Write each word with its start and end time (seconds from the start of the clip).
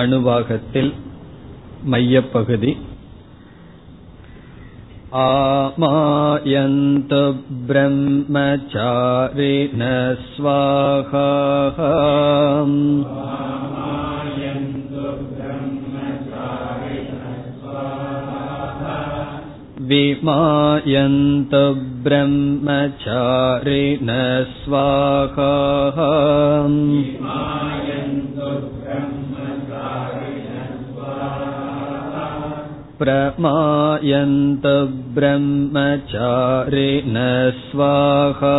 அணுவாகத்தில் 0.00 0.90
மையப்பகுதி 1.92 2.72
आमायन्तु 5.18 7.20
ब्रह्मचारिण 7.68 9.82
स्वाहा 10.32 11.28
विमायन्तु 19.90 21.62
ब्रह्मचारिण 22.06 24.10
स्वाहा 24.56 25.52
प्रमायन्त 33.00 34.66
ब्रह्मचारिण 35.14 37.16
स्वाहा 37.60 38.56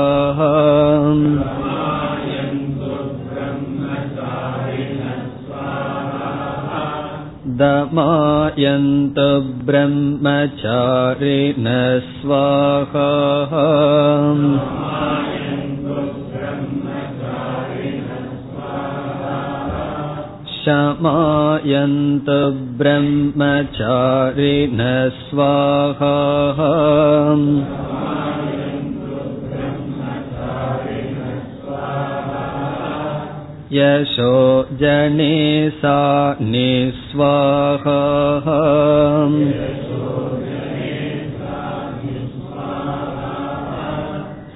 दमायन्त 7.59 9.20
ब्रह्मचारिण 9.66 11.67
स्वाहा 11.99 13.07
शमायन्त 20.64 22.28
ब्रह्मचारिण 22.80 24.82
स्वाहा 25.22 26.12
यशो 33.72 34.34
जने 34.80 35.70
सा 35.70 36.00
निस्वाहा 36.42 37.97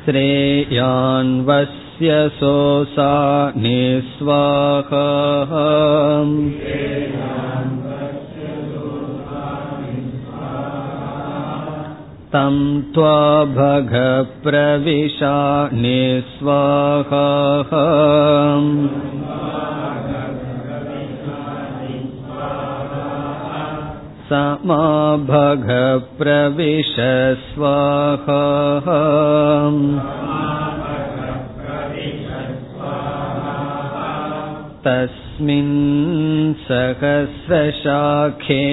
श्रेयान्वस् 0.05 1.76
तस्य 1.96 2.14
सोऽसा 2.36 3.12
निःस्वाहा 3.58 5.04
तं 12.34 12.58
त्वा 12.96 13.20
भगप्रविशा 13.58 15.36
निःस्वाहा 15.74 17.26
समा 24.30 24.84
भगप्रविश 25.32 26.96
स्वाहा 27.48 28.42
तस्मिन् 34.87 36.55
सहस्रशाखे 36.55 38.65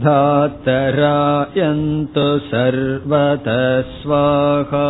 धातरायन्तु 0.08 2.28
सर्वतः 2.52 3.60
स्वाहा 3.98 4.88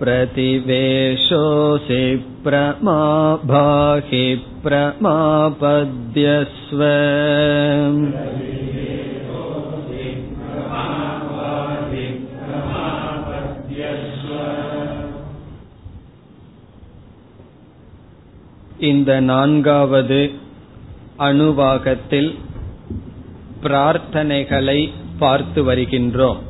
प्रतिवेशोऽसि 0.00 2.02
प्रमाभाहि 2.44 4.26
प्रमापद्यस्व 4.64 6.80
இந்த 18.80 19.20
நான்காவது 19.20 20.30
அணுவாகத்தில் 21.18 22.38
பிரார்த்தனைகளை 23.62 24.92
பார்த்து 25.18 25.64
வருகின்றோம் 25.64 26.40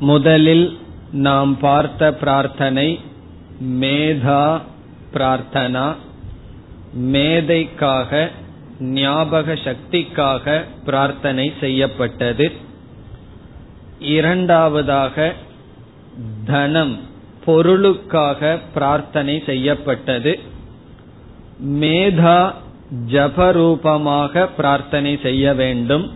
முதலில் 0.00 0.77
நாம் 1.11 1.57
பார்த்த 1.57 2.13
பிரார்த்தனை 2.13 2.99
மேதா 3.63 4.61
பிரார்த்தனா. 5.13 5.95
மேதைக்காக 6.99 8.29
ஞாபக 8.79 9.53
சக்திக்காக 9.53 10.63
பிரார்த்தனை 10.85 11.53
செய்யப்பட்டது. 11.59 12.51
இரண்டாவதாக 13.99 15.33
தனம் 16.45 16.99
பொருளுக்காக 17.45 18.59
பிரார்த்தனை 18.73 19.43
செய்யப்பட்டது. 19.45 20.39
மேதா 21.65 22.53
ஜபரூபமாக 23.07 24.49
பிரார்த்தனை 24.57 25.19
செய்ய 25.21 25.53
வேண்டும். 25.53 26.11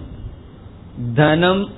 தனம் 1.16 1.70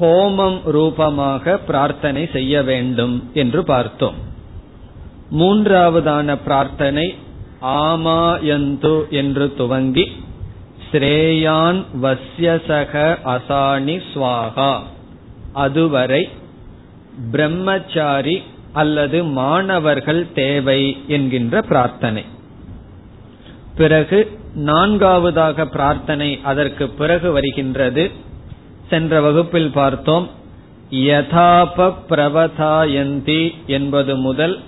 ஹோமம் 0.00 0.60
ரூபமாக 0.64 1.56
பிரார்த்தனை 1.56 2.28
செய்ய 2.32 2.62
வேண்டும் 2.62 3.30
என்று 3.34 3.64
பார்த்தோம். 3.64 4.14
மூன்றாவதான 5.30 6.38
பிரார்த்தனை 6.44 7.14
ஆமாயந்து 7.62 9.08
என்று 9.08 9.54
துவங்கி 9.54 10.06
ஸ்ரேயான் 10.90 11.84
வசியசக 12.02 13.16
அசானி 13.24 14.00
ஸ்வாகா. 14.14 14.78
அதுவரை 15.52 16.28
பிரம்மச்சாரி 17.30 18.42
அல்லது 18.72 19.24
மாணவர்கள் 19.24 20.32
தேவை 20.32 20.96
என்கின்ற 21.06 21.62
பிரார்த்தனை. 21.62 22.24
பிறகு 23.76 24.38
நான்காவதாக 24.54 25.66
பிரார்த்தனை 25.66 26.40
அதற்கு 26.42 26.88
பிறகு 26.88 27.32
வருகின்றது. 27.32 28.10
சென்ற 28.90 29.20
வகுப்பில் 29.20 29.70
பார்த்தோம் 29.70 30.26
யதாப 30.90 31.92
பிரவதாயந்தி 32.10 33.42
என்பது 33.66 34.16
முதல் 34.16 34.58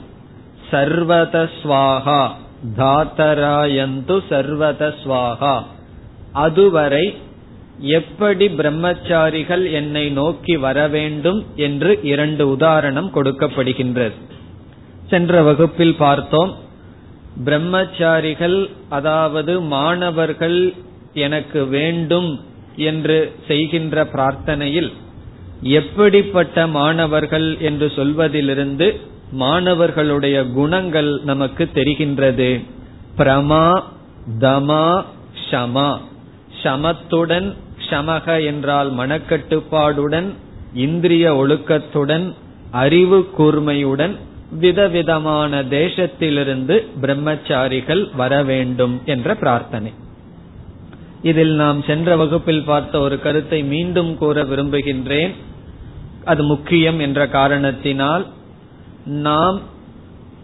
சர்வதஸ்வாகா 0.70 2.30
தாத்தராயந்து 2.76 4.16
சர்வதஸ்வாகா 4.30 5.62
அதுவரை 6.32 7.16
எப்படி 7.78 8.46
பிரம்மச்சாரிகள் 8.48 9.72
என்னை 9.72 10.10
நோக்கி 10.10 10.56
வர 10.56 10.88
வேண்டும் 10.88 11.46
என்று 11.56 11.98
இரண்டு 12.02 12.50
உதாரணம் 12.50 13.10
கொடுக்கப்படுகின்றது. 13.14 14.16
சென்ற 15.08 15.42
வகுப்பில் 15.42 15.94
பார்த்தோம் 15.94 16.54
பிரம்மச்சாரிகள் 17.44 18.70
அதாவது 18.88 19.60
மாணவர்கள் 19.60 20.74
எனக்கு 21.12 21.66
வேண்டும் 21.66 22.30
என்று 22.80 23.32
செய்கின்ற 23.46 24.04
பிரார்த்தனையில் 24.04 24.92
எப்படிப்பட்ட 25.62 26.66
மாணவர்கள் 26.66 27.58
என்று 27.58 27.92
சொல்வதிலிருந்து 27.96 29.00
மாணவர்களுடைய 29.32 30.44
குணங்கள் 30.44 31.20
நமக்கு 31.24 31.68
தெரிகின்றது. 31.74 32.64
பிரமா 33.18 33.82
தமா 34.38 35.04
ஷமா. 35.50 35.98
ஷமத்துடன் 36.62 37.54
ஷமக 37.90 38.44
என்றால் 38.44 38.92
மனக்கட்டுப்பாடுடன் 38.94 40.28
இந்திரிய 40.74 41.34
ஒழுக்கத்துடன் 41.34 42.34
அறிவு 42.70 43.28
கூர்மையுடன் 43.38 44.16
விதவிதமான 44.60 45.62
தேசத்திலிருந்து 45.62 46.86
பிரம்மச்சாரிகள் 47.02 48.16
வர 48.16 48.42
வேண்டும் 48.42 49.00
என்ற 49.04 49.34
பிரார்த்தனை. 49.34 49.92
இதில் 51.22 51.50
நாம் 51.50 51.82
சென்ற 51.82 52.16
வகுப்பில் 52.16 52.62
பார்த்த 52.62 53.00
ஒரு 53.00 53.20
கருத்தை 53.20 53.62
மீண்டும் 53.62 54.16
கூற 54.16 54.42
விரும்புகின்றேன். 54.42 55.34
அது 56.24 56.42
முக்கியம் 56.42 56.98
என்ற 56.98 57.28
காரணத்தினால் 57.28 58.26
நாம் 59.04 59.60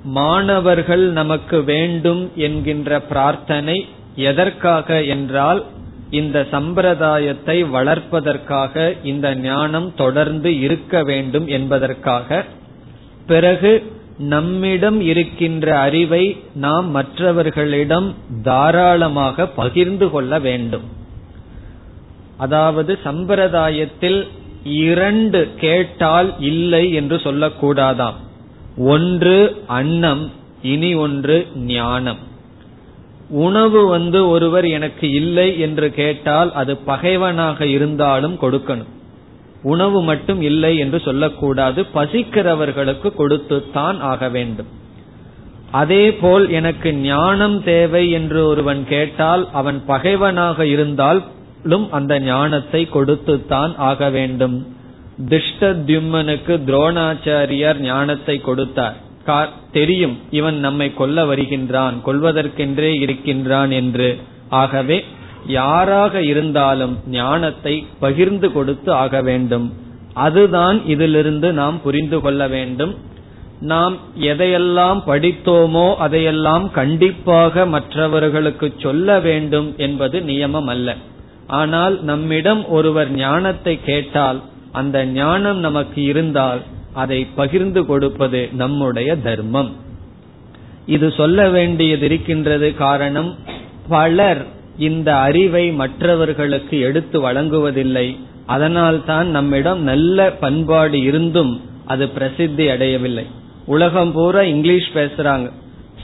மாணவர்கள் 0.05 1.00
நமக்கு 1.00 1.64
வேண்டும் 1.64 2.31
என்கின்ற 2.34 3.00
பிரார்த்தனை 3.00 3.87
எதற்காக 4.17 5.02
என்றால் 5.02 5.64
இந்த 6.11 6.46
சம்பிரதாயத்தை 6.50 7.64
வளர்ப்பதற்காக 7.64 8.94
இந்த 9.02 9.34
ஞானம் 9.34 9.94
தொடர்ந்து 9.94 10.58
இருக்க 10.58 11.02
வேண்டும் 11.02 11.46
என்பதற்காக. 11.46 12.44
பிறகு 13.26 13.95
நம்மிடம் 14.18 15.00
இருக்கின்ற 15.00 15.78
அறிவை 15.78 16.36
நாம் 16.54 16.90
மற்றவர்களிடம் 16.90 18.14
தாராளமாக 18.42 19.46
பகிர்ந்து 19.46 20.10
கொள்ள 20.10 20.38
வேண்டும். 20.38 20.82
அதாவது 22.36 22.98
சம்பிரதாயத்தில் 23.04 24.26
இரண்டு 24.64 25.48
கேட்டால் 25.56 26.40
இல்லை 26.40 26.92
என்று 26.92 27.16
சொல்லக்கூடாதாம். 27.16 28.14
ஒன்று 28.78 29.62
அன்னம் 29.66 30.30
இனி 30.62 30.94
ஒன்று 30.94 31.46
ஞானம். 31.54 32.18
உணவு 33.28 33.86
வந்து 33.86 34.28
ஒருவர் 34.28 34.66
எனக்கு 34.66 35.10
இல்லை 35.10 35.58
என்று 35.58 35.92
கேட்டால் 35.92 36.52
அது 36.52 36.76
பகைவனாக 36.76 37.66
இருந்தாலும் 37.66 38.38
கொடுக்கணும். 38.40 38.94
உணவு 39.62 40.03
மட்டும் 40.03 40.41
இல்லை 40.41 40.79
என்று 40.79 41.00
சொல்லக்கூடாது. 41.00 41.87
பசிக்கிறவர்களுக்கு 41.94 43.12
கொடுத்துத்தான் 43.19 43.99
ஆக 43.99 44.29
வேண்டும். 44.29 44.67
அதே 45.70 46.14
போல் 46.14 46.50
எனக்கு 46.50 46.94
ஞானம் 46.94 47.62
தேவை 47.62 48.11
என்று 48.11 48.47
ஒருவன் 48.47 48.87
கேட்டால் 48.88 49.49
அவன் 49.53 49.85
பகைவனாக 49.87 50.67
இருந்தாலும் 50.67 51.91
அந்த 51.91 52.20
ஞானத்தை 52.20 52.88
கொடுத்துத்தான் 52.94 53.76
ஆக 53.76 54.11
வேண்டும். 54.11 54.67
திஷ்டத்யும்மனுக்கு 55.29 56.55
துரோணாச்சாரியார் 56.67 57.79
ஞானத்தை 57.79 58.41
கொடுத்தார். 58.41 58.97
தெரியும் 59.73 60.19
இவன் 60.31 60.59
நம்மை 60.59 60.94
கொல்ல 60.94 61.25
வருகின்றான் 61.25 61.94
கொல்வதற்கென்றே 62.06 63.00
இருக்கின்றான் 63.00 63.70
என்று. 63.70 64.19
ஆகவே 64.49 65.05
யாராக 65.46 66.22
இருந்தாலும் 66.22 66.94
ஞானத்தை 67.10 67.87
பகிர்ந்து 68.00 68.52
கொடுத்து 68.52 68.93
ஆக 68.93 69.20
வேண்டும். 69.22 69.66
அதுதான் 70.14 70.87
இதிலிருந்து 70.87 71.52
நாம் 71.52 71.81
புரிந்து 71.81 72.20
கொள்ள 72.20 72.48
வேண்டும். 72.48 72.94
நாம் 73.60 73.94
எதையெல்லாம் 74.20 75.00
படித்தோமோ 75.06 75.94
அதையெல்லாம் 75.96 76.70
கண்டிப்பாக 76.70 77.66
மற்றவர்களுக்கு 77.66 78.72
சொல்ல 78.78 79.19
வேண்டும் 79.20 79.75
என்பது 79.76 80.20
நியமம் 80.20 80.66
அல்ல 80.66 80.96
ஆனால் 81.46 82.02
நம்மிடம் 82.02 82.62
ஒருவர் 82.69 83.10
ஞானத்தை 83.10 83.81
கேட்டால் 83.81 84.42
அந்த 84.72 85.04
ஞானம் 85.04 85.58
நமக்கு 85.58 86.02
இருந்தால் 86.02 86.60
அதை 86.92 87.26
பகிர்ந்து 87.34 87.87
கொடுப்பது 87.87 88.49
நம்முடைய 88.52 89.16
தர்மம். 89.16 89.70
இது 90.87 91.12
சொல்ல 91.12 91.49
வேண்டியது 91.49 92.04
இருக்கின்றது 92.06 92.75
காரணம் 92.75 93.34
பலர் 93.88 94.42
இந்த 94.78 95.17
அறிவை 95.17 95.73
மற்றவர்களுக்கு 95.73 96.81
எடுத்து 96.81 97.20
வழங்குவதில்லை. 97.20 98.17
அதனால்தான் 98.46 99.28
நம்மிடம் 99.28 99.82
நல்ல 99.82 100.31
பண்பாடு 100.31 101.02
இருந்தும் 101.02 101.61
அது 101.87 102.08
பிரசித்தி 102.08 102.69
அடையவில்லை. 102.69 103.26
உலகம் 103.67 104.12
பூரா 104.12 104.43
இங்கிலீஷ் 104.43 104.90
பேசுறாங்க. 104.94 105.50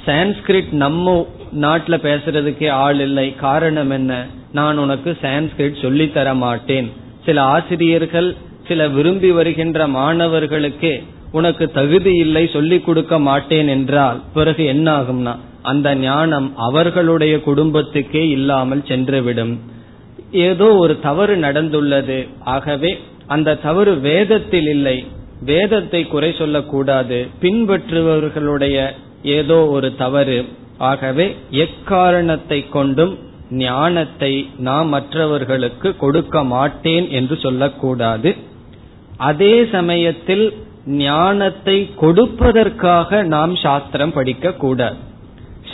சான்ஸ்கிரிட் 0.06 0.72
நம்ம 0.72 1.26
நாட்டுல 1.60 1.98
பேசுறதுக்கே 2.02 2.70
ஆள் 2.70 3.00
இல்லை. 3.00 3.34
காரணம் 3.34 3.90
என்ன? 3.90 4.26
நான் 4.52 4.78
உனக்கு 4.78 5.16
சான்ஸ்கிரிட் 5.22 5.76
சொல்லித்தர 5.82 6.34
மாட்டேன். 6.34 6.92
சில 7.24 7.42
ஆசிரியர்கள் 7.42 8.36
சில 8.68 8.88
விரும்பி 8.88 9.30
வருகின்ற 9.30 9.86
மாணவர்களுக்கு 9.86 11.02
உனக்கு 11.32 11.70
தகுதி 11.70 12.12
இல்லை 12.14 12.46
சொல்லிக் 12.52 12.84
கொடுக்க 12.84 13.18
மாட்டேன் 13.18 13.68
என்றால் 13.68 14.20
பிறகு 14.34 14.64
என்ன 14.64 15.00
ஆகும்னா 15.00 15.36
அந்த 15.62 15.94
ஞானம் 15.94 16.52
அவர்களுடைய 16.56 17.36
குடும்பத்துக்கே 17.36 18.28
இல்லாமல் 18.28 18.80
சென்றுவிடும். 18.80 19.58
ஏதோ 20.30 20.74
ஒரு 20.74 21.00
தவறு 21.00 21.36
நடந்துள்ளது. 21.36 22.28
ஆகவே 22.44 22.98
அந்த 23.26 23.54
தவறு 23.54 23.94
வேதத்தில் 23.98 24.66
இல்லை. 24.66 25.04
வேதத்தை 25.44 26.06
குறை 26.06 26.34
சொல்லக்கூடாது. 26.38 27.26
பின்பற்றுபவர்களுடைய 27.40 28.90
ஏதோ 29.22 29.66
ஒரு 29.66 29.96
தவறு. 29.96 30.44
ஆகவே 30.78 31.36
எக்காரணத்தை 31.50 32.68
கொண்டும் 32.68 33.18
ஞானத்தை 33.50 34.48
நாம் 34.58 34.88
மற்றவர்களுக்கு 34.88 35.96
கொடுக்க 35.96 36.44
மாட்டேன் 36.44 37.10
என்று 37.10 37.36
சொல்லக்கூடாது. 37.36 38.34
அதே 39.16 39.64
சமயத்தில் 39.64 40.52
ஞானத்தை 40.86 41.90
கொடுப்பதற்காக 42.00 43.22
நாம் 43.24 43.56
சாஸ்திரம் 43.56 44.12
படிக்க 44.12 44.52
கூடாது 44.52 44.96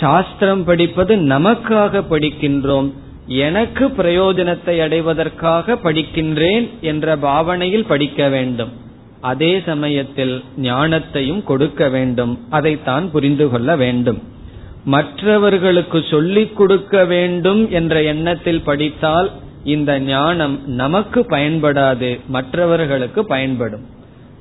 சாஸ்திரம் 0.00 0.64
படிப்பது 0.64 1.16
நமக்காக 1.16 2.02
படிக்கின்றோம். 2.10 2.92
எனக்கு 3.26 3.88
பிரயோஜனத்தை 3.88 4.80
அடைவதற்காக 4.82 5.74
படிக்கின்றேன் 5.74 6.68
என்ற 6.80 7.16
பாவனையில் 7.16 7.84
படிக்க 7.84 8.28
வேண்டும். 8.28 8.72
அதே 9.20 9.62
சமயத்தில் 9.66 10.44
ஞானத்தையும் 10.62 11.44
கொடுக்க 11.44 11.88
வேண்டும். 11.88 12.40
அதைத்தான் 12.50 13.10
புரிந்து 13.10 13.48
கொள்ள 13.48 13.76
வேண்டும். 13.76 14.22
மற்றவர்களுக்கு 14.84 16.04
சொல்லிக் 16.10 16.56
கொடுக்க 16.56 17.04
வேண்டும் 17.04 17.70
என்ற 17.70 18.02
எண்ணத்தில் 18.02 18.60
படித்தால் 18.60 19.30
இந்த 19.64 19.98
ஞானம் 19.98 20.60
நமக்கு 20.66 21.20
பயன்படாது 21.20 22.20
மற்றவர்களுக்கு 22.26 23.24
பயன்படும். 23.24 23.86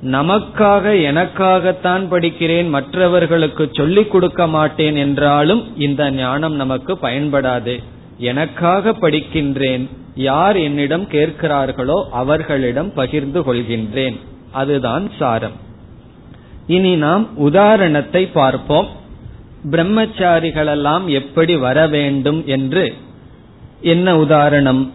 நமக்காக 0.02 1.02
எனக்காகத்தான் 1.02 2.04
படிக்கிறேன் 2.10 2.68
மற்றவர்களுக்கு 2.68 3.68
சொல்லிக் 3.72 4.10
கொடுக்க 4.10 4.46
மாட்டேன் 4.46 4.96
என்றாலும் 4.96 5.80
இந்த 5.80 6.10
ஞானம் 6.10 6.54
நமக்கு 6.54 6.98
பயன்படாது. 7.02 7.82
எனக்காக 8.18 8.90
படிக்கின்றேன் 8.90 9.88
யார் 10.14 10.56
என்னிடம் 10.56 11.04
கேட்கிறார்களோ 11.04 12.04
அவர்களிடம் 12.10 12.92
பகிர்ந்து 12.94 13.40
கொள்கின்றேன். 13.40 14.18
அதுதான் 14.52 15.10
சாரம். 15.18 15.52
இனி 16.66 16.96
நாம் 16.96 17.36
உதாரணத்தை 17.36 18.26
பார்ப்போம். 18.26 18.86
பிரம்மச்சாரிகளெல்லாம் 19.70 21.04
எப்படி 21.06 21.56
வர 21.56 21.86
வேண்டும் 21.86 22.42
என்று. 22.46 22.94
என்ன 23.80 24.18
உதாரணம்? 24.18 24.92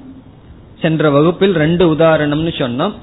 சென்ற 0.81 1.09
வகுப்பில் 1.09 1.53
ரெண்டு 1.53 1.93
உதாரணம்னு 1.93 2.53
சொன்னோம். 2.57 2.93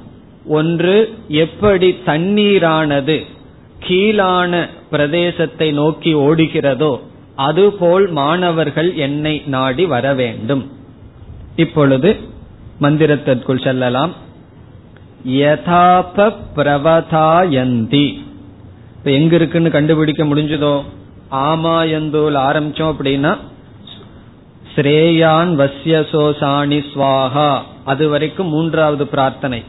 ஒன்று 0.46 1.18
எப்படி 1.28 1.96
தண்ணீரானது 2.06 3.26
கீழான 3.78 4.68
பிரதேசத்தை 4.90 5.72
நோக்கி 5.72 6.14
ஓடுகிறதோ 6.14 7.00
அதுபோல் 7.36 8.08
மாணவர்கள் 8.08 8.94
என்னை 8.94 9.42
நாடி 9.46 9.86
வர 9.86 10.14
வேண்டும். 10.14 10.72
இப்பொழுது 11.56 12.20
மந்திரத்திற்குள் 12.80 13.64
செல்லலாம். 13.64 14.14
யதாப 15.26 16.34
பிரவதாயந்தி. 16.56 18.18
இப்ப 18.96 19.10
எங்க 19.10 19.34
இருக்குன்னு 19.34 19.70
கண்டுபிடிக்க 19.70 20.24
முடிஞ்சதோ? 20.24 20.82
ஆமாயந்தோல் 21.30 22.36
ஆரம்பிச்சோம் 22.36 22.94
அப்படின்னா 22.94 23.38
ஸ்ரேயான் 24.76 25.52
வசியசோசாணி 25.60 26.84
ஸ்வாகா 26.94 27.58
அது 27.84 28.08
வரைக்கும் 28.08 28.48
மூன்றாவது 28.48 29.06
பிரார்த்தனை. 29.06 29.64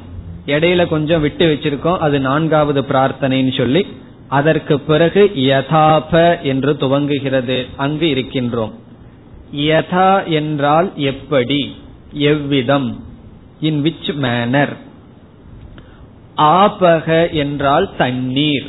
இடையில 0.45 0.87
கொஞ்சம் 0.87 1.21
விட்டு 1.21 1.53
வச்சிருக்கோம் 1.53 1.97
அது 1.97 2.19
நான்காவது 2.19 2.81
பிரார்த்தனைன்னு 2.81 3.57
சொல்லி 3.57 3.87
அதற்கு 4.27 4.79
பிறகு 4.79 5.31
யதாப 5.35 6.41
என்று 6.41 6.73
துவங்குகிறது 6.73 7.67
அங்கு 7.77 8.05
இருக்கின்றோம். 8.05 8.71
யதா 9.55 10.25
என்றால் 10.25 10.91
எப்படி? 10.95 11.75
எவ்விதம்? 12.11 13.03
இன் 13.59 13.83
விச் 13.83 14.15
மேனர் 14.15 14.77
ஆபக 16.37 17.31
என்றால் 17.31 17.95
தண்ணீர். 17.97 18.67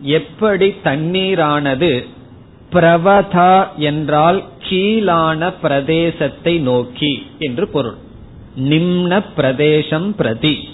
எப்படி 0.00 0.74
தண்ணீரானது? 0.84 2.06
பிரவதா 2.72 3.74
என்றால் 3.76 4.44
கீழான 4.68 5.52
பிரதேசத்தை 5.62 6.58
நோக்கி 6.58 7.26
என்று 7.38 7.68
பொருள். 7.68 7.96
நிம்ன 8.56 9.24
பிரதேசம் 9.36 10.14
பிரதி. 10.14 10.68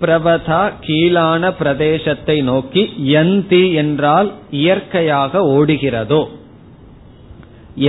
பிரபதா 0.00 0.62
கீழான 0.86 1.50
பிரதேசத்தை 1.60 2.36
நோக்கி 2.42 2.82
யந்தி 3.14 3.62
என்றால் 3.74 4.28
இயற்கையாக 4.50 5.42
ஓடுகிறதோ. 5.56 6.20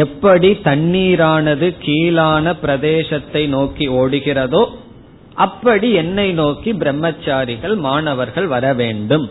எப்படி 0.03 0.49
தண்ணீரானது 0.69 1.67
கீழான 1.85 2.53
பிரதேசத்தை 2.63 3.43
நோக்கி 3.47 3.85
ஓடுகிறதோ 4.01 4.63
அப்படி 5.45 5.87
என்னை 5.93 6.27
நோக்கி 6.33 6.71
பிரம்மச்சாரிகள் 6.73 7.75
மாணவர்கள் 7.87 8.47
வர 8.47 8.65
வேண்டும். 8.73 9.27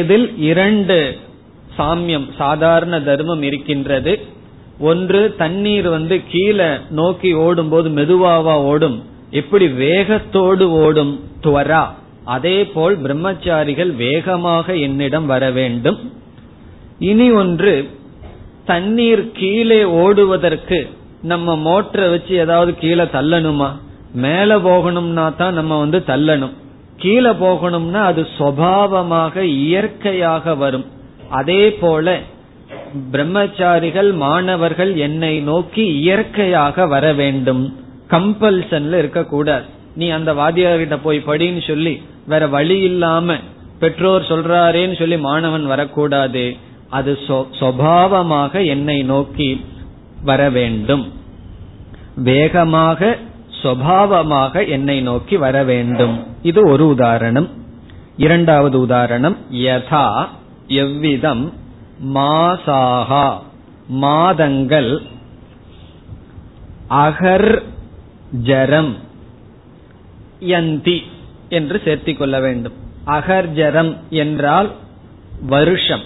இதில் 0.00 0.26
இரண்டு 0.50 0.96
சாமியம் 1.78 2.28
சாதாரண 2.36 2.94
தர்மம் 3.00 3.42
இருக்கின்றது. 3.42 4.12
ஒன்று 4.90 5.20
தண்ணீர் 5.36 5.88
வந்து 5.88 6.16
கீழே 6.32 6.70
நோக்கி 6.90 7.30
ஓடும் 7.46 7.68
போது 7.68 7.88
மெதுவாவா 7.90 8.56
ஓடும். 8.70 8.98
எப்படி 9.30 9.68
வேகத்தோடு 9.68 10.70
ஓடும் 10.70 11.20
துவரா 11.42 11.82
அதே 12.24 12.64
போல் 12.64 12.96
பிரம்மச்சாரிகள் 13.02 13.94
வேகமாக 13.96 14.74
என்னிடம் 14.74 15.26
வர 15.26 15.50
வேண்டும். 15.50 15.98
இனி 16.98 17.30
ஒன்று 17.30 17.90
தண்ணீர் 18.64 19.32
கீழே 19.32 19.84
ஓடுவதற்கு 19.84 20.88
நம்ம 21.22 21.56
மோட்டரை 21.56 22.10
வச்சு 22.10 22.34
ஏதாவது 22.34 22.74
கீழே 22.74 23.02
தள்ளணுமா? 23.02 23.68
மேல 24.12 24.58
போகணும்னா 24.58 25.36
தான் 25.36 25.54
நம்ம 25.54 25.78
வந்து 25.78 25.98
தள்ளணும். 26.06 26.52
கீழே 26.96 27.30
போகணும்னா 27.30 27.92
அது 27.92 28.26
சுவாவமாக 28.38 29.40
இயற்கையாக 29.40 30.54
வரும். 30.54 30.86
அதே 31.28 31.72
போல 31.72 32.20
பிரம்மச்சாரிகள் 33.12 34.12
மாணவர்கள் 34.12 34.96
என்னை 34.96 35.40
நோக்கி 35.40 35.86
இயற்கையாக 35.86 36.86
வர 36.86 37.12
வேண்டும். 37.12 37.86
கம்பல்சன்ல 38.10 38.98
இருக்கக்கூடாது. 39.02 39.66
நீ 39.94 40.06
அந்த 40.16 40.30
வாத்தியார்கிட்ட 40.40 40.96
போய் 41.02 41.18
படின்னு 41.26 41.62
சொல்லி 41.66 41.94
வேற 42.26 42.46
வழி 42.56 42.78
இல்லாம 42.90 43.36
பெற்றோர் 43.82 44.28
சொல்றாரேன்னு 44.30 44.96
சொல்லி 44.98 45.18
மாணவன் 45.28 45.66
வரக்கூடாது 45.72 46.44
அது 46.98 47.12
சுவாவமாக 47.60 48.66
என்னை 48.74 48.98
நோக்கி 49.12 49.48
வர 50.30 50.42
வேண்டும். 50.50 51.04
வேகமாக 52.28 53.00
சுவாவமாக 53.62 54.54
என்னை 54.68 54.98
நோக்கி 55.08 55.36
வர 55.36 55.56
வேண்டும். 55.70 56.16
இது 56.42 56.60
ஒரு 56.68 56.84
உதாரணம். 56.94 57.48
இரண்டாவது 58.16 58.76
உதாரணம் 58.80 59.36
யதா 59.64 60.06
எவ்விதம் 60.82 61.44
மாசாகா 62.14 63.26
மாதங்கள் 64.04 64.92
அகர் 67.04 67.50
ஜரம். 68.32 68.96
யந்தி 70.40 70.98
என்று 71.48 71.80
சேர்த்திக் 71.84 72.16
கொள்ள 72.16 72.40
வேண்டும். 72.40 72.76
அகர்ஜரம் 73.06 73.92
என்றால் 74.10 74.70
வருஷம். 75.46 76.04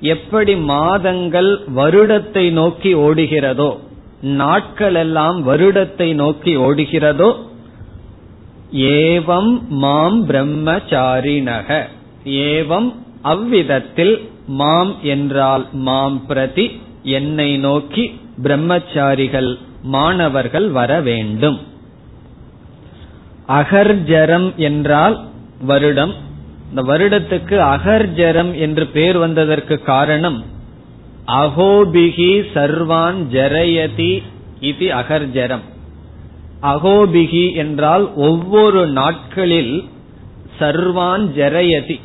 எப்படி 0.00 0.54
மாதங்கள் 0.56 1.50
வருடத்தை 1.76 2.50
நோக்கி 2.50 2.94
ஓடுகிறதோ 2.94 3.78
நாட்கள் 4.20 4.94
எல்லாம் 4.94 5.42
வருடத்தை 5.42 6.14
நோக்கி 6.14 6.56
ஓடுகிறதோ 6.56 7.30
ஏவம் 8.72 9.52
மாம் 9.68 10.28
பிரம்மச்சாரிணக. 10.28 11.68
ஏவம் 12.24 12.92
அவ்விதத்தில் 13.22 14.28
மாம் 14.46 14.94
என்றால் 15.02 15.66
மாம் 15.72 16.26
பிரதி 16.26 16.66
என்னை 17.02 17.56
நோக்கி 17.58 18.04
பிரம்மச்சாரிகள் 18.42 19.58
மாணவர்கள் 19.84 20.68
வர 20.68 21.00
வேண்டும். 21.00 21.60
அகர்ஜரம் 23.48 24.54
என்றால் 24.54 25.24
வருடம். 25.60 26.14
இந்த 26.68 26.82
வருடத்துக்கு 26.82 27.56
அகர்ஜரம் 27.74 28.58
என்று 28.58 28.86
பேர் 28.86 29.18
வந்ததற்கு 29.18 29.82
காரணம் 29.82 30.44
அகோபிகி 31.26 32.44
சர்வான் 32.54 33.18
ஜரயதி 33.32 34.22
இது 34.60 34.86
அகர்ஜரம். 34.86 35.64
அகோபிகி 36.62 37.54
என்றால் 37.54 38.14
ஒவ்வொரு 38.14 38.86
நாட்களில் 38.86 39.84
சர்வான் 40.60 41.24
ஜரயதி. 41.36 42.00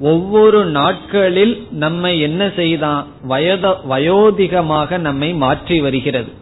ஒவ்வொரு 0.00 0.64
நாட்களில் 0.64 1.66
நம்மை 1.70 2.20
என்ன 2.20 2.50
செய்தான்? 2.56 3.06
வயத 3.22 3.76
வயோதிகமாக 3.90 4.98
நம்மை 4.98 5.34
மாற்றி 5.34 5.80
வருகிறது. 5.80 6.32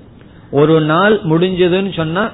ஒரு 0.60 0.80
நாள் 0.80 1.14
முடிஞ்சதுன்னு 1.24 1.92
சொன்னா 1.92 2.24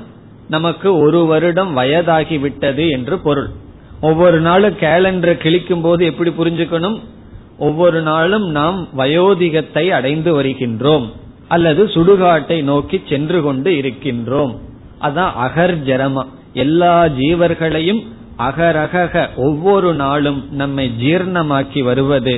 நமக்கு 0.48 0.88
ஒரு 0.98 1.20
வருடம் 1.24 1.72
வயதாகி 1.76 2.38
விட்டது 2.38 2.84
என்று 2.88 3.18
பொருள். 3.18 3.48
ஒவ்வொரு 4.00 4.38
நாளும் 4.40 4.76
கேலண்டர் 4.80 5.36
கிழிக்கும் 5.44 5.82
போது 5.82 6.04
எப்படி 6.04 6.30
புரிஞ்சுக்கணும்? 6.30 6.98
ஒவ்வொரு 7.58 8.00
நாளும் 8.02 8.46
நாம் 8.50 8.88
வயோதிகத்தை 8.98 9.84
அடைந்து 9.88 10.30
வருகின்றோம். 10.42 11.06
அல்லது 11.48 11.84
சுடுகாட்டை 11.84 12.62
நோக்கி 12.62 13.02
சென்று 13.08 13.42
கொண்டு 13.42 13.70
இருக்கின்றோம். 13.70 14.54
அதான் 15.00 15.32
அகர் 15.46 15.76
ஜரமா. 15.88 16.24
எல்லா 16.52 16.94
ஜீவர்களையும் 17.18 18.02
அகரக 18.38 19.28
ஒவ்வொரு 19.36 19.94
நாளும் 19.94 20.40
நம்மை 20.50 20.92
ஜீர்ணமாக்கி 21.00 21.82
வருவது 21.82 22.34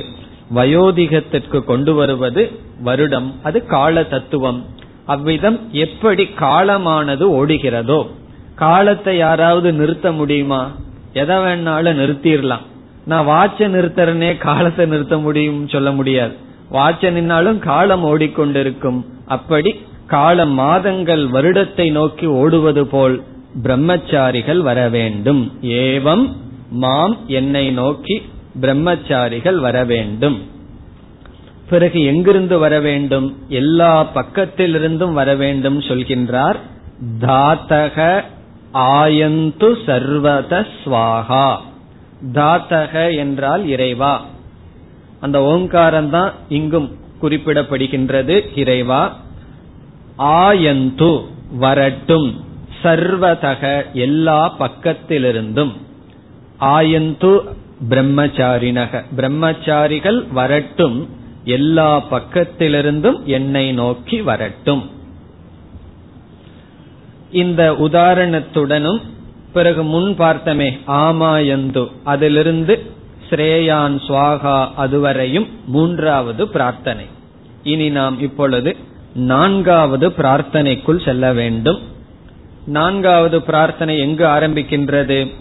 வயோதிகத்திற்கு 0.55 1.59
கொண்டு 1.63 1.93
வருவது 1.93 2.43
வருடம். 2.79 3.29
அது 3.43 3.65
கால 3.65 4.03
தத்துவம் 4.03 4.61
அவ்விதம் 5.05 5.69
எப்படி 5.71 6.25
காலமானது 6.25 7.25
ஓடுகிறதோ 7.39 8.07
காலத்தை 8.55 9.17
யாராவது 9.17 9.73
நிறுத்த 9.73 10.11
முடியுமா? 10.11 10.71
எதை 11.13 11.35
வேணாலும் 11.35 11.99
நிறுத்திடலாம். 11.99 12.65
நான் 13.05 13.27
வாட்ச 13.27 13.67
நிறுத்தறனே 13.67 14.37
காலத்தை 14.37 14.85
நிறுத்த 14.85 15.17
முடியும் 15.17 15.67
சொல்ல 15.67 15.91
முடியாது. 15.91 16.33
வாட்ச 16.71 17.11
நின்னாலும் 17.11 17.59
காலம் 17.59 18.03
ஓடிக்கொண்டிருக்கும். 18.03 19.05
அப்படி 19.25 19.75
கால 20.07 20.45
மாதங்கள் 20.45 21.27
வருடத்தை 21.27 21.91
நோக்கி 21.91 22.25
ஓடுவது 22.25 22.85
போல் 22.85 23.23
பிரம்மச்சாரிகள் 23.63 24.57
வர 24.57 24.89
வேண்டும். 24.89 25.51
ஏவம் 25.61 26.31
மாம் 26.69 27.17
என்னை 27.27 27.71
நோக்கி 27.71 28.21
பிரம்மச்சாரிகள் 28.61 29.59
வர 29.59 29.83
வேண்டும். 29.83 30.41
பிறகு 31.73 32.03
எங்கிருந்து 32.03 32.57
வர 32.57 32.79
வேண்டும்? 32.79 33.37
எல்லா 33.49 34.07
பக்கத்திலிருந்தும் 34.15 35.13
வர 35.13 35.35
வேண்டும் 35.35 35.79
சொல்கின்றார். 35.79 36.55
தாத்தக 37.19 38.23
ஆயந்து 38.73 39.77
சர்வத 39.85 40.67
ஸ்வாகா. 40.83 41.57
தாத்தக 42.33 43.11
என்றால் 43.11 43.67
இறைவா. 43.67 44.25
அந்த 45.19 45.41
ஓங்காரம் 45.41 46.09
தான் 46.09 46.33
இங்கும் 46.49 46.91
குறிப்பிடப்படுகின்றது 47.21 48.57
இறைவா. 48.57 49.17
ஆயந்து 50.17 51.21
வரட்டும். 51.51 52.45
சர்வதக 52.83 53.91
எல்லா 53.93 54.55
பக்கத்திலிருந்தும். 54.59 55.73
ஆயந்து 56.59 57.39
பிரம்மச்சாரினக. 57.89 59.03
பிரம்மச்சாரிகள் 59.15 60.31
வரட்டும். 60.31 61.21
எல்லா 61.43 62.03
பக்கத்திலிருந்தும் 62.11 63.23
என்னை 63.23 63.71
நோக்கி 63.71 64.21
வரட்டும். 64.21 64.89
இந்த 67.31 67.71
உதாரணத்துடனும் 67.71 69.01
பிறகு 69.53 69.83
முன் 69.83 70.15
பார்த்தமே 70.17 70.79
ஆமாயந்து 70.87 71.91
அதிலிருந்து 72.03 72.91
ஸ்ரேயான் 73.29 73.99
சுவாகா 74.07 74.69
அதுவரையும் 74.77 75.47
மூன்றாவது 75.65 76.47
பிரார்த்தனை. 76.47 77.05
இனி 77.63 77.89
நாம் 77.89 78.19
இப்பொழுது 78.19 78.75
நான்காவது 79.15 80.09
பிரார்த்தனைக்குள் 80.09 81.05
செல்ல 81.05 81.33
வேண்டும். 81.33 81.79
நான்காவது 82.65 83.41
பிரார்த்தனை 83.41 83.99
எங்கு 83.99 84.25
ஆரம்பிக்கின்றது? 84.25 85.33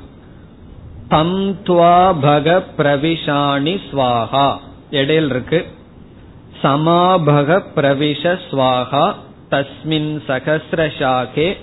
தம் 1.09 1.53
துவா 1.53 2.15
பக 2.23 2.63
பிரவிஷாணி 2.79 3.81
ஸ்வாகா 3.93 4.59
இடையில் 4.91 5.31
இருக்கு. 5.31 5.67
சமாபக 6.63 7.63
பிரவிஷ 7.77 8.39
ஸ்வாகா 8.51 9.15
தஸ்மின் 9.51 10.21
சகசிரசாகே 10.27 11.57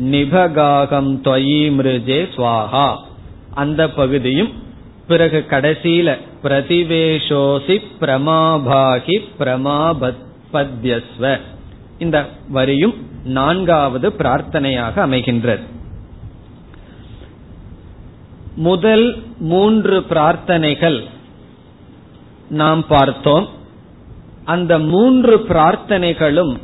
நிபகாகம் 0.00 1.12
தொயி 1.26 1.62
மிருஜே 1.76 2.28
ஸ்வாகா 2.36 2.96
அந்த 3.54 3.90
பகுதியும் 3.90 4.52
பிறகு 5.06 5.44
கடைசியில 5.50 6.18
பிரதிவேஷோசி 6.42 7.82
பிரமாபாகி 8.00 9.16
பிரமாபத்யஸ்வ 9.38 11.38
இந்த 11.98 12.28
வரியும் 12.48 12.94
நான்காவது 13.24 14.12
பிரார்த்தனையாக 14.18 15.06
அமைகின்றது. 15.06 15.62
முதல் 18.54 19.22
மூன்று 19.38 20.04
பிரார்த்தனைகள் 20.08 21.04
நாம் 22.48 22.86
பார்த்தோம். 22.86 23.48
அந்த 24.52 24.72
மூன்று 24.92 25.34
பிரார்த்தனைகளும் 25.48 26.54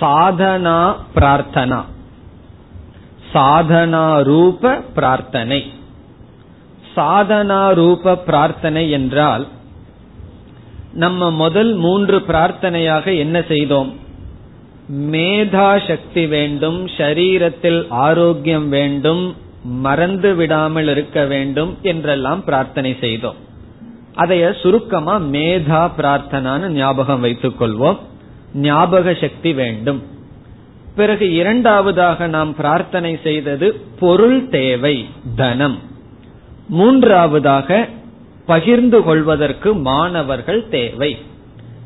சாதனா 0.00 0.78
பிரார்த்தனா. 1.14 1.80
சாதனா 3.32 4.06
ரூப 4.22 4.72
பிரார்த்தனை. 4.96 5.60
சாதனா 6.96 7.60
ரூப 7.74 8.14
பிரார்த்தனை 8.28 8.84
என்றால் 8.90 9.44
நம்ம 10.94 11.30
முதல் 11.42 11.72
மூன்று 11.74 12.18
பிரார்த்தனையாக 12.28 13.06
என்ன 13.18 13.36
செய்தோம்? 13.48 13.90
மேதா 15.12 15.70
சக்தி 15.88 16.24
வேண்டும் 16.26 16.78
சரீரத்தில் 16.98 17.80
ஆரோக்கியம் 18.04 18.68
வேண்டும் 18.68 19.24
மறந்து 19.84 20.30
விடாமல் 20.34 20.88
இருக்க 20.88 21.24
வேண்டும் 21.24 21.72
என்றெல்லாம் 21.82 22.42
பிரார்த்தனை 22.44 22.92
செய்தோம். 23.00 23.44
அதைய 24.16 24.60
சுருக்கமா 24.60 25.18
மேதா 25.18 25.90
பிரார்த்தனான்னு 25.98 26.68
ஞாபகம் 26.68 27.20
வைத்துக் 27.20 27.62
கொள்வோம் 27.62 27.98
ஞாபக 28.54 29.14
சக்தி 29.14 29.54
வேண்டும். 29.54 30.02
பிறகு 30.96 31.32
இரண்டாவதாக 31.34 32.26
நாம் 32.26 32.54
பிரார்த்தனை 32.54 33.18
செய்தது 33.22 33.80
பொருள் 34.00 34.48
தேவை 34.48 35.06
தனம். 35.36 35.78
மூன்றாவதாக 36.68 37.88
பகிர்ந்து 38.46 39.02
கொள்வதற்கு 39.02 39.74
மாணவர்கள் 39.74 40.68
தேவை. 40.68 41.18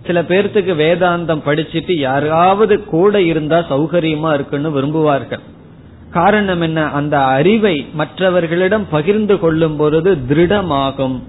சில 0.07 0.23
பேர்த்துக்கு 0.23 0.75
வேதாந்தம் 0.75 1.43
படிச்சுட்டு 1.47 1.93
யாராவது 1.93 2.85
கூட 2.85 3.23
இருந்தா 3.23 3.59
சௌகரியமா 3.59 4.35
இருக்குன்னு 4.35 4.71
விரும்புவார்கள். 4.71 5.41
காரணம் 6.11 6.61
என்ன? 6.61 6.85
அந்த 6.85 7.25
அறிவை 7.25 7.87
மற்றவர்களிடம் 7.93 8.87
பகிர்ந்து 8.91 9.39
கொள்ளும் 9.39 9.77
பொழுது 9.77 10.27
திருடமாகும். 10.29 11.23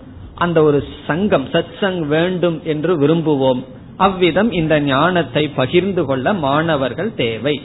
அந்த 0.43 0.59
ஒரு 0.63 0.79
சங்கம் 1.07 1.47
சத் 1.51 1.75
சங் 1.81 2.01
வேண்டும் 2.07 2.57
என்று 2.63 2.91
விரும்புவோம். 3.01 3.61
அவ்விதம் 3.97 4.49
இந்த 4.51 4.75
ஞானத்தை 4.79 5.43
பகிர்ந்து 5.59 6.03
கொள்ள 6.05 6.33
மாணவர்கள் 6.45 7.11
தேவை. 7.15 7.55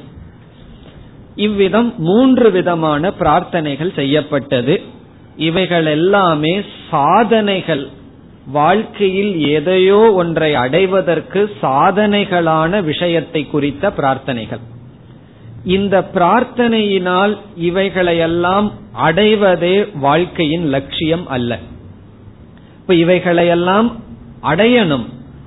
இவ்விதம் 1.37 1.91
மூன்று 1.99 2.49
விதமான 2.51 3.13
பிரார்த்தனைகள் 3.21 3.93
செய்யப்பட்டது. 3.95 4.75
இவைகள் 5.49 5.87
எல்லாமே 5.87 6.53
சாதனைகள். 6.91 7.85
வாழ்க்கையில் 8.53 9.33
எதையோ 9.49 10.01
ஒன்றை 10.13 10.51
அடைவதற்கு 10.55 11.41
சாதனைகளான 11.63 12.83
விஷயத்தை 12.83 13.43
குறித்த 13.47 13.93
பிரார்த்தனைகள். 13.99 14.65
இந்த 15.77 15.97
பிரார்த்தனையினால் 16.15 17.33
இவைகளையெல்லாம் 17.61 18.69
அடைவதே 19.07 19.77
வாழ்க்கையின் 20.01 20.67
லட்சியம் 20.67 21.27
அல்ல. 21.37 21.59
இப்ப 22.87 22.99
இவைகளையெல்லாம் 22.99 23.93
அடையணும். 24.43 25.07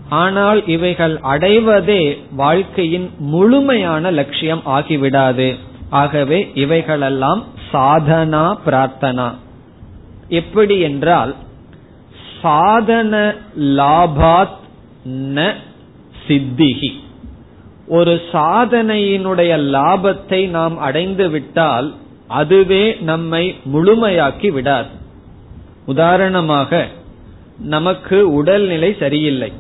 ஆனால் 0.10 0.68
இவைகள் 0.68 1.20
அடைவதே 1.24 2.18
வாழ்க்கையின் 2.32 3.10
முழுமையான 3.18 4.12
லட்சியம் 4.12 4.62
ஆகிவிடாது. 4.66 5.58
ஆகவே 5.90 6.52
இவைகளெல்லாம் 6.54 7.44
சாதனா 7.74 8.58
பிரார்த்தனா. 8.66 9.36
எப்படி 10.30 10.80
என்றால் 10.80 11.36
சாதன 12.42 13.36
லாபாத் 13.60 14.60
ந 15.08 15.54
சித்திகி 16.28 16.92
ஒரு 17.88 18.22
சாதனையினுடைய 18.32 19.52
லாபத்தை 19.76 20.48
நாம் 20.48 20.78
அடைந்து 20.78 21.30
விட்டால் 21.30 21.94
அதுவே 22.28 22.98
நம்மை 23.02 23.56
முழுமையாக்கி 23.74 24.52
விடாது. 24.52 24.88
உதாரணமாக 25.86 26.88
நமக்கு 27.60 28.34
உடல்நிலை 28.34 28.96
சரியில்லை. 29.00 29.52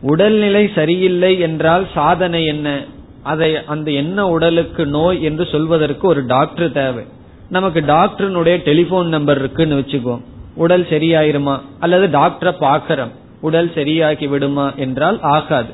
உடல்நிலை 0.00 0.70
சரியில்லை 0.74 1.38
என்றால் 1.38 1.86
சாதனை 1.94 2.44
என்ன? 2.44 2.84
அதை 3.22 3.64
அந்த 3.64 3.90
என்ன 3.90 4.28
உடலுக்கு 4.28 4.86
நோய் 4.86 5.22
என்று 5.22 5.46
சொல்வதற்கு 5.46 6.08
ஒரு 6.08 6.26
டாக்டர் 6.26 6.72
தேவை. 6.72 7.04
நமக்கு 7.48 7.80
டாக்டருடைய 7.80 8.62
டெலிபோன் 8.62 9.08
நம்பர் 9.08 9.38
இருக்குன்னு 9.38 9.78
வச்சுக்கோ 9.78 10.20
உடல் 10.54 10.86
சரியாயிருமா? 10.90 11.60
அல்லது 11.78 12.18
டாக்டரை 12.18 12.54
பாக்கிறோம் 12.60 13.10
உடல் 13.40 13.72
சரியாகி 13.74 14.26
விடுமா 14.26 14.74
என்றால் 14.74 15.20
ஆகாது. 15.20 15.68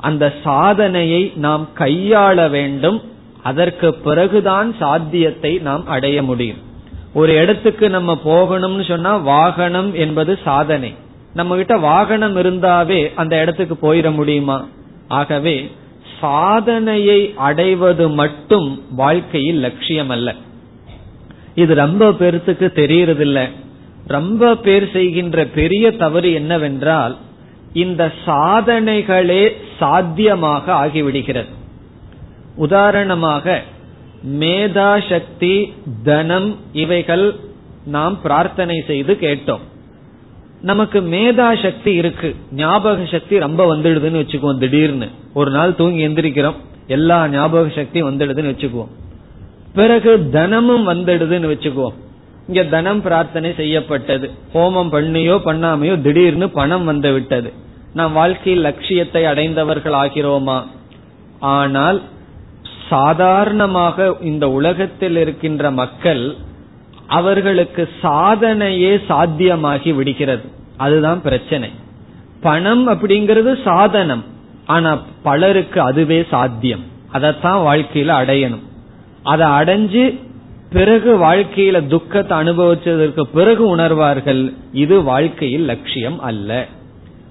அந்த 0.00 0.32
சாதனையை 0.44 1.32
நாம் 1.34 1.68
கையாள 1.78 2.50
வேண்டும். 2.50 3.02
அதற்கு 3.42 3.94
பிறகுதான் 3.94 4.74
சாத்தியத்தை 4.78 5.58
நாம் 5.58 5.86
அடைய 5.86 6.22
முடியும். 6.22 6.58
ஒரு 7.14 7.34
இடத்துக்கு 7.34 7.90
நம்ம 7.90 8.18
போகணும்னு 8.24 8.88
சொன்னா 8.88 9.16
வாகனம் 9.16 9.94
என்பது 9.94 10.38
சாதனை. 10.44 10.94
நம்ம 11.36 11.56
கிட்ட 11.56 11.74
வாகனம் 11.76 12.36
இருந்தாவே 12.36 13.00
அந்த 13.14 13.34
இடத்துக்கு 13.40 13.76
போயிட 13.82 14.08
முடியுமா? 14.10 14.58
ஆகவே 15.18 15.56
சாதனையை 16.20 17.20
அடைவது 17.48 18.04
மட்டும் 18.20 18.68
வாழ்க்கையில் 18.90 19.60
லட்சியம் 19.66 20.08
அல்ல 20.08 20.34
இது 21.54 21.72
ரொம்ப 21.74 22.08
பேர்த்துக்கு 22.20 22.66
தெரியறதில்ல. 22.80 23.38
ரொம்ப 24.06 24.54
பேர் 24.56 24.86
செய்கின்ற 24.92 25.44
பெரிய 25.58 25.84
தவறு 26.02 26.32
என்னவென்றால் 26.32 27.14
இந்த 27.84 28.02
சாதனைகளே 28.26 29.42
சாத்தியமாக 29.78 30.72
ஆகிவிடுகிறது. 30.72 31.52
உதாரணமாக 32.56 33.62
மேதா 34.40 34.90
சக்தி 35.10 35.54
தனம் 36.04 36.50
இவைகள் 36.72 37.26
நாம் 37.96 38.14
பிரார்த்தனை 38.22 38.76
செய்து 38.86 39.14
கேட்டோம். 39.20 39.64
நமக்கு 40.62 41.00
மேதா 41.00 41.62
சக்தி 41.62 41.94
இருக்கு. 41.94 42.34
ஞாபக 42.52 43.04
சக்தி 43.10 43.38
ரொம்ப 43.38 43.74
வந்துடுதுன்னு 43.74 44.22
வச்சுக்குவோம் 44.22 44.58
திடீர்னு. 44.58 45.08
ஒரு 45.34 45.50
நாள் 45.50 45.74
தூங்கி 45.74 46.08
எந்திரிக்கிறோம் 46.08 46.54
எல்லா 46.86 47.28
ஞாபக 47.28 47.68
சக்தி 47.68 48.02
வந்துடுதுன்னு 48.02 48.52
வச்சுக்குவோம். 48.52 48.88
பிறகு 49.74 50.30
தனமும் 50.30 50.88
வந்துடுதுன்னு 50.88 51.50
வச்சுக்குவோம். 51.52 51.94
இங்க 52.48 52.64
தனம் 52.64 53.02
பிரார்த்தனை 53.02 53.54
செய்யப்பட்டது. 53.54 54.30
ஹோமம் 54.54 54.92
பண்ணியோ 54.92 55.40
பண்ணாமையோ 55.44 56.00
திடீர்னு 56.00 56.50
பணம் 56.50 56.84
வந்து 56.84 57.12
விட்டது. 57.12 57.52
நாம் 57.92 58.12
வாழ்க்கையில் 58.12 58.62
லட்சியத்தை 58.62 59.24
அடைந்தவர்கள் 59.24 59.92
ஆகிறோமா? 59.92 60.66
ஆனால் 61.38 62.02
சாதாரணமாக 62.88 64.14
இந்த 64.20 64.50
உலகத்தில் 64.50 65.16
இருக்கின்ற 65.16 65.70
மக்கள் 65.70 66.36
அவர்களுக்கு 67.06 67.88
சாதனையே 68.02 69.00
சாத்தியமாகி 69.08 69.94
விடுகிறது. 69.94 70.42
அதுதான் 70.76 71.22
பிரச்சனை. 71.22 71.70
பணம் 72.40 72.88
அப்படிங்கிறது 72.88 73.62
சாதனம். 73.62 74.24
ஆனா 74.66 75.02
பலருக்கு 75.22 75.80
அதுவே 75.80 76.26
சாத்தியம். 76.30 76.84
அதைத்தான் 77.12 77.76
வாழ்க்கையில 77.76 78.10
அடையணும். 78.22 78.64
அதை 79.22 79.46
அடைஞ்சு 79.46 80.20
பிறகு 80.70 81.18
வாழ்க்கையில 81.18 81.86
துக்கத்தை 81.86 82.38
அனுபவிச்சதற்கு 82.38 83.20
பிறகு 83.20 83.76
உணர்வார்கள் 83.76 84.52
இது 84.72 85.02
வாழ்க்கையில் 85.02 85.64
லட்சியம் 85.64 86.20
அல்ல. 86.20 86.66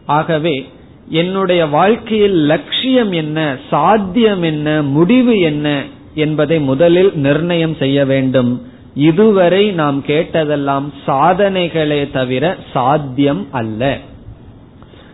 ஆகவே 0.05 0.69
என்னுடைய 1.09 1.65
வாழ்க்கையில் 1.65 2.33
லட்சியம் 2.33 3.11
என்ன 3.11 3.57
சாத்தியம் 3.69 4.41
என்ன 4.41 4.81
முடிவு 4.81 5.39
என்ன 5.39 5.83
என்பதை 6.13 6.59
முதலில் 6.59 7.11
நிர்ணயம் 7.13 7.75
செய்ய 7.75 8.05
வேண்டும். 8.05 8.73
இதுவரை 8.95 9.71
நாம் 9.71 10.03
கேட்டதெல்லாம் 10.07 10.87
சாதனைகளே 11.07 12.11
தவிர 12.11 12.55
சாத்தியம் 12.73 13.47
அல்ல. 13.51 13.97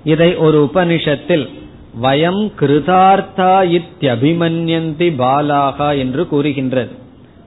இதை 0.03 0.35
ஒரு 0.35 0.69
உபனிஷத்தில் 0.73 1.49
வயம் 2.01 2.51
கிருதார்த்தா 2.59 3.53
இத்தியபிமன்யந்தி 3.77 5.09
பாலாகா 5.17 5.97
என்று 5.97 6.27
கூறுகின்றது. 6.27 6.91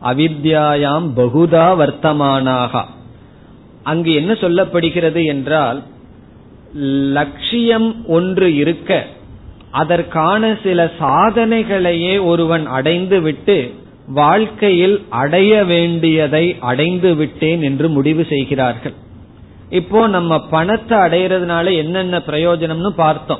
அவித்யாயாம் 0.02 1.08
பகுதா 1.16 1.66
வர்த்தமானாகா. 1.80 2.84
அங்கு 3.82 4.14
என்ன 4.14 4.32
சொல்லப்படுகிறது 4.32 5.26
என்றால் 5.26 5.82
லட்சியம் 7.12 8.06
ஒன்று 8.06 8.54
இருக்க 8.54 9.06
அதற்கான 9.70 10.56
சில 10.62 10.90
சாதனைகளையே 11.00 12.24
ஒருவன் 12.24 12.66
அடைந்து 12.66 13.20
விட்டு 13.20 13.74
வாழ்க்கையில் 14.06 15.04
அடைய 15.08 15.64
வேண்டியதை 15.64 16.56
அடைந்து 16.60 17.14
விட்டேன் 17.14 17.62
என்று 17.62 17.88
முடிவு 17.88 18.26
செய்கிறார்கள். 18.28 18.92
இப்போ 19.70 20.06
நம்ம 20.06 20.46
பணத்தை 20.46 20.98
அடையிறதுனால 20.98 21.76
என்னென்ன 21.76 22.18
பிரயோஜனம்னு 22.18 22.88
பார்த்தோம். 22.88 23.38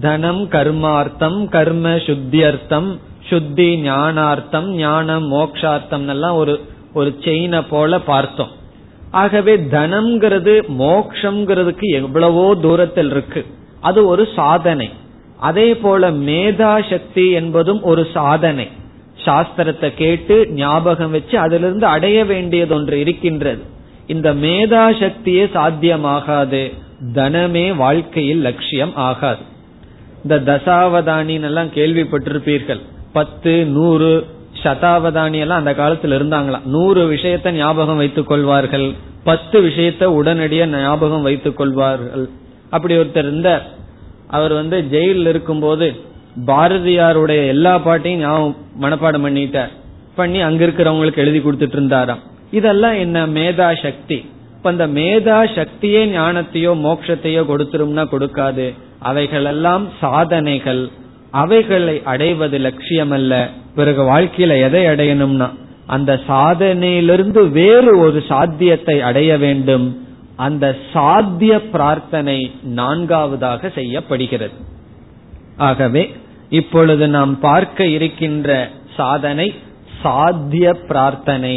தனம் 0.00 0.48
கர்மார்த்தம் 0.48 1.48
கர்ம 1.48 1.88
சுத்தியர்த்தம் 1.88 2.98
சுத்தி 3.28 3.88
ஞானார்த்தம் 3.88 4.66
ஞானம் 4.66 5.32
மோக்ஷார்த்தம் 5.32 6.08
எல்லாம் 6.08 6.34
ஒரு 6.34 6.60
ஒரு 6.94 7.18
செயினை 7.24 7.62
போல 7.62 8.00
பார்த்தோம். 8.00 8.48
ஆகவே 9.10 9.56
தனம்ங்கிறது 9.56 10.62
மோக்ஷங்கிறதுக்கு 10.78 11.86
எவ்வளவோ 11.94 12.54
தூரத்தில் 12.54 13.10
இருக்கு. 13.10 13.46
அது 13.80 14.06
ஒரு 14.06 14.28
சாதனை. 14.36 14.90
அதே 15.38 15.74
போல 15.74 16.10
மேதா 16.10 16.90
சக்தி 16.90 17.30
என்பதும் 17.30 17.82
ஒரு 17.82 18.06
சாதனை. 18.14 18.68
சாஸ்திரத்தை 19.24 19.94
கேட்டு 19.94 20.50
ஞாபகம் 20.50 21.10
வச்சு 21.10 21.38
அதிலிருந்து 21.38 21.86
அடைய 21.86 22.24
வேண்டியது 22.24 22.74
ஒன்று 22.74 23.00
இருக்கின்றது. 23.00 23.62
இந்த 24.06 24.34
மேதா 24.34 24.92
சக்தியே 25.00 25.48
சாத்தியமாகாது. 25.54 26.72
தனமே 27.14 27.76
வாழ்க்கையில் 27.76 28.40
லட்சியம் 28.40 28.94
ஆகாது. 28.94 29.40
இந்த 30.22 30.40
தசாவதானின் 30.40 31.42
எல்லாம் 31.42 31.66
கேள்விப்பட்டிருப்பீர்கள். 31.66 32.80
பத்து 33.12 33.64
நூறு 33.64 34.26
சதாவதானி 34.62 35.38
எல்லாம் 35.38 35.58
அந்த 35.58 35.72
காலத்துல 35.72 36.06
இருந்தாங்களாம். 36.06 36.64
நூறு 36.64 37.12
விஷயத்த 37.12 37.50
ஞாபகம் 37.50 37.96
வைத்துக் 37.96 38.26
கொள்வார்கள். 38.26 38.92
பத்து 39.24 39.62
விஷயத்த 39.62 40.00
உடனடியா 40.00 40.66
ஞாபகம் 40.66 41.22
வைத்துக் 41.22 41.56
கொள்வார்கள். 41.56 42.28
அப்படி 42.70 42.94
ஒருத்தர் 42.94 43.16
இருந்த 43.16 43.62
அவர் 44.28 44.52
வந்து 44.52 44.88
ஜெயிலில் 44.88 45.26
இருக்கும்போது 45.26 46.00
பாரதியாருடைய 46.46 47.46
எல்லா 47.46 47.78
பாட்டையும் 47.78 48.20
ஞாபகம் 48.20 48.56
மனப்பாடம் 48.80 49.26
பண்ணிட்டார். 49.26 49.72
பண்ணி 50.14 50.40
அங்க 50.40 50.66
இருக்கிறவங்களுக்கு 50.66 51.16
எழுதி 51.16 51.38
கொடுத்துட்டு 51.38 51.76
இருந்தாராம் 51.78 52.18
இதெல்லாம் 52.50 52.94
என்ன 52.94 53.26
மேதா 53.26 53.82
சக்தி? 53.82 54.18
இப்ப 54.56 54.70
அந்த 54.70 54.86
மேதா 54.86 55.38
சக்தியே 55.56 56.02
ஞானத்தையோ 56.16 56.72
மோட்சத்தையோ 56.86 57.42
கொடுத்துரும்னா 57.50 58.04
கொடுக்காது. 58.12 58.74
அவைகளெல்லாம் 58.98 59.88
சாதனைகள். 60.00 60.88
அவைகளை 61.30 62.02
அடைவது 62.04 62.58
லட்சியம் 62.58 63.10
அல்ல 63.10 63.48
பிறகு 63.74 64.02
வாழ்க்கையில 64.02 64.58
எதை 64.62 64.82
அடையணும்னா 64.86 65.48
அந்த 65.86 66.20
சாதனையிலிருந்து 66.28 67.50
வேறு 67.50 67.98
ஒரு 67.98 68.22
சாத்தியத்தை 68.28 69.00
அடைய 69.00 69.38
வேண்டும். 69.38 69.86
அந்த 70.36 70.76
சாத்திய 70.92 71.60
பிரார்த்தனை 71.70 72.50
நான்காவதாக 72.62 73.68
செய்யப்படுகிறது. 73.68 74.54
ஆகவே 75.56 76.12
இப்பொழுது 76.58 77.04
நாம் 77.08 77.32
பார்க்க 77.40 77.86
இருக்கின்ற 77.96 78.50
சாதனை 78.96 79.46
சாத்திய 80.02 80.66
பிரார்த்தனை 80.88 81.54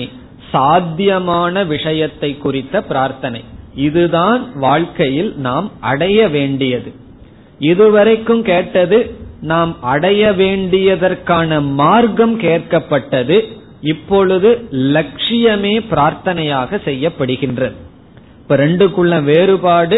சாத்தியமான 0.51 1.63
விஷயத்தை 1.63 2.29
குறித்த 2.37 2.81
பிரார்த்தனை. 2.81 3.41
இதுதான் 3.87 4.41
வாழ்க்கையில் 4.55 5.31
நாம் 5.47 5.67
அடைய 5.91 6.19
வேண்டியது. 6.27 6.91
இதுவரைக்கும் 7.59 8.43
கேட்டது 8.43 8.99
நாம் 9.41 9.71
அடைய 9.93 10.23
வேண்டியதற்கான 10.43 11.59
மார்க்கம் 11.81 12.35
கேட்கப்பட்டது 12.39 13.37
இப்பொழுது 13.81 14.49
லட்சியமே 14.95 15.75
பிரார்த்தனையாக 15.91 16.79
செய்யப்படுகின்றது. 16.87 17.75
இப்ப 18.41 18.55
ரெண்டுக்குள்ள 18.55 19.23
வேறுபாடு 19.23 19.97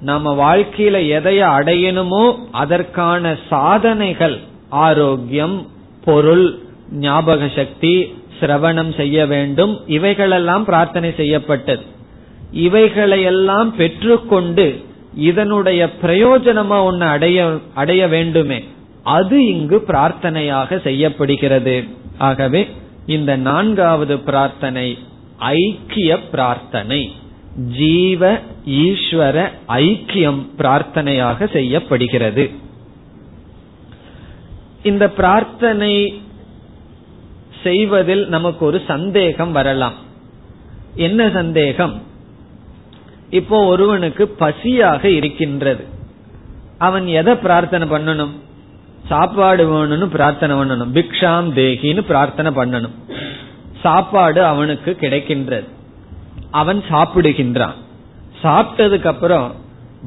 நம்ம 0.00 0.56
வாழ்க்கையில 0.56 0.96
எதைய 1.16 1.40
அடையணுமோ 1.58 2.36
அதற்கான 2.50 3.36
சாதனைகள் 3.48 4.38
ஆரோக்கியம் 4.68 5.66
பொருள் 6.04 6.58
ஞாபக 6.90 7.50
சக்தி 7.56 8.14
சிரவணம் 8.40 8.96
செய்ய 8.96 9.26
வேண்டும். 9.26 9.80
இவைகளெல்லாம் 9.86 10.64
பிரார்த்தனை 10.64 11.12
செய்யப்பட்டது. 11.16 11.82
இவைகளையெல்லாம் 12.52 13.76
பெற்றுக்கொண்டு 13.76 14.84
இதனுடைய 15.14 15.88
பிரயோஜனமா 16.02 16.82
ஒன்னு 16.82 17.04
அடைய 17.04 17.58
அடைய 17.74 18.08
வேண்டுமே. 18.08 18.64
அது 19.02 19.46
இங்கு 19.46 19.84
பிரார்த்தனையாக 19.88 20.80
செய்யப்படுகிறது. 20.80 21.84
ஆகவே 22.18 22.68
இந்த 23.06 23.36
நான்காவது 23.36 24.18
பிரார்த்தனை 24.18 24.98
ஐக்கிய 25.38 26.20
பிரார்த்தனை. 26.20 27.12
ஜீவ 27.56 28.38
ஈஸ்வர 28.66 29.50
ஐக்கியம் 29.68 30.46
பிரார்த்தனையாக 30.58 31.52
செய்யப்படுகிறது. 31.52 32.50
இந்த 34.82 35.10
பிரார்த்தனை 35.10 36.22
செய்வதில் 37.62 38.28
நமக்கு 38.28 38.64
ஒரு 38.64 38.82
சந்தேகம் 38.86 39.52
வரலாம். 39.52 39.92
என்ன 40.94 41.30
சந்தேகம்? 41.30 42.02
இப்போ 43.30 43.64
ஒருவனுக்கு 43.64 44.36
பசியாக 44.38 45.04
இருக்கின்றது. 45.04 45.84
அவன் 46.78 47.06
எதை 47.06 47.34
பிரார்த்தனை 47.34 47.90
பண்ணணும்? 47.90 48.30
சாப்பாடு 49.06 49.72
வேணும்னு 49.72 50.06
பிரார்த்தனை 50.06 50.56
பண்ணணும். 50.56 50.94
பிக்ஷாம் 50.94 51.52
தேகின்னு 51.52 52.00
பிரார்த்தனை 52.00 52.52
பண்ணணும். 52.52 52.94
சாப்பாடு 53.80 54.44
அவனுக்கு 54.44 54.96
கிடைக்கின்றது. 55.00 55.64
அவன் 56.50 56.82
சாப்பிடுகின்றான். 56.90 57.76
சாப்பிட்டதுக்கு 58.42 59.06
அப்புறம் 59.06 59.54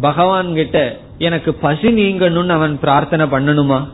பகவான் 0.01 0.53
கிட்ட 0.53 0.99
எனக்கு 1.17 1.53
பசி 1.53 1.87
நீங்கணும்னு 1.87 2.47
அவன் 2.47 2.79
பிரார்த்தனை 2.79 3.25
பண்ணணுமா? 3.25 3.87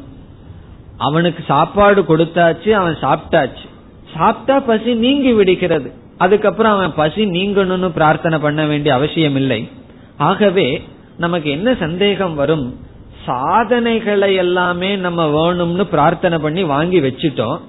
அவனுக்கு 0.98 1.44
சாப்பாடு 1.48 2.02
கொடுத்தாச்சு 2.02 2.70
அவன் 2.70 2.98
சாப்பிட்டாச்சு. 3.02 3.66
சாப்பிட்டா 4.14 4.60
பசி 4.60 4.94
நீங்கி 4.94 5.34
விடுகிறது. 5.34 5.94
அதுக்கப்புறம் 6.18 6.72
அவன் 6.72 6.94
பசி 6.96 7.26
நீங்கணும்னு 7.26 7.90
பிரார்த்தனை 7.90 8.40
பண்ண 8.40 8.66
வேண்டிய 8.66 8.96
அவசியம் 8.96 9.36
இல்லை 9.36 9.70
ஆகவே 10.18 10.88
நமக்கு 11.18 11.50
என்ன 11.50 11.76
சந்தேகம் 11.80 12.36
வரும்? 12.36 12.80
சாதனைகளை 13.26 14.36
எல்லாமே 14.36 14.96
நம்ம 14.96 15.26
வேணும்னு 15.28 15.84
பிரார்த்தனை 15.84 16.38
பண்ணி 16.38 16.64
வாங்கி 16.64 17.00
வச்சுட்டோம். 17.02 17.60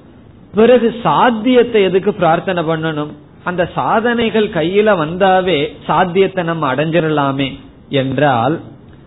பிறகு 0.54 1.00
சாத்தியத்தை 1.02 1.82
எதுக்கு 1.82 2.14
பிரார்த்தனை 2.14 2.62
பண்ணணும்? 2.62 3.10
அந்த 3.44 3.70
சாதனைகள் 3.74 4.48
கையில 4.48 4.88
வந்தாவே 5.02 5.72
சாத்தியத்தை 5.86 6.44
நம்ம 6.44 6.74
அடைஞ்சிடலாமே 6.74 7.58
என்றால் 7.88 8.60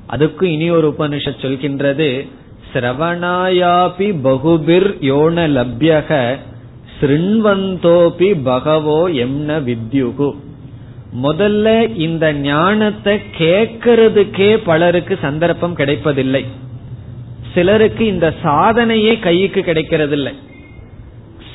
அதுக்கு 0.08 0.52
இனி 0.52 0.69
ஒரு 0.69 0.96
உபனிஷத் 0.98 1.43
சொல்கின்றது 1.43 2.28
சிரவணாயாபி 2.74 4.19
பகுபிர் 4.22 4.89
யோன 5.02 5.46
லப்யக 5.58 6.38
ஸ்ருண்வந்தோபி 6.96 8.41
பகவோ 8.43 9.10
எம்ன 9.10 9.60
வித்யுகு. 9.67 10.30
முதல்ல 11.24 11.98
இந்த 11.98 12.34
ஞானத்தை 12.34 13.19
கேட்கறதுக்கே 13.38 14.60
பலருக்கு 14.65 15.17
சந்தர்ப்பம் 15.22 15.76
கிடைப்பதில்லை. 15.76 16.46
சிலருக்கு 17.54 18.06
இந்த 18.06 18.34
சாதனையே 18.43 19.19
கைக்கு 19.19 19.62
கிடைக்கிறதில்லை. 19.62 20.34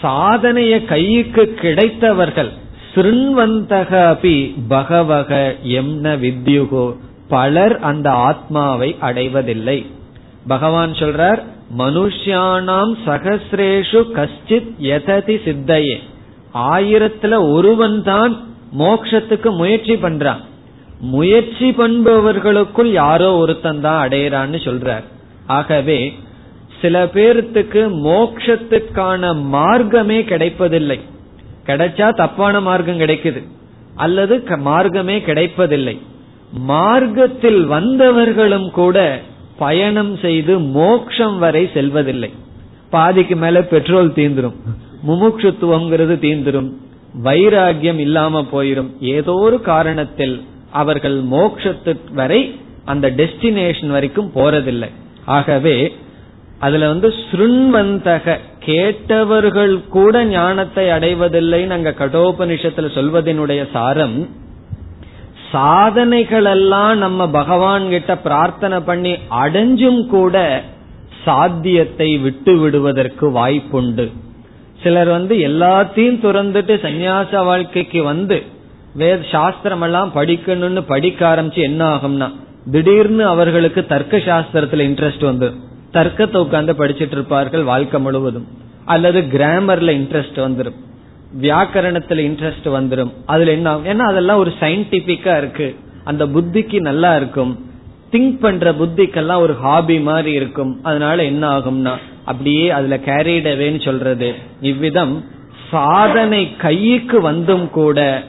சாதனைய 0.03 0.85
கைக்கு 0.85 1.45
கிடைத்தவர்கள் 1.62 2.51
சிருண்வந்தக 2.98 4.16
அபி 4.16 4.54
பகவக 4.68 5.56
எம்ன 5.64 6.16
வித்யுகோ. 6.16 6.96
பலர் 7.28 7.78
அந்த 7.78 8.11
ஆத்மாவை 8.11 8.96
அடைவதில்லை. 9.00 9.87
பகவான் 10.46 10.92
சொல்றார் 10.92 11.42
மனுஷியானாம் 11.78 12.94
சகசிரேஷு 13.06 14.11
கஷ்டித் 14.11 14.74
எததி 14.82 15.37
சித்தையே. 15.44 15.96
ஆயிரத்துல 16.54 17.50
ஒருவன் 17.52 18.02
தான் 18.02 18.46
மோக்ஷத்துக்கு 18.78 19.56
முயற்சி 19.56 19.94
பண்றான். 19.94 20.40
முயற்சி 21.00 21.70
பண்பவர்களுக்குள் 21.70 22.92
யாரோ 22.92 23.37
ஒருத்தன் 23.37 23.80
தான் 23.80 24.08
அடையிறான்னு 24.08 24.56
சொல்றார். 24.64 25.04
ஆகவே 25.46 26.14
சில 26.80 27.04
பேர்த்துக்கு 27.04 27.92
மோக்ஷத்துக்கான 28.04 29.42
மார்க்கமே 29.42 30.24
கிடைப்பதில்லை. 30.24 31.00
கிடைச்சா 31.68 32.14
தப்பான 32.14 32.61
மார்க்கம் 32.61 33.00
கிடைக்குது. 33.00 33.42
அல்லது 33.94 34.42
மார்க்கமே 34.57 35.20
கிடைப்பதில்லை. 35.20 36.00
மார்க்கத்தில் 36.52 37.70
வந்தவர்களும் 37.70 38.70
கூட 38.70 39.20
பயணம் 39.59 40.16
செய்து 40.16 40.59
மோக்ஷம் 40.59 41.38
வரை 41.38 41.70
செல்வதில்லை. 41.74 42.31
பாதிக்கு 42.90 43.37
மேல 43.37 43.62
பெட்ரோல் 43.62 44.11
தீந்துரும். 44.11 44.54
முமுட்சுத்துவம்ங்கிறது 45.09 46.14
தீந்துரும். 46.24 46.70
வைராகியம் 47.24 47.98
இல்லாம 47.98 48.46
போயிரும். 48.52 48.90
ஏதோ 49.00 49.33
ஒரு 49.33 49.61
காரணத்தில் 49.66 50.40
அவர்கள் 50.70 51.24
மோக்ஷத்து 51.24 51.96
வரை 52.12 52.61
அந்த 52.85 53.11
டெஸ்டினேஷன் 53.11 53.88
வரைக்கும் 53.88 54.31
போறதில்லை. 54.35 54.90
ஆகவே 55.24 55.92
அதுல 56.59 56.87
வந்து 56.87 57.14
ஸ்ருண்வந்தக 57.31 58.38
கேட்டவர்கள் 58.68 59.74
கூட 59.88 60.24
ஞானத்தை 60.24 60.85
அடைவதில்லைன்னு 60.96 61.76
அங்க 61.76 61.92
கடோபனிஷத்துல 62.02 62.88
சொல்வதனுடைய 62.96 63.62
சாரம் 63.72 64.18
சாதனைகள் 65.52 66.48
எல்லாம் 66.54 66.96
நம்ம 66.98 67.20
பகவான் 67.31 67.85
கிட்ட 67.88 68.12
பிரார்த்தனை 68.18 68.78
பண்ணி 68.88 69.12
அடைஞ்சும் 69.42 70.02
கூட 70.07 70.37
சாத்தியத்தை 71.24 72.09
விட்டு 72.18 72.52
விடுவதற்கு 72.59 73.26
வாய்ப்புண்டு. 73.38 74.07
சிலர் 74.83 75.09
வந்து 75.09 75.35
எல்லாத்தையும் 75.48 76.20
துறந்துட்டு 76.24 76.74
சன்னியாச 76.85 77.40
வாழ்க்கைக்கு 77.44 78.02
வந்து 78.02 78.37
வேத 78.94 79.18
சாஸ்திரம் 79.31 79.85
எல்லாம் 79.87 80.12
படிக்கணும்னு 80.14 80.83
படிக்க 80.92 81.20
ஆரம்பிச்சு 81.31 81.62
என்ன 81.70 81.83
ஆகும்னா 81.94 82.28
திடீர்னு 82.70 83.24
அவர்களுக்கு 83.26 83.83
தர்க்க 83.87 84.22
சாஸ்திரத்துல 84.28 84.87
இன்ட்ரெஸ்ட் 84.90 85.24
வந்து. 85.24 85.48
தர்க்கத்தை 85.92 86.40
உட்கார்ந்து 86.40 86.72
படிச்சுட்டு 86.72 87.16
இருப்பார்கள் 87.18 87.62
வாழ்க்கை 87.62 88.01
முழுவதும். 88.01 88.46
அல்லது 88.85 89.20
கிராமர்ல 89.20 89.90
இன்ட்ரெஸ்ட் 90.01 90.38
வந்துடும் 90.46 90.79
வியாக்கரணத்துல 91.40 92.20
இன்ட்ரெஸ்ட் 92.29 92.68
வந்துடும் 92.77 93.11
அதுல 93.27 93.51
என்ன 93.51 93.77
ஏன்னா 93.77 94.05
அதெல்லாம் 94.12 94.38
ஒரு 94.38 94.53
சயின்டிபிக்கா 94.61 95.37
இருக்கு. 95.37 95.74
அந்த 96.05 96.27
புத்திக்கு 96.27 96.81
நல்லா 96.81 97.16
இருக்கும். 97.16 97.53
திங்க் 98.12 98.38
பண்ற 98.40 98.72
புத்திக்கெல்லாம் 98.72 99.38
ஒரு 99.38 99.55
ஹாபி 99.55 100.01
மாதிரி 100.01 100.33
இருக்கும். 100.33 100.79
அதனால 100.83 101.24
என்ன 101.24 101.59
ஆகும்னா 101.59 101.94
அப்படியே 102.24 102.70
அதுல 102.70 102.96
கேரிடவேன்னு 102.96 103.85
சொல்றது. 103.85 104.35
இவ்விதம் 104.61 105.24
சாதனை 105.70 106.57
கைக்கு 106.57 107.20
வந்தும் 107.20 107.70
கூட 107.70 108.22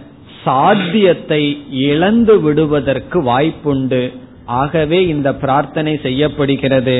சாத்தியத்தை 0.43 1.43
இழந்து 1.72 2.41
விடுவதற்கு 2.41 3.24
வாய்ப்புண்டு. 3.24 4.13
ஆகவே 4.45 5.08
இந்த 5.08 5.36
பிரார்த்தனை 5.36 6.00
செய்யப்படுகிறது. 6.04 6.98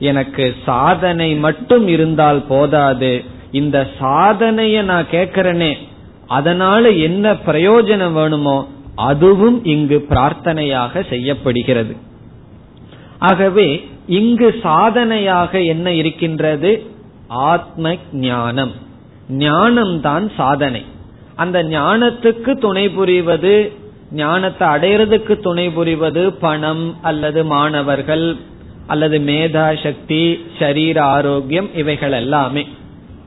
எனக்கு 0.00 0.44
சாதனை 0.64 1.34
மட்டும் 1.34 1.86
இருந்தால் 1.88 2.42
போதாது. 2.48 3.12
இந்த 3.52 3.78
சாதனைய 4.00 4.82
நான் 4.82 5.10
கேட்கிறேனே 5.12 5.72
அதனால 6.26 6.90
என்ன 6.90 7.32
பிரயோஜனம் 7.46 8.12
வேணுமோ 8.12 8.58
அதுவும் 8.94 9.64
இங்கு 9.64 10.06
பிரார்த்தனையாக 10.08 11.08
செய்யப்படுகிறது. 11.08 11.96
ஆகவே 13.18 13.68
இங்கு 14.06 14.48
சாதனையாக 14.62 15.60
என்ன 15.60 15.92
இருக்கின்றது? 15.92 16.70
ஆத்ம 17.28 17.94
ஞானம் 18.12 18.72
ஞானம்தான் 19.38 20.26
சாதனை. 20.36 20.82
அந்த 21.36 21.58
ஞானத்துக்கு 21.62 22.52
துணை 22.58 22.88
புரிவது 22.88 23.72
ஞானத்தை 24.12 24.68
அடையிறதுக்கு 24.68 25.34
துணை 25.40 25.66
புரிவது 25.68 26.32
பணம் 26.40 26.96
அல்லது 27.02 27.44
மாணவர்கள் 27.44 28.26
அல்லது 28.92 29.16
மேதா 29.18 29.66
சக்தி 29.82 30.22
சரீர 30.58 30.96
ஆரோக்கியம் 31.16 31.68
இவைகள் 31.74 32.16
எல்லாமே 32.22 32.64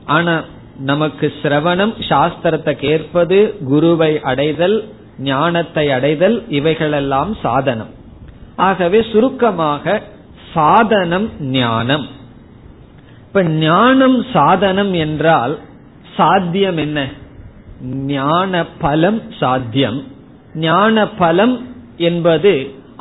ஆனா 0.06 0.34
நமக்கு 0.80 1.26
சிரவணம் 1.42 1.94
சாஸ்திரத்தை 2.08 2.72
கேட்பது 2.76 3.38
குருவை 3.68 4.12
அடைதல் 4.22 4.76
ஞானத்தை 5.28 5.84
அடைதல் 5.90 6.36
இவைகளெல்லாம் 6.48 7.32
சாதனம். 7.42 7.92
ஆகவே 8.56 8.98
சுருக்கமாக 9.12 10.02
சாதனம் 10.54 11.28
ஞானம். 11.58 12.06
இப்ப 13.26 13.42
ஞானம் 13.60 14.18
சாதனம் 14.32 14.92
என்றால் 15.04 15.54
சாத்தியம் 16.16 16.76
என்ன? 16.76 16.98
ஞான 18.14 18.52
பலம் 18.78 19.20
சாத்தியம். 19.40 20.00
ஞான 20.66 21.06
பலம் 21.20 21.56
என்பது 22.08 22.52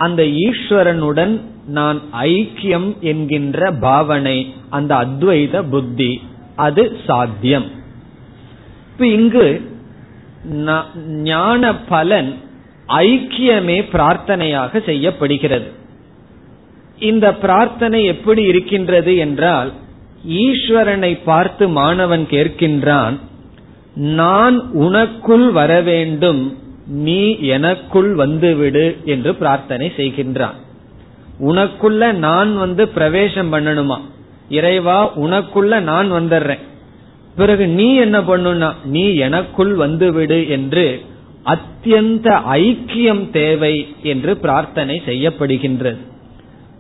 அந்த 0.06 0.22
ஈஸ்வரனுடன் 0.46 1.34
நான் 1.78 2.00
ஐக்கியம் 2.22 2.90
என்கின்ற 3.00 3.72
பாவனை 3.72 4.38
அந்த 4.70 4.92
அத்வைத 4.96 5.62
புத்தி 5.70 6.12
அது 6.56 6.84
சாத்தியம். 7.06 7.68
இப்ப 8.92 9.08
இங்கு 9.08 9.46
ஞான 11.24 11.62
பலன் 11.76 12.32
ஐக்கியமே 12.88 13.78
பிரார்த்தனையாக 13.92 14.84
செய்யப்படுகிறது. 14.86 15.70
இந்த 17.00 17.28
பிரார்த்தனை 17.36 18.00
எப்படி 18.06 18.42
இருக்கின்றது 18.44 19.14
என்றால் 19.18 19.72
ஈஸ்வரனை 20.44 21.14
பார்த்து 21.24 21.64
மாணவன் 21.70 22.26
கேட்கின்றான் 22.32 23.16
நான் 24.18 24.58
உனக்குள் 24.86 25.48
வர 25.52 25.72
வேண்டும் 25.82 26.44
நீ 26.86 27.22
எனக்குள் 27.40 28.12
வந்துவிடு 28.16 28.86
என்று 29.06 29.32
பிரார்த்தனை 29.36 29.88
செய்கின்றான். 29.98 30.58
உனக்குள்ள 31.40 32.12
நான் 32.12 32.58
வந்து 32.58 32.88
பிரவேசம் 32.88 33.54
பண்ணணுமா? 33.54 34.00
இறைவா 34.50 35.16
உனக்குள்ள 35.16 35.80
நான் 35.80 36.12
வந்துடுறேன். 36.12 36.60
பிறகு 37.36 37.68
நீ 37.68 37.96
என்ன 37.96 38.20
பண்ணுனா 38.22 38.74
நீ 38.84 39.16
எனக்குள் 39.16 39.74
வந்துவிடு 39.74 40.50
என்று 40.50 41.06
அத்தியந்த 41.46 42.42
ஐக்கியம் 42.52 43.30
தேவை 43.30 43.96
என்று 44.04 44.38
பிரார்த்தனை 44.38 45.02
செய்யப்படுகின்றது. 45.06 45.98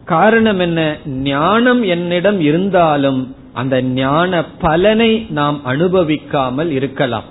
காரணம் 0.06 0.60
என்ன? 0.60 0.98
ஞானம் 1.06 1.84
என்னிடம் 1.84 2.39
இருந்தாலும் 2.39 3.36
அந்த 3.54 3.82
ஞான 3.82 4.46
பலனை 4.46 5.26
நாம் 5.30 5.62
அனுபவிக்காமல் 5.66 6.70
இருக்கலாம். 6.70 7.24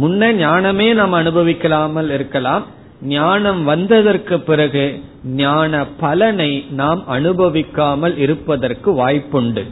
முன்ன 0.00 0.32
ஞானமே 0.32 0.92
நாம் 0.92 1.14
அனுபவிக்கலாமல் 1.14 2.10
இருக்கலாம். 2.10 2.66
ஞானம் 3.02 3.64
வந்ததற்கு 3.64 4.40
பிறகு 4.40 5.00
ஞான 5.24 5.86
பலனை 5.86 6.64
நாம் 6.70 7.04
அனுபவிக்காமல் 7.08 8.18
இருப்பதற்கு 8.18 9.08
வாய்ப்புண்டு. 9.08 9.64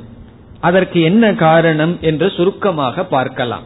அதற்கு 0.60 1.00
என்ன 1.00 1.34
காரணம் 1.34 1.98
என்று 2.00 2.30
சுருக்கமாக 2.30 3.04
பார்க்கலாம். 3.04 3.62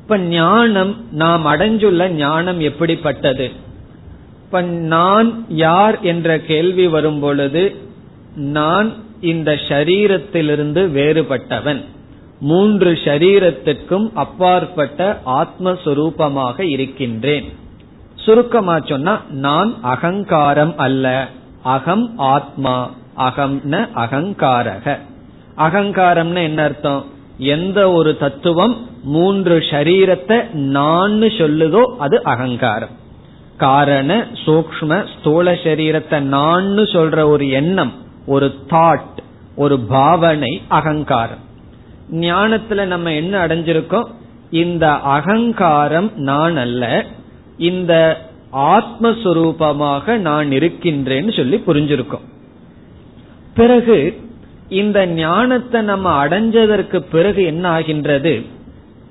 இப்ப 0.00 0.18
ஞானம் 0.18 0.96
நாம் 1.10 1.46
அடைஞ்சுள்ள 1.46 2.08
ஞானம் 2.08 2.60
எப்படிப்பட்டது? 2.60 3.50
இப்ப 4.44 4.62
நான் 4.62 5.44
யார் 5.48 6.00
என்ற 6.00 6.38
கேள்வி 6.38 6.88
வரும் 6.88 7.20
பொழுது 7.20 7.76
நான் 8.34 8.92
இந்த 9.20 9.58
ஷரீரத்திலிருந்து 9.68 10.90
வேறுபட்டவன். 10.90 11.84
மூன்று 12.40 12.92
ஷரீரத்திற்கும் 12.92 14.10
அப்பாற்பட்ட 14.14 15.20
ஆத்மஸ்வரூபமாக 15.26 16.60
இருக்கின்றேன். 16.60 17.60
சுருக்கமா 18.24 18.78
சொன்னா 18.84 19.20
நான் 19.30 19.74
அகங்காரம் 19.82 20.74
அல்ல. 20.76 21.28
அகம் 21.62 22.14
ஆத்மா. 22.16 22.90
அகம் 23.14 23.60
ந 23.70 23.88
அகங்காரக. 23.94 24.98
அகங்காரம்னு 25.56 26.42
என்ன 26.42 26.62
அர்த்தம்? 26.62 27.04
எந்த 27.38 27.90
ஒரு 27.90 28.16
தத்துவம் 28.16 28.76
மூன்று 29.02 29.58
ஷரீரத்தை 29.58 30.52
நான் 30.52 31.20
சொல்லுதோ 31.20 31.82
அது 31.98 32.22
அகங்காரம். 32.22 33.00
காரண 33.56 34.26
சூக்ம 34.44 35.04
ஸ்தூல 35.18 35.52
சரீரத்தை 35.52 36.20
நான் 36.20 36.76
சொல்ற 36.76 37.24
ஒரு 37.24 37.48
எண்ணம் 37.48 37.92
ஒரு 38.26 38.54
தாட் 38.70 39.18
ஒரு 39.56 39.78
பாவனை 39.78 40.62
அகங்காரம். 40.68 41.42
ஞானத்துல 42.10 42.84
நம்ம 42.84 43.12
என்ன 43.12 43.46
அடைஞ்சிருக்கோம்? 43.46 44.08
இந்த 44.50 44.92
அகங்காரம் 44.92 46.10
நான் 46.16 46.56
அல்ல 46.56 47.04
இந்த 47.58 48.20
ஆத்மஸ்வரூபமாக 48.52 50.16
நான் 50.16 50.50
இருக்கின்றேன்னு 50.50 51.36
சொல்லி 51.36 51.62
புரிஞ்சிருக்கோம். 51.66 52.26
பிறகு 53.54 54.20
இந்த 54.68 55.06
ஞானத்தை 55.06 55.80
நம்ம 55.80 56.26
அடைஞ்சதற்கு 56.26 57.04
பிறகு 57.10 57.44
என்ன 57.44 57.68
ஆகின்றது? 57.68 58.42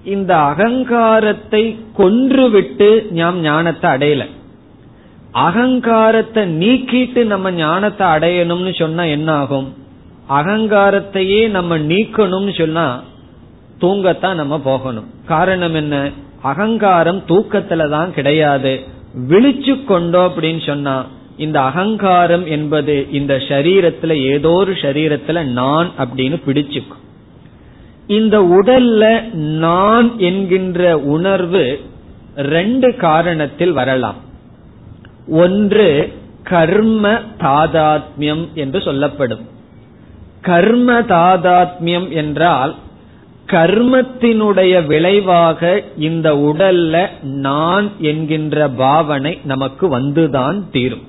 இந்த 0.04 0.38
அகங்காரத்தை 0.38 1.80
கொன்றுவிட்டு 1.98 3.12
நாம் 3.12 3.40
ஞானத்தை 3.40 3.92
அடையல. 3.92 4.26
அகங்காரத்தை 5.32 6.44
நீக்கிட்டு 6.60 7.24
நம்ம 7.24 7.52
ஞானத்தை 7.52 8.08
அடையணும்னு 8.08 8.80
சொன்னா 8.80 9.04
என்ன 9.04 9.32
ஆகும் 9.32 9.74
அகங்காரத்தையே 10.30 11.50
நம்ம 11.50 11.78
நீக்கணும்னு 11.78 12.58
சொன்னா 12.58 13.04
தூங்கத்தான் 13.82 14.36
நம்ம 14.36 14.60
போகணும். 14.60 15.06
காரணம் 15.26 15.74
என்ன? 15.74 16.10
அகங்காரம் 16.42 17.24
தூக்கத்துல 17.28 17.90
தான் 17.90 18.14
கிடையாது. 18.14 18.80
விழிச்சு 19.30 19.86
கொண்டோம் 19.86 20.34
அப்படின்னு 20.34 20.66
சொன்னா 20.66 21.06
இந்த 21.38 21.62
அகங்காரம் 21.62 22.46
என்பது 22.46 23.08
இந்த 23.12 23.34
சரீரத்துல 23.36 24.12
ஏதோ 24.12 24.50
ஒரு 24.50 24.72
சரீரத்துல 24.72 25.44
நான் 25.44 25.92
அப்படின்னு 25.98 26.38
பிடிச்சுக்கும். 26.48 27.02
இந்த 28.08 28.40
உடல்ல 28.40 29.34
நான் 29.34 30.20
என்கின்ற 30.20 31.00
உணர்வு 31.00 31.80
ரெண்டு 32.36 32.90
காரணத்தில் 32.90 33.72
வரலாம். 33.72 34.16
ஒன்று 35.28 36.14
கர்ம 36.44 37.20
தாதாத்மியம் 37.40 38.54
என்று 38.54 38.82
சொல்லப்படும். 38.82 39.46
கர்ம 40.42 41.00
தாதாத்மியம் 41.02 42.10
என்றால் 42.10 42.76
கர்மத்தினுடைய 43.52 44.86
விளைவாக 44.86 45.84
இந்த 45.98 46.34
உடல்ல 46.34 47.08
நான் 47.22 47.92
என்கின்ற 48.00 48.68
பாவனை 48.70 49.40
நமக்கு 49.44 50.00
வந்துதான் 50.00 50.64
தீரும். 50.72 51.06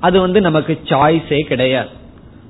அது 0.00 0.20
வந்து 0.20 0.40
நமக்கு 0.40 0.78
சாய்ஸே 0.84 1.40
கிடையாது. 1.40 1.88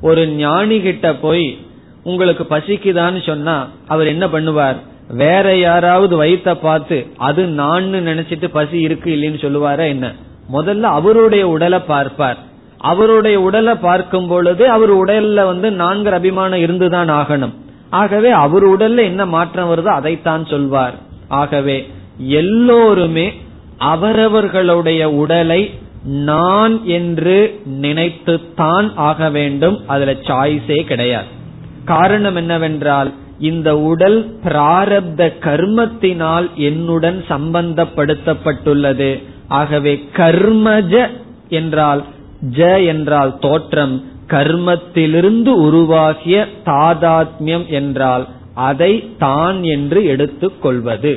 ஒரு 0.00 0.28
ஞானி 0.28 0.80
கிட்ட 0.80 1.14
போய் 1.14 1.58
உங்களுக்கு 2.02 2.46
பசிக்குதான்னு 2.50 3.26
சொன்னா 3.26 3.68
அவர் 3.86 4.06
என்ன 4.06 4.26
பண்ணுவார்? 4.26 4.76
வேற 5.08 5.56
யாராவது 5.56 6.24
வயிற்ற 6.24 6.54
பார்த்து 6.54 7.06
அது 7.16 7.46
நான் 7.46 7.84
நினைச்சிட்டு 7.84 8.48
பசி 8.52 8.80
இருக்கு 8.80 9.10
இல்லைன்னு 9.16 9.42
சொல்லுவாரா 9.44 9.86
என்ன? 9.86 10.12
முதல்ல 10.52 10.80
அவருடைய 10.80 11.48
உடலை 11.48 11.78
பார்ப்பார். 11.78 12.38
அவருடைய 12.78 13.40
உடலை 13.40 13.74
பார்க்கும் 13.74 14.28
பொழுது 14.28 14.68
அவர் 14.68 14.92
உடல்ல 14.94 15.44
வந்து 15.44 15.70
நான்கு 15.70 16.12
அபிமானம் 16.12 16.58
இருந்துதான் 16.58 17.10
ஆகணும். 17.10 17.54
ஆகவே 17.90 18.30
அவர் 18.30 18.68
உடல்ல 18.68 18.96
என்ன 18.96 19.26
மாற்றம் 19.26 19.70
வருதோ 19.70 19.88
அதைத்தான் 19.88 20.46
சொல்வார். 20.46 20.94
ஆகவே 21.28 21.86
எல்லோருமே 22.18 23.32
அவரவர்களுடைய 23.78 25.10
உடலை 25.10 25.70
நான் 26.04 26.84
என்று 26.84 27.60
நினைத்துத்தான் 27.64 28.92
ஆக 28.94 29.30
வேண்டும். 29.30 29.80
அதுல 29.86 30.12
சாய்ஸே 30.12 30.82
கிடையாது. 30.82 31.26
காரணம் 31.84 32.36
என்னவென்றால் 32.36 33.12
இந்த 33.38 33.78
உடல் 33.78 34.38
பிராரப்த 34.44 35.32
கர்மத்தினால் 35.40 36.54
என்னுடன் 36.54 37.24
சம்பந்தப்படுத்தப்பட்டுள்ளது. 37.28 39.22
ஆகவே 39.48 40.04
கர்மஜ 40.16 41.06
என்றால் 41.48 42.04
ஜ 42.50 42.86
என்றால் 42.86 43.38
தோற்றம் 43.38 44.04
கர்மத்திலிருந்து 44.30 45.52
உருவாகிய 45.66 46.46
தாதாத்மியம் 46.64 47.66
என்றால் 47.68 48.26
அதை 48.54 48.92
தான் 49.18 49.58
என்று 49.62 50.04
எடுத்துக் 50.04 50.62
கொள்வது. 50.62 51.12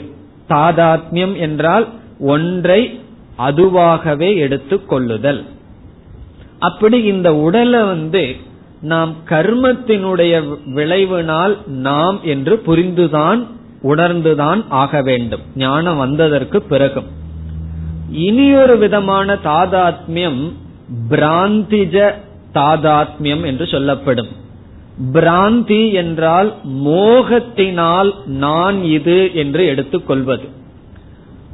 தாதாத்மியம் 0.50 1.36
என்றால் 1.38 1.88
ஒன்றை 2.20 3.00
அதுவாகவே 3.38 4.30
எடுத்துக் 4.38 4.90
கொள்ளுதல். 4.90 5.42
அப்படி 6.60 6.98
இந்த 7.04 7.30
உடலை 7.36 7.82
வந்து 7.84 8.36
நாம் 8.82 9.12
கர்மத்தினுடைய 9.30 10.34
விளைவினால் 10.76 11.56
நாம் 11.68 12.20
என்று 12.24 12.58
புரிந்துதான் 12.58 13.42
உணர்ந்துதான் 13.84 14.62
ஆக 14.70 15.02
வேண்டும். 15.02 15.44
ஞானம் 15.56 15.98
வந்ததற்கு 15.98 16.62
பிறகும் 16.62 17.10
இனியொரு 18.12 18.78
விதமான 18.78 19.34
தாதாத்மியம் 19.34 20.42
பிராந்திஜ 21.10 21.98
தாதாத்மியம் 22.54 23.46
என்று 23.46 23.68
சொல்லப்படும். 23.68 24.32
பிராந்தி 25.14 25.94
என்றால் 25.94 26.50
மோகத்தினால் 26.86 28.10
நான் 28.26 28.84
இது 28.84 29.34
என்று 29.34 29.66
எடுத்துக்கொள்வது 29.66 30.48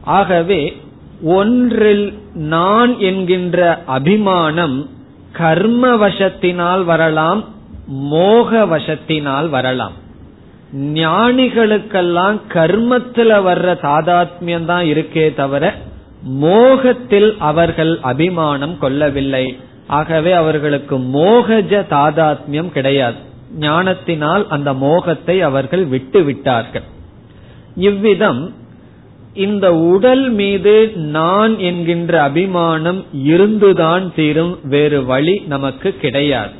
ஆகவே 0.03 0.61
ஒன்றில் 1.23 2.05
நான் 2.33 2.99
என்கின்ற 2.99 3.83
அபிமானம் 3.85 4.89
கர்ம 5.31 5.95
வசத்தினால் 5.95 6.83
வரலாம் 6.83 7.41
மோக 7.87 8.65
வசத்தினால் 8.65 9.49
வரலாம். 9.49 9.95
ஞானிகளுக்கெல்லாம் 10.73 12.37
கர்மத்துல 12.53 13.31
வர்ற 13.47 13.67
தாதாத்மியம் 13.81 14.65
தான் 14.65 14.85
இருக்கே 14.85 15.25
தவிர 15.33 15.73
மோகத்தில் 16.23 17.35
அவர்கள் 17.39 17.99
அபிமானம் 18.01 18.77
கொள்ளவில்லை. 18.79 19.45
ஆகவே 19.97 20.31
அவர்களுக்கு 20.31 20.95
மோகஜ 20.97 21.73
தாதாத்மியம் 21.95 22.71
கிடையாது. 22.71 23.19
ஞானத்தினால் 23.59 24.43
அந்த 24.47 24.69
மோகத்தை 24.85 25.35
அவர்கள் 25.41 25.85
விட்டு 25.85 26.19
விட்டார்கள். 26.23 26.87
இவ்விதம் 27.89 28.41
இந்த 29.45 29.65
உடல் 29.93 30.25
மீது 30.29 30.73
நான் 30.95 31.53
என்கின்ற 31.59 32.13
அபிமானம் 32.21 33.01
இருந்துதான் 33.11 34.05
தீரும் 34.15 34.55
வேறு 34.63 34.99
வழி 35.05 35.35
நமக்கு 35.47 35.89
கிடையாது. 35.95 36.55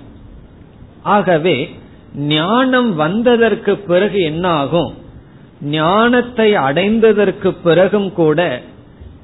ஆகவே 1.16 1.58
ஞானம் 2.34 2.96
வந்ததற்கு 2.96 3.74
பிறகு 3.90 4.20
என்ன 4.22 4.46
ஆகும் 4.62 4.92
ஞானத்தை 5.62 6.50
அடைந்ததற்கு 6.68 7.50
பிறகும் 7.64 8.12
கூட 8.14 8.40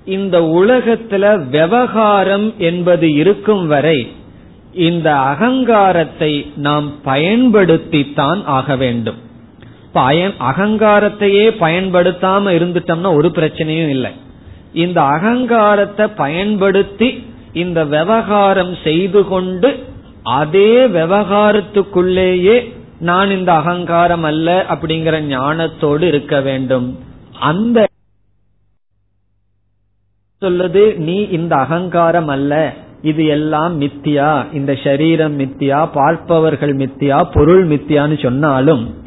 இந்த 0.05 0.39
உலகத்துல 0.39 1.49
விவகாரம் 1.49 2.53
என்பது 2.57 3.13
இருக்கும் 3.13 3.67
வரை 3.67 4.11
இந்த 4.73 5.15
அகங்காரத்தை 5.15 6.51
நாம் 6.55 6.93
பயன்படுத்தித்தான் 7.05 8.43
ஆக 8.45 8.75
வேண்டும். 8.75 9.15
பயன் 9.93 10.33
அகங்காரத்தையே 10.39 11.45
பயன்படுத்தாம 11.59 12.51
இருந்துட்டோம்னா 12.57 13.13
ஒரு 13.13 13.31
பிரச்சனையும் 13.35 13.89
இல்லை. 13.89 14.11
இந்த 14.73 15.01
அகங்காரத்தை 15.01 16.07
பயன்படுத்தி 16.07 17.23
இந்த 17.53 17.85
விவகாரம் 17.85 18.77
செய்து 18.83 19.27
கொண்டு 19.27 19.83
அதே 20.23 20.85
விவகாரத்துக்குள்ளேயே 20.85 22.71
நான் 22.99 23.29
இந்த 23.31 23.53
அகங்காரம் 23.53 24.23
அல்ல 24.23 24.65
அப்படிங்கிற 24.69 25.15
ஞானத்தோடு 25.29 26.01
இருக்க 26.01 26.41
வேண்டும். 26.41 26.99
அந்த 27.39 27.87
சொல்லுது 30.45 30.97
நீ 30.97 31.21
இந்த 31.21 31.55
அகங்காரம் 31.55 32.27
அல்ல. 32.27 32.73
இது 33.01 33.25
எல்லாம் 33.25 33.81
மித்தியா. 33.81 34.45
இந்த 34.53 34.77
சரீரம் 34.84 35.39
மித்தியா. 35.39 35.89
பார்ப்பவர்கள் 35.93 36.75
மித்தியா. 36.75 37.23
பொருள் 37.34 37.67
மித்தியான்னு 37.67 38.23
சொன்னாலும் 38.23 39.03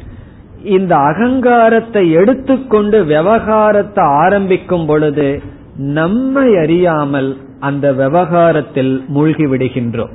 இந்த 0.63 0.95
அகங்காரத்தை 0.95 2.11
எடுத்துக்கொண்டு 2.11 3.03
விவகாரத்தை 3.03 4.03
ஆரம்பிக்கும் 4.05 4.85
பொழுது 4.85 5.41
நம்மை 5.77 6.57
அறியாமல் 6.57 7.37
அந்த 7.59 7.93
விவகாரத்தில் 7.93 9.03
மூழ்கி 9.07 9.45
விடுகின்றோம். 9.45 10.11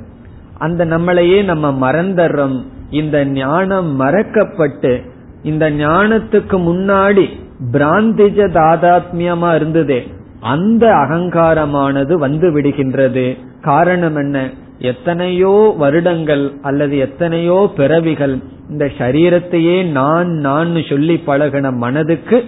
அந்த 0.57 0.85
நம்மளையே 0.85 1.43
நம்ம 1.43 1.91
மறந்துறோம் 1.91 2.63
இந்த 2.89 3.25
ஞானம் 3.25 3.99
மறக்கப்பட்டு 3.99 5.01
இந்த 5.43 5.69
ஞானத்துக்கு 5.69 6.57
முன்னாடி 6.69 7.29
பிராந்திஜ 7.71 8.47
தாதாத்மியமா 8.53 9.55
இருந்ததே. 9.55 10.07
அந்த 10.45 10.93
அகங்காரமானது 10.93 12.13
வந்து 12.13 12.49
விடுகின்றது. 12.49 13.37
காரணம் 13.61 14.15
என்ன? 14.15 14.49
எத்தனையோ 14.79 15.75
வருடங்கள் 15.77 16.51
அல்லது 16.61 16.97
எத்தனையோ 16.97 17.71
பிறவிகள் 17.77 18.37
இந்த 18.69 18.91
சரீரத்தையே 18.97 19.91
நான் 19.91 20.27
நான் 20.27 20.75
சொல்லி 20.89 21.21
பழகின 21.27 21.73
மனதுக்கு 21.73 22.43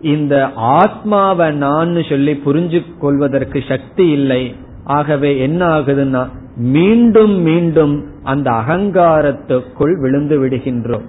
இந்த 0.00 0.50
ஆத்மாவை 0.54 1.50
நான் 1.50 2.02
சொல்லி 2.08 2.40
புரிஞ்சு 2.46 2.82
கொள்வதற்கு 2.98 3.62
சக்தி 3.68 4.10
இல்லை. 4.10 4.54
ஆகவே 4.84 5.38
என்ன 5.38 5.78
ஆகுதுன்னா 5.78 6.28
மீண்டும் 6.56 7.40
மீண்டும் 7.40 8.04
அந்த 8.22 8.50
அகங்காரத்துக்குள் 8.50 10.00
விழுந்து 10.00 10.36
விடுகின்றோம். 10.44 11.06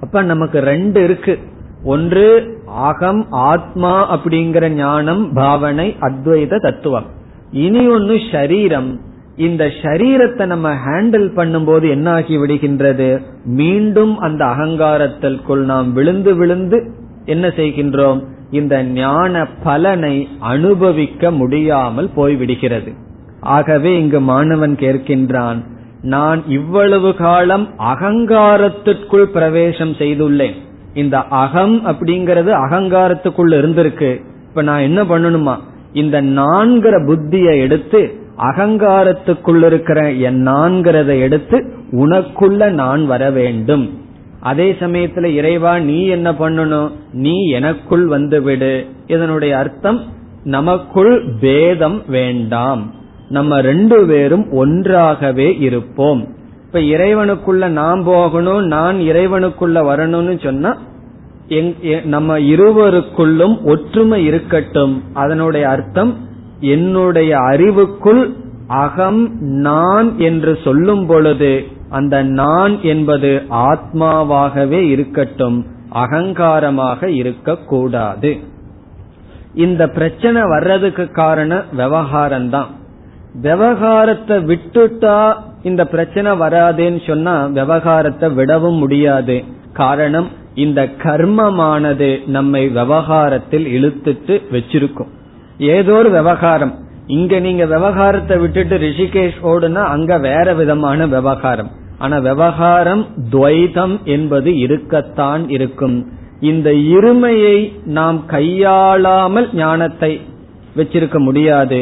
அப்ப 0.00 0.22
நமக்கு 0.22 0.58
ரெண்டு 0.60 1.04
இருக்கு. 1.04 1.38
ஒன்று 1.84 2.55
அகம் 2.76 3.26
ஆத்மா 3.30 4.16
அப்படிங்கிற 4.16 4.68
ஞானம் 4.68 5.32
பாவனை 5.32 5.96
அத்வைத 6.00 6.60
தத்துவம். 6.60 7.04
இனி 7.52 7.88
ஒன்னு 7.88 8.14
ஷரீரம். 8.14 9.00
இந்த 9.36 9.64
ஷரீரத்தை 9.82 10.46
நம்ம 10.46 10.74
ஹேண்டில் 10.74 11.28
பண்ணும்போது 11.36 11.88
என்ன 11.88 12.10
ஆகி 12.10 12.38
விடுகின்றது? 12.38 13.22
மீண்டும் 13.44 14.18
அந்த 14.18 14.44
அகங்காரத்திற்குள் 14.44 15.64
நாம் 15.64 15.92
விழுந்து 15.92 16.36
விழுந்து 16.36 16.92
என்ன 17.24 17.48
செய்கின்றோம்? 17.48 18.22
இந்த 18.50 18.82
ஞான 18.82 19.46
பலனை 19.62 20.28
அனுபவிக்க 20.38 21.30
முடியாமல் 21.30 22.10
போய்விடுகிறது. 22.16 22.92
ஆகவே 23.40 23.98
இங்கு 23.98 24.20
மாணவன் 24.20 24.74
கேட்கின்றான் 24.74 25.64
நான் 26.02 26.42
இவ்வளவு 26.48 27.14
காலம் 27.14 27.68
அகங்காரத்திற்குள் 27.78 29.24
பிரவேசம் 29.24 29.92
செய்துள்ளேன். 29.92 30.64
இந்த 30.96 31.18
அகம் 31.22 31.86
அப்படிங்கறது 31.86 32.52
அகங்காரத்துக்குள்ள 32.64 33.54
இருந்திருக்கு. 33.60 34.24
இப்ப 34.48 34.62
நான் 34.62 34.80
என்ன 34.80 35.04
பண்ணணுமா? 35.04 35.56
இந்த 35.92 36.22
நான்கிற 36.22 37.04
புத்தியை 37.06 37.60
எடுத்து 37.60 38.14
அகங்காரத்துக்குள்ள 38.38 39.66
இருக்கிற 39.66 40.12
என் 40.12 40.48
நான்கிறத 40.48 41.20
எடுத்து 41.20 41.72
உனக்குள்ள 41.90 42.70
நான் 42.70 43.06
வர 43.06 43.30
வேண்டும். 43.30 43.98
அதே 44.40 44.76
சமயத்துல 44.80 45.24
இறைவா 45.24 45.78
நீ 45.78 46.06
என்ன 46.06 46.32
பண்ணணும்? 46.32 46.90
நீ 47.12 47.48
எனக்குள் 47.48 48.06
வந்துவிடு 48.06 48.86
இதனுடைய 49.06 49.58
அர்த்தம் 49.58 50.00
நமக்குள் 50.44 51.28
பேதம் 51.40 52.02
வேண்டாம். 52.08 52.94
நம்ம 53.28 53.60
ரெண்டு 53.60 54.06
பேரும் 54.06 54.50
ஒன்றாகவே 54.50 55.56
இருப்போம். 55.58 56.35
இப்ப 56.76 56.96
இறைவனுக்குள்ள 56.96 57.66
நான் 57.76 58.00
போகணும் 58.04 58.64
நான் 58.72 58.96
இறைவனுக்குள்ள 59.10 59.78
வரணும்னு 59.88 60.34
சொன்னா 60.42 60.72
நம்ம 62.14 62.36
இருவருக்குள்ளும் 62.52 63.54
ஒற்றுமை 63.64 64.18
இருக்கட்டும். 64.24 64.92
அதனுடைய 65.12 65.64
அர்த்தம் 65.68 66.12
என்னுடைய 66.74 67.30
அறிவுக்குள் 67.50 68.20
அகம் 68.82 69.22
நான் 69.66 70.10
என்று 70.18 70.54
சொல்லும் 70.64 71.06
பொழுது 71.06 71.52
அந்த 71.90 72.22
நான் 72.40 72.76
என்பது 72.92 73.32
ஆத்மாவாகவே 73.70 74.82
இருக்கட்டும் 74.94 75.58
அகங்காரமாக 76.02 77.10
இருக்கக்கூடாது. 77.20 78.32
இந்த 79.66 79.82
பிரச்சனை 79.98 80.42
வர்றதுக்கு 80.54 81.06
காரணம் 81.22 81.66
விவகாரம் 81.72 82.50
தான் 82.56 82.72
விவகாரத்தை 83.42 84.36
விட்டுட்டா 84.50 85.18
இந்த 85.68 85.82
பிரச்சனை 85.92 86.30
வராதுன்னு 86.40 87.00
சொன்னா 87.06 87.34
விவகாரத்தை 87.58 88.28
விடவும் 88.38 88.80
முடியாது. 88.82 89.36
காரணம் 89.82 90.28
இந்த 90.64 90.80
கர்மமானது 91.04 92.10
நம்மை 92.36 92.62
விவகாரத்தில் 92.80 93.66
இழுத்துட்டு 93.76 94.34
வச்சிருக்கும். 94.54 95.10
ஏதோ 95.58 95.92
ஒரு 95.92 96.10
விவகாரம். 96.10 96.74
இங்க 97.18 97.38
நீங்க 97.46 97.64
விவகாரத்தை 97.66 98.36
விட்டுட்டு 98.38 98.76
ரிஷிகேஷ் 98.78 99.40
ஓடுனா 99.50 99.82
அங்க 99.94 100.18
வேற 100.28 100.54
விதமான 100.60 101.06
விவகாரம். 101.06 101.70
ஆனா 101.98 102.16
விவகாரம் 102.18 103.04
துவைதம் 103.32 103.94
என்பது 104.14 104.50
இருக்கத்தான் 104.64 105.44
இருக்கும். 105.56 105.96
இந்த 106.40 106.70
இருமையை 106.96 107.58
நாம் 107.98 108.18
கையாளாமல் 108.30 109.48
ஞானத்தை 109.54 110.12
வச்சிருக்க 110.76 111.18
முடியாது. 111.18 111.80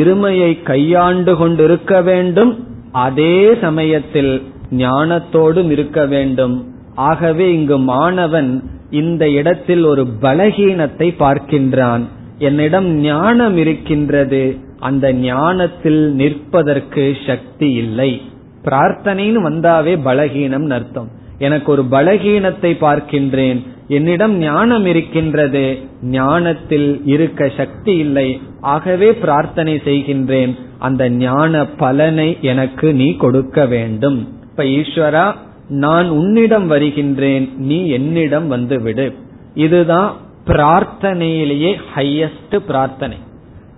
இருமையை 0.00 0.52
கையாண்டு 0.62 1.32
கொண்டிருக்க 1.36 2.02
வேண்டும். 2.02 2.52
அதே 2.92 3.54
சமயத்தில் 3.60 4.42
ஞானத்தோடும் 4.70 5.70
இருக்க 5.70 6.06
வேண்டும். 6.06 6.74
ஆகவே 6.94 7.52
இங்கு 7.52 7.78
மாணவன் 7.78 8.70
இந்த 8.90 9.30
இடத்தில் 9.30 9.84
ஒரு 9.84 10.06
பலகீனத்தை 10.20 11.14
பார்க்கின்றான். 11.18 12.02
என்னிடம் 12.38 12.94
ஞானம் 12.94 13.56
இருக்கின்றது. 13.56 14.56
அந்த 14.78 15.12
ஞானத்தில் 15.12 16.12
நிற்பதற்கு 16.12 17.16
சக்தி 17.26 17.72
இல்லை. 17.72 18.22
பிரார்த்தனைன்னு 18.64 19.40
வந்தாவே 19.40 19.98
பலகீனம் 20.04 20.70
அர்த்தம். 20.70 21.08
எனக்கு 21.38 21.72
ஒரு 21.72 21.84
பலகீனத்தை 21.90 22.76
பார்க்கின்றேன். 22.80 23.62
என்னிடம் 23.88 24.36
ஞானம் 24.36 24.86
இருக்கின்றது. 24.86 25.78
ஞானத்தில் 26.02 27.00
இருக்க 27.04 27.50
சக்தி 27.56 27.96
இல்லை. 27.96 28.40
ஆகவே 28.60 29.14
பிரார்த்தனை 29.14 29.80
செய்கின்றேன். 29.84 30.58
அந்த 30.78 31.10
ஞான 31.10 31.66
பலனை 31.66 32.38
எனக்கு 32.40 32.94
நீ 32.94 33.16
கொடுக்க 33.16 33.66
வேண்டும். 33.66 34.28
இப்ப 34.42 34.62
ஈஸ்வரா 34.62 35.34
நான் 35.68 36.08
உன்னிடம் 36.08 36.66
வருகின்றேன். 36.66 37.52
நீ 37.56 37.88
என்னிடம் 37.88 38.48
வந்துவிடு. 38.48 39.14
இதுதான் 39.54 40.16
பிரார்த்தனையிலேயே 40.46 41.76
ஹையஸ்ட் 41.94 42.58
பிரார்த்தனை. 42.66 43.16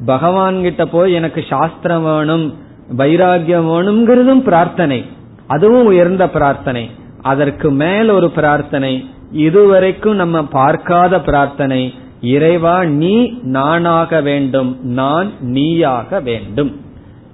பகவான் 0.07 0.63
கிட்ட 0.63 0.87
போய் 0.87 1.13
எனக்கு 1.13 1.45
சாஸ்திரம் 1.49 2.05
வேணும் 2.05 2.55
வைராகியம் 2.97 3.69
வேணுங்கிறதும் 3.69 4.41
பிரார்த்தனை. 4.41 5.05
அதுவும் 5.47 5.85
உயர்ந்த 5.85 6.29
பிரார்த்தனை. 6.29 6.91
அதற்கு 7.23 7.71
மேல் 7.71 8.09
ஒரு 8.09 8.31
பிரார்த்தனை. 8.31 9.05
இதுவரைக்கும் 9.33 10.14
நம்ம 10.14 10.43
பார்க்காத 10.43 11.20
பிரார்த்தனை 11.20 11.95
இறைவா 12.20 12.85
நீ 12.85 13.33
நானாக 13.43 14.20
வேண்டும் 14.20 14.78
நான் 14.83 15.33
நீயாக 15.41 16.20
வேண்டும். 16.20 16.72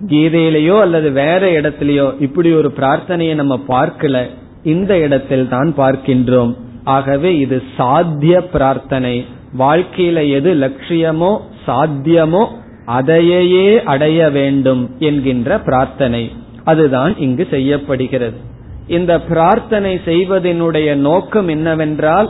கீதையிலேயோ 0.07 0.81
அல்லது 0.81 1.13
வேற 1.13 1.51
இடத்திலேயோ 1.61 2.21
இப்படி 2.21 2.53
ஒரு 2.53 2.73
பிரார்த்தனையை 2.77 3.35
நம்ம 3.35 3.61
பார்க்கல 3.69 4.27
இந்த 4.63 4.99
இடத்தில் 4.99 5.49
தான் 5.49 5.75
பார்க்கின்றோம். 5.77 6.57
ஆகவே 6.85 7.39
இது 7.39 7.63
சாத்திய 7.77 8.41
பிரார்த்தனை. 8.41 9.25
வாழ்க்கையில 9.59 10.31
எது 10.31 10.55
லட்சியமோ 10.55 11.39
சாத்தியமோ 11.67 12.47
அதையே 12.85 13.83
அடைய 13.85 14.31
வேண்டும் 14.31 14.91
என்கின்ற 14.99 15.59
பிரார்த்தனை. 15.59 16.33
அதுதான் 16.65 17.19
இங்கு 17.19 17.47
செய்யப்படுகிறது. 17.51 18.55
இந்த 18.87 19.13
பிரார்த்தனை 19.29 19.93
செய்வதனுடைய 20.05 20.89
நோக்கம் 21.01 21.49
என்னவென்றால் 21.49 22.29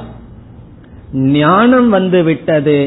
ஞானம் 1.33 1.89
வந்து 1.89 2.21
விட்டது 2.25 2.79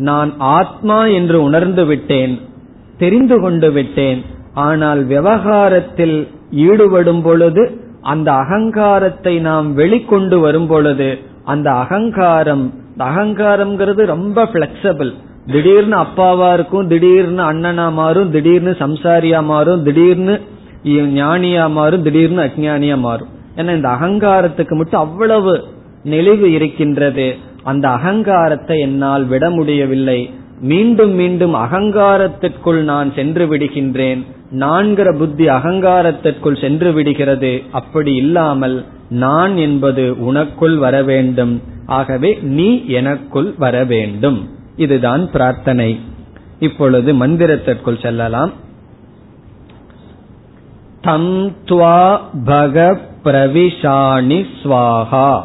நான் 0.00 0.30
ஆத்மா 0.38 0.98
என்று 1.10 1.42
உணர்ந்து 1.42 1.84
விட்டேன் 1.86 2.34
தெரிந்து 2.98 3.36
கொண்டு 3.40 3.68
விட்டேன் 3.72 4.20
ஆனால் 4.60 5.00
விவகாரத்தில் 5.04 6.18
ஈடுபடும் 6.66 7.22
பொழுது 7.22 7.62
அந்த 8.02 8.28
அகங்காரத்தை 8.32 9.34
நாம் 9.40 9.68
வெளிக்கொண்டு 9.76 10.36
வரும் 10.40 10.66
பொழுது 10.66 11.08
அந்த 11.44 11.68
அகங்காரம் 11.74 12.64
அகங்காரம்ங்கிறது 13.04 14.02
ரொம்ப 14.06 14.44
பிளெக்சபிள் 14.44 15.10
திடீர்னு 15.46 15.96
அப்பாவா 15.96 16.52
இருக்கும் 16.52 16.88
திடீர்னு 16.88 17.42
அண்ணனா 17.42 17.86
மாறும் 17.92 18.30
திடீர்னு 18.30 18.72
சம்சாரியா 18.80 19.44
மாறும் 19.44 19.82
திடீர்னு 19.82 20.34
ஞானியா 20.84 21.70
மாறும் 21.70 22.02
திடீர்னு 22.02 22.42
அஜ்ஞானியா 22.42 22.98
மாறும். 22.98 23.28
ஏன்னா 23.56 23.74
இந்த 23.74 23.88
அகங்காரத்துக்கு 23.88 24.70
மட்டும் 24.70 25.00
அவ்வளவு 25.00 25.64
நெளிவு 26.04 26.44
இருக்கின்றது. 26.44 27.36
அந்த 27.62 27.88
அகங்காரத்தை 27.88 28.80
என்னால் 28.80 29.24
விட 29.24 29.50
முடியவில்லை. 29.50 30.30
மீண்டும் 30.60 31.10
மீண்டும் 31.10 31.54
அகங்காரத்திற்குள் 31.54 32.82
நான் 32.82 33.12
சென்று 33.14 33.56
விடுகின்றேன். 33.56 34.26
நான்கிற 34.50 35.16
புத்தி 35.16 35.46
அகங்காரத்திற்குள் 35.46 36.60
சென்று 36.60 36.92
விடுகிறது. 36.92 37.62
அப்படி 37.70 38.14
இல்லாமல் 38.14 38.84
நான் 39.10 39.56
என்பது 39.56 40.16
உனக்குள் 40.32 40.76
வர 40.76 41.02
வேண்டும். 41.02 41.62
ஆகவே 41.86 42.38
நீ 42.42 42.84
எனக்குள் 42.86 43.54
வர 43.58 43.84
வேண்டும். 43.84 44.48
இதுதான் 44.76 45.30
பிரார்த்தனை. 45.30 46.00
இப்பொழுது 46.58 47.12
மந்திரத்திற்குள் 47.12 48.02
செல்லலாம். 48.02 48.52
தம் 51.00 51.54
துவா 51.64 52.20
பக 52.44 52.98
பிரவிஷாணி 53.24 54.46
ஸ்வாகா 54.62 55.44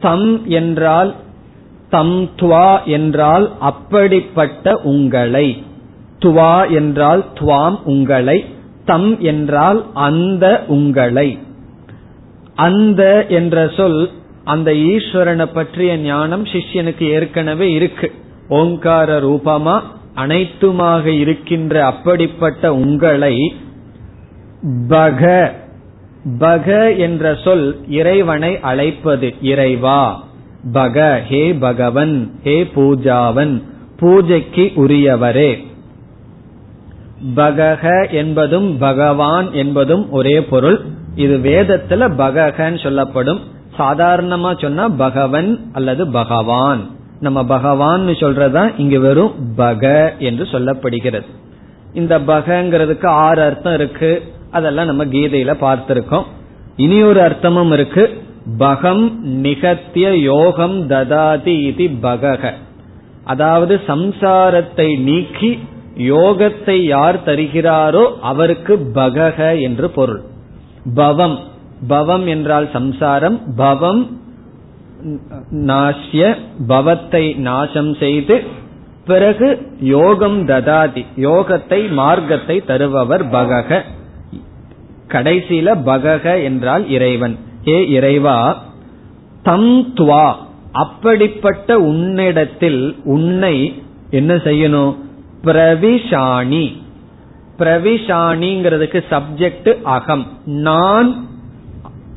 தம் 0.00 0.48
என்றால் 0.48 1.14
தம் 1.90 2.30
துவா 2.36 2.84
என்றால் 2.84 3.52
அப்படிப்பட்ட 3.60 4.80
உங்களை. 4.82 5.62
துவா 6.18 6.70
என்றால் 6.70 7.24
துவாம் 7.34 7.78
உங்களை. 7.84 8.44
தம் 8.84 9.20
என்றால் 9.20 9.86
அந்த 9.94 10.64
உங்களை. 10.66 11.38
அந்த 12.54 13.26
என்ற 13.28 13.68
சொல் 13.76 14.10
அந்த 14.44 14.72
ஈஸ்வரனை 14.72 15.44
பற்றிய 15.44 15.96
ஞானம் 15.96 16.44
சிஷ்யனுக்கு 16.44 17.02
ஏற்கனவே 17.02 17.72
இருக்கு. 17.72 18.12
ஓங்கார 18.48 19.20
ரூபமா 19.20 19.82
அனைத்துமாக 20.16 21.06
இருக்கின்ற 21.06 21.86
அப்படிப்பட்ட 21.86 22.74
உங்களை 22.74 23.54
பக 24.88 25.50
பக 26.40 26.98
என்ற 26.98 27.38
சொல் 27.44 27.84
இறைவனை 27.88 28.60
அழைப்பது. 28.60 29.34
இறைவா 29.40 30.24
பக 30.72 31.22
ஹே 31.22 31.54
பகவன் 31.54 32.40
ஹே 32.42 32.70
பூஜாவன் 32.76 33.62
பூஜைக்கு 33.96 34.72
உரியவரே. 34.76 35.64
பகக 37.36 38.10
என்பதும் 38.10 38.78
பகவான் 38.78 39.52
என்பதும் 39.52 40.10
ஒரே 40.10 40.42
பொருள். 40.42 40.80
இது 41.14 41.36
வேதத்துல 41.36 42.08
பககன்னு 42.18 42.82
சொல்லப்படும். 42.82 43.40
சாதாரணமா 43.78 44.60
சொன்னா 44.60 44.88
பகவன் 44.88 45.70
அல்லது 45.72 46.08
பகவான். 46.08 46.80
நம்ம 47.24 47.40
பகவான் 47.44 48.06
சொல்றதா 48.20 48.62
இங்க 48.76 48.98
வெறும் 48.98 49.34
பக 49.56 49.82
என்று 50.18 50.44
சொல்லப்படுகிறது. 50.52 51.30
இந்த 51.94 52.14
பகங்கிறதுக்கு 52.18 53.08
ஆறு 53.24 53.42
அர்த்தம் 53.42 53.74
இருக்கு. 53.74 54.10
அதெல்லாம் 54.50 54.90
நம்ம 54.90 55.04
கீதையில 55.04 55.52
பார்த்திருக்கோம். 55.60 56.26
இனி 56.76 56.98
ஒரு 57.02 57.20
அர்த்தமும் 57.20 57.72
இருக்கு. 57.72 58.04
பகம் 58.58 59.04
நிகத்திய 59.44 60.08
யோகம் 60.16 60.76
ததாதி 60.90 61.54
இது 61.70 61.84
பகக. 62.02 62.52
அதாவது 63.24 63.74
சம்சாரத்தை 63.86 64.88
நீக்கி 65.00 65.52
யோகத்தை 65.98 66.76
யார் 66.86 67.18
தருகிறாரோ 67.24 68.04
அவருக்கு 68.22 68.74
பகக 68.94 69.38
என்று 69.60 69.88
பொருள். 69.90 70.22
பவம். 70.94 71.38
பவம் 71.88 72.26
என்றால் 72.26 72.68
சம்சாரம். 72.72 73.38
பவம் 73.56 74.02
நாசிய 75.52 76.36
பவத்தை 76.68 77.36
நாசம் 77.36 77.94
செய்து 77.94 78.42
பிறகு 79.06 79.66
யோகம் 79.80 80.46
ததாதி 80.48 81.04
யோகத்தை 81.16 81.92
மார்க்கத்தை 81.92 82.64
தருபவர் 82.64 83.24
பகக. 83.30 83.80
கடைசியில 85.08 85.74
பகக 85.84 86.42
என்றால் 86.42 86.88
இறைவன். 86.88 87.38
ஏ 87.68 87.88
இறைவா 87.88 88.62
தம் 89.42 89.94
துவா 89.94 90.34
அப்படிப்பட்ட 90.72 91.78
உன்னிடத்தில் 91.78 92.96
உன்னை 93.04 93.82
என்ன 94.10 94.34
செய்யணும்? 94.34 94.94
பிரவிஷாணி. 95.42 96.66
பிரவிஷாணிங்கிறதுக்கு 97.58 99.00
சப்ஜெக்ட் 99.10 99.82
அகம். 99.82 100.26
நான் 100.44 101.10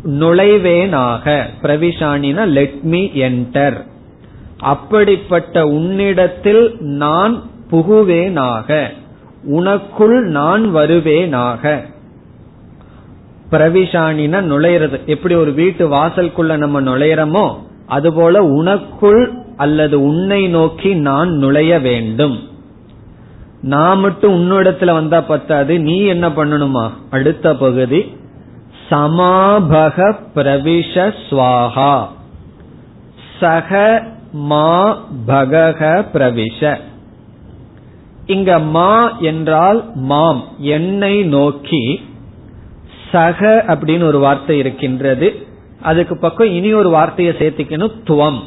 நுழைவேனாக. 0.08 1.44
பிரவிஷாணினா 1.62 2.48
லெட் 2.48 2.80
மீ 2.82 3.06
என்டர் 3.06 3.86
அப்படிப்பட்ட 4.58 5.68
உன்னிடத்தில் 5.68 6.76
நான் 6.80 7.42
புகுவேனாக. 7.72 8.88
உனக்குள் 9.52 10.22
நான் 10.22 10.76
வருவேனாக. 10.76 11.86
பிரவிஷாணினா 13.52 14.42
நுழையிறது. 14.42 15.06
எப்படி 15.06 15.36
ஒரு 15.36 15.54
வீட்டு 15.54 15.90
வாசலுக்குள்ள 15.90 16.58
நம்ம 16.58 16.82
நுழையிறோமோ 16.82 17.56
அதுபோல 17.86 18.44
உனக்குள் 18.44 19.34
அல்லது 19.58 20.04
உன்னை 20.04 20.48
நோக்கி 20.48 20.94
நான் 20.94 21.32
நுழைய 21.32 21.80
வேண்டும். 21.80 22.40
நான் 23.62 24.00
மட்டும் 24.00 24.34
உன்னிடத்துல 24.34 24.94
வந்தா 24.94 25.22
பத்தாது. 25.22 25.80
நீ 25.80 26.02
என்ன 26.02 26.30
பண்ணணுமா? 26.30 26.90
அடுத்த 27.10 27.56
பகுதி. 27.56 28.17
சமாபக 28.90 30.16
பிரவிஷ 30.36 31.14
சுவாகா 31.30 32.08
சக 33.40 34.04
மா 34.32 34.98
பகக 35.28 36.06
பிரவிஷ. 36.14 36.80
இங்க 38.26 38.60
மா 38.60 39.18
என்றால் 39.20 39.92
மாம் 39.96 40.44
என்னை 40.58 41.24
நோக்கி. 41.24 42.00
சக 43.12 43.64
அப்படின்னு 43.68 44.04
ஒரு 44.04 44.20
வார்த்தை 44.20 44.58
இருக்கின்றது. 44.58 45.48
அதுக்கு 45.82 46.18
பக்கம் 46.18 46.52
இனி 46.52 46.74
ஒரு 46.74 46.90
வார்த்தையை 46.90 47.36
சேர்த்திக்கணும் 47.40 47.94
துவம். 48.04 48.42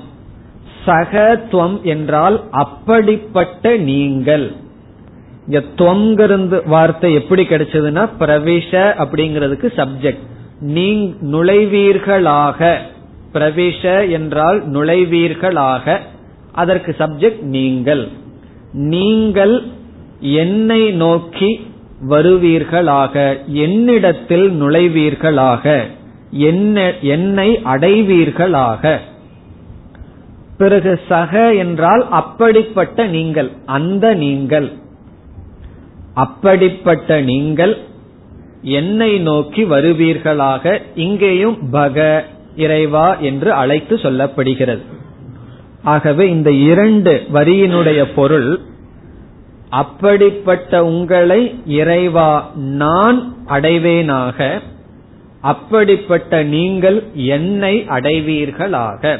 சக 0.84 1.40
துவம் 1.52 1.82
என்றால் 1.82 2.44
அப்படிப்பட்ட 2.50 3.76
நீங்கள். 3.76 4.56
இங்க 5.46 5.62
துவங்கிருந்து 5.76 6.62
வார்த்தை 6.66 7.14
எப்படி 7.14 7.42
கிடைச்சதுன்னா 7.42 8.08
பிரவிஷ 8.18 8.72
அப்படிங்கிறதுக்கு 9.04 9.68
சப்ஜெக்ட் 9.76 10.24
நீ 10.60 11.14
நுழைவீர்களாக. 11.32 12.76
பிரவிஷ 13.34 14.10
என்றால் 14.10 14.70
நுழைவீர்களாக. 14.70 15.98
அதற்கு 16.52 16.94
சப்ஜெக்ட் 16.98 17.42
நீங்கள். 17.42 18.08
நீங்கள் 18.72 19.62
என்னை 20.20 20.90
நோக்கி 20.90 21.50
வருவீர்களாக. 22.08 23.14
என்னிடத்தில் 23.46 24.62
நுழைவீர்களாக. 24.62 25.64
என்னை 27.14 27.48
அடைவீர்களாக. 27.64 28.98
பிறகு 30.58 31.00
சக 31.08 31.54
என்றால் 31.54 32.06
அப்படிப்பட்ட 32.10 33.06
நீங்கள் 33.06 33.50
அந்த 33.66 34.14
நீங்கள். 34.14 34.70
அப்படிப்பட்ட 36.14 37.20
நீங்கள் 37.20 37.78
என்னை 38.62 39.18
நோக்கி 39.18 39.64
வருவீர்களாக 39.64 40.80
இங்கேயும் 40.94 41.58
பக 41.72 42.22
இறைவா 42.56 43.16
என்று 43.16 43.52
அழைத்து 43.52 43.96
சொல்லப்படுகிறது. 43.96 44.82
ஆகவே 45.82 46.28
இந்த 46.30 46.50
இரண்டு 46.50 47.22
வரியினுடைய 47.32 48.04
பொருள் 48.14 48.60
அப்படிப்பட்ட 49.68 50.84
உங்களை 50.84 51.54
இறைவா 51.66 52.50
நான் 52.54 53.32
அடைவேனாக 53.48 54.60
அப்படிப்பட்ட 55.40 56.42
நீங்கள் 56.42 57.02
என்னை 57.14 57.84
அடைவீர்களாக. 57.88 59.18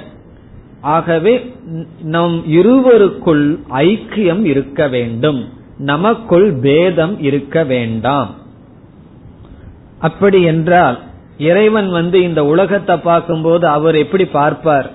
ஆகவே 0.81 1.55
நம் 2.03 2.43
இருவருக்குள் 2.47 3.59
ஐக்கியம் 3.71 4.45
இருக்க 4.45 4.89
வேண்டும். 4.89 5.59
நமக்குள் 5.81 6.53
பேதம் 6.53 7.23
இருக்க 7.23 7.65
வேண்டாம். 7.65 8.35
அப்படி 9.99 10.43
என்றால் 10.43 10.99
இறைவன் 11.39 11.91
வந்து 11.91 12.23
இந்த 12.23 12.45
உலகத்தை 12.45 12.97
பார்க்கும்போது 12.97 13.69
அவர் 13.69 13.95
எப்படி 13.95 14.25
பார்ப்பார்? 14.25 14.91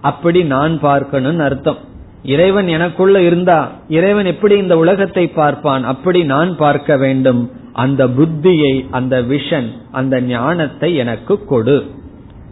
அப்படி 0.00 0.42
நான் 0.44 0.80
பார்க்கணும்னு 0.80 1.42
அர்த்தம். 1.42 1.76
இறைவன் 2.22 2.68
எனக்குள்ள 2.68 3.20
இருந்தா 3.20 3.70
இறைவன் 3.88 4.26
எப்படி 4.26 4.56
இந்த 4.56 4.76
உலகத்தை 4.76 5.28
பார்ப்பான்? 5.28 5.84
அப்படி 5.84 6.24
நான் 6.24 6.56
பார்க்க 6.56 6.96
வேண்டும். 6.96 7.50
அந்த 7.72 8.06
புத்தியை 8.06 8.86
அந்த 8.90 9.22
விஷன் 9.22 9.68
அந்த 9.90 10.20
ஞானத்தை 10.20 10.94
எனக்கு 10.94 11.44
கொடு. 11.44 11.90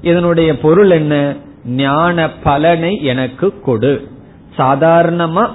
இதனுடைய 0.02 0.58
பொருள் 0.58 0.90
என்ன? 0.90 1.36
ஞான 1.66 2.30
பலனை 2.30 3.02
எனக்கு 3.02 3.60
கொடு. 3.60 4.08
சாதாரணமா 4.56 5.50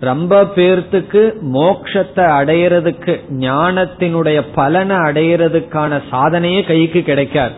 ரொம்ப 0.00 0.42
பேர்த்துக்கு 0.42 1.22
மோக்ஷத்தை 1.56 2.24
அடையிறதுக்கு 2.38 3.14
ஞானத்தினுடைய 3.38 4.44
பலனை 4.54 4.96
அடையிறதுக்கான 4.96 6.02
சாதனையே 6.10 6.62
கைக்கு 6.64 7.02
கிடைக்காது. 7.02 7.54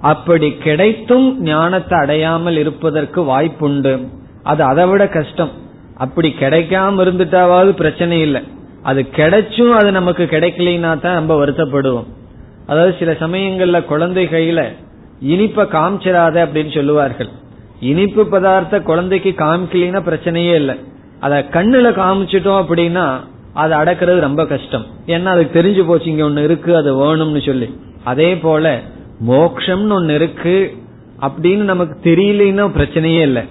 அப்படி 0.00 0.52
கிடைத்தும் 0.66 1.42
ஞானத்தை 1.42 1.98
அடையாமல் 1.98 2.56
இருப்பதற்கு 2.56 3.22
வாய்ப்புண்டு. 3.22 4.06
அது 4.42 4.62
அதை 4.62 4.86
விட 4.86 5.08
கஷ்டம். 5.08 5.52
அப்படி 5.94 6.34
கிடைக்காம 6.40 7.02
இருந்துட்டாவது 7.04 7.70
பிரச்சனை 7.70 8.20
இல்லை. 8.20 8.42
அது 8.82 9.02
கிடைச்சும் 9.16 9.74
அது 9.74 9.90
நமக்கு 9.92 10.24
கிடைக்கலைன்னா 10.24 11.00
தான் 11.00 11.14
நம்ம 11.14 11.44
வருத்தப்படுவோம். 11.44 12.08
அதாவது 12.66 12.94
சில 12.98 13.12
சமயங்கள்ல 13.12 13.84
குழந்தை 13.84 14.26
கையில 14.26 14.62
இனிப்ப 15.22 15.64
காமிச்சிடாத 15.76 16.36
அப்படின்னு 16.44 16.74
சொல்லுவார்கள். 16.74 17.30
இனிப்பு 17.80 18.22
பதார்த்த 18.24 18.82
குழந்தைக்கு 18.82 19.30
காமிக்கலைன்னா 19.30 20.02
பிரச்சனையே 20.10 20.54
இல்லை. 20.54 20.76
அத 21.20 21.44
கண்ணுல 21.50 21.88
காமிச்சிட்டோம் 22.00 22.62
அப்படின்னா 22.62 23.20
அதை 23.52 23.78
அடக்கிறது 23.78 24.20
ரொம்ப 24.20 24.46
கஷ்டம். 24.46 24.86
ஏன்னா 25.06 25.24
அதுக்கு 25.24 25.62
தெரிஞ்சு 25.62 25.86
போச்சு 25.86 26.10
இங்க 26.10 26.24
ஒன்னு 26.24 26.44
இருக்கு 26.44 26.76
அது 26.76 26.90
வேணும்னு 26.94 27.46
சொல்லி. 27.46 27.78
அதே 28.04 28.36
போல 28.36 28.80
மோக்ஷம்னு 29.28 29.92
ஒன்னு 29.92 30.14
இருக்கு 30.14 30.74
அப்படின்னு 31.20 31.62
நமக்கு 31.72 32.10
தெரியலன்னா 32.10 32.70
பிரச்சனையே 32.78 33.20
இல்லை. 33.20 33.42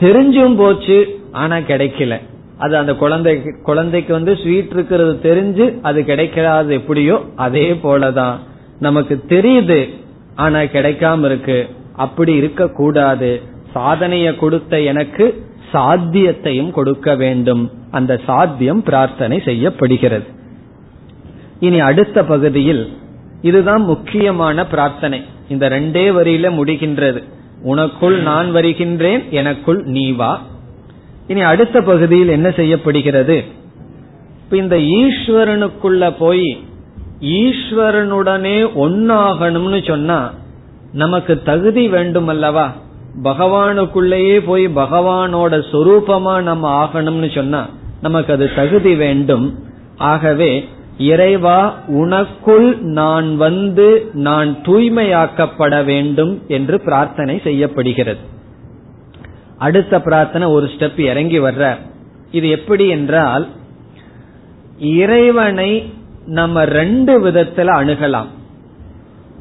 தெரிஞ்சும் 0.00 0.56
போச்சு 0.56 1.20
ஆனா 1.32 1.56
கிடைக்கல. 1.56 2.20
அது 2.58 2.76
அந்த 2.76 2.94
குழந்தை 2.94 3.42
குழந்தைக்கு 3.62 4.12
வந்து 4.12 4.36
ஸ்வீட் 4.36 4.70
இருக்கிறது 4.70 5.18
தெரிஞ்சு 5.22 5.80
அது 5.82 6.04
கிடைக்காது 6.04 6.74
எப்படியோ 6.74 7.22
அதே 7.36 7.72
போலதான். 7.72 8.36
நமக்கு 8.78 9.22
தெரியுது 9.28 9.94
ஆனா 10.36 10.58
கிடைக்காம 10.58 11.24
இருக்கு. 11.24 11.68
அப்படி 11.96 12.32
இருக்க 12.32 12.68
கூடாது 12.68 13.42
சாதனைய 13.74 14.36
கொடுத்த 14.36 14.80
எனக்கு 14.80 15.42
சாத்தியத்தையும் 15.72 16.70
கொடுக்க 16.70 17.14
வேண்டும். 17.14 17.70
அந்த 17.90 18.20
சாத்தியம் 18.26 18.82
பிரார்த்தனை 18.82 19.40
செய்யப்படுகிறது. 19.44 20.26
இனி 21.60 21.80
அடுத்த 21.80 22.24
பகுதியில் 22.24 22.92
இதுதான் 23.42 23.82
முக்கியமான 23.82 24.66
பிரார்த்தனை. 24.66 25.24
இந்த 25.48 25.68
ரெண்டே 25.68 26.06
வரியில 26.18 26.46
முடிகின்றது. 26.50 27.22
உனக்குள் 27.66 28.16
நான் 28.22 28.50
வருகின்றேன் 28.50 29.22
எனக்குள் 29.30 29.82
நீ 29.84 30.10
வா. 30.10 30.42
இனி 31.26 31.40
அடுத்த 31.40 31.80
பகுதியில் 31.80 32.28
என்ன 32.28 32.50
செய்யப்படுகிறது? 32.50 33.44
இப்ப 34.44 34.56
இந்த 34.56 34.76
ஈஸ்வரனுக்குள்ள 34.76 36.14
போய் 36.18 36.58
ஈஸ்வரனுடனே 37.20 38.68
ஒன்னாகணும்னு 38.76 39.88
சொன்னா 39.88 40.32
நமக்கு 40.92 41.42
தகுதி 41.42 41.88
வேண்டும் 41.88 42.28
அல்லவா 42.28 42.74
பகவானுக்குள்ளேயே 43.22 44.44
போய் 44.44 44.66
பகவானோட 44.66 45.62
சொரூபமா 45.72 46.42
நம்ம 46.42 46.84
ஆகணும்னு 46.84 47.34
சொன்னா 47.34 47.68
நமக்கு 48.02 48.32
அது 48.32 48.54
தகுதி 48.54 48.96
வேண்டும். 48.96 49.58
ஆகவே 49.96 50.68
இறைவா 50.98 51.74
உனக்குள் 51.88 52.78
நான் 52.78 53.36
வந்து 53.36 54.10
நான் 54.12 54.56
தூய்மையாக்கப்பட 54.62 55.84
வேண்டும் 55.84 56.42
என்று 56.48 56.80
பிரார்த்தனை 56.80 57.40
செய்யப்படுகிறது. 57.44 58.18
அடுத்த 59.58 60.00
பிரார்த்தனை 60.00 60.48
ஒரு 60.48 60.66
ஸ்டெப் 60.66 60.98
இறங்கி 60.98 61.38
வர்ற 61.38 61.76
இது 62.30 62.48
எப்படி 62.48 62.88
என்றால் 62.88 63.46
இறைவனை 64.78 65.92
நம்ம 66.26 66.64
ரெண்டு 66.64 67.24
விதத்துல 67.24 67.68
அணுகலாம். 67.80 68.30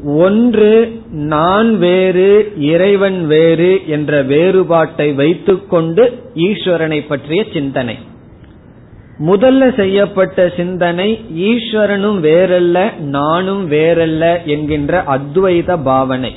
ஒன்று 0.05 1.01
நான் 1.11 1.77
வேறு 1.77 2.53
இறைவன் 2.57 3.27
வேறு 3.27 3.81
என்ற 3.87 4.21
வேறுபாட்டை 4.21 5.13
வைத்துக்கொண்டு 5.13 6.23
ஈஸ்வரனை 6.35 7.07
பற்றிய 7.07 7.45
சிந்தனை. 7.53 7.97
முதல்ல 9.25 9.75
செய்யப்பட்ட 9.75 10.53
சிந்தனை 10.55 11.25
ஈஸ்வரனும் 11.35 12.19
வேறல்ல 12.19 12.99
நானும் 12.99 13.71
வேறல்ல 13.71 14.43
என்கின்ற 14.43 15.03
அத்வைத 15.03 15.83
பாவனை. 15.83 16.35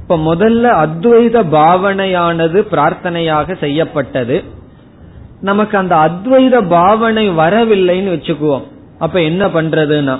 இப்ப 0.00 0.16
முதல்ல 0.16 0.86
அத்வைத 0.86 1.42
பாவனையானது 1.52 2.66
பிரார்த்தனையாக 2.70 3.58
செய்யப்பட்டது. 3.58 4.42
நமக்கு 5.40 5.78
அந்த 5.78 5.96
அத்வைத 5.96 6.68
பாவனை 6.68 7.30
வரவில்லைன்னு 7.30 8.12
வச்சுக்குவோம். 8.12 8.62
அப்ப 8.98 9.22
என்ன 9.22 9.46
பண்றதுன்னா 9.46 10.18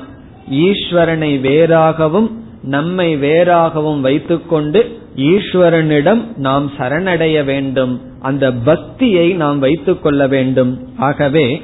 ஈஸ்வரனை 0.50 1.40
வேறாகவும் 1.40 2.30
நம்மை 2.66 3.16
வேறாகவும் 3.16 4.00
வைத்துக்கொண்டு 4.00 4.98
ஈஸ்வரனிடம் 5.16 6.36
நாம் 6.36 6.70
சரணடைய 6.78 7.44
வேண்டும். 7.44 8.00
அந்த 8.20 8.52
பக்தியை 8.52 9.32
நாம் 9.32 9.58
வைத்துக் 9.58 10.02
கொள்ள 10.02 10.26
வேண்டும். 10.26 10.88
ஆகவே 10.96 11.62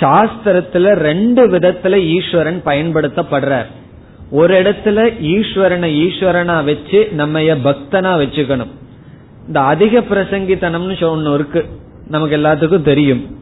சாஸ்திரத்துல 0.00 0.92
ரெண்டு 0.92 1.48
விதத்துல 1.48 2.00
ஈஸ்வரன் 2.00 2.62
பயன்படுத்தப்படுறார். 2.64 3.66
ஒரு 4.30 4.62
இடத்துல 4.62 5.12
ஈஸ்வரனை 5.22 5.90
ஈஸ்வரனா 6.06 6.64
வச்சு 6.64 7.08
நம்ம 7.12 7.40
பக்தனா 7.40 8.12
வச்சுக்கணும். 8.20 8.72
இந்த 9.46 9.60
அதிக 9.60 10.00
பிரசங்கித்தனம்னு 10.00 10.96
ஒண்ணு 11.00 11.34
இருக்கு. 11.34 11.64
நமக்கு 12.08 12.36
எல்லாத்துக்கும் 12.36 12.82
தெரியும். 12.82 13.38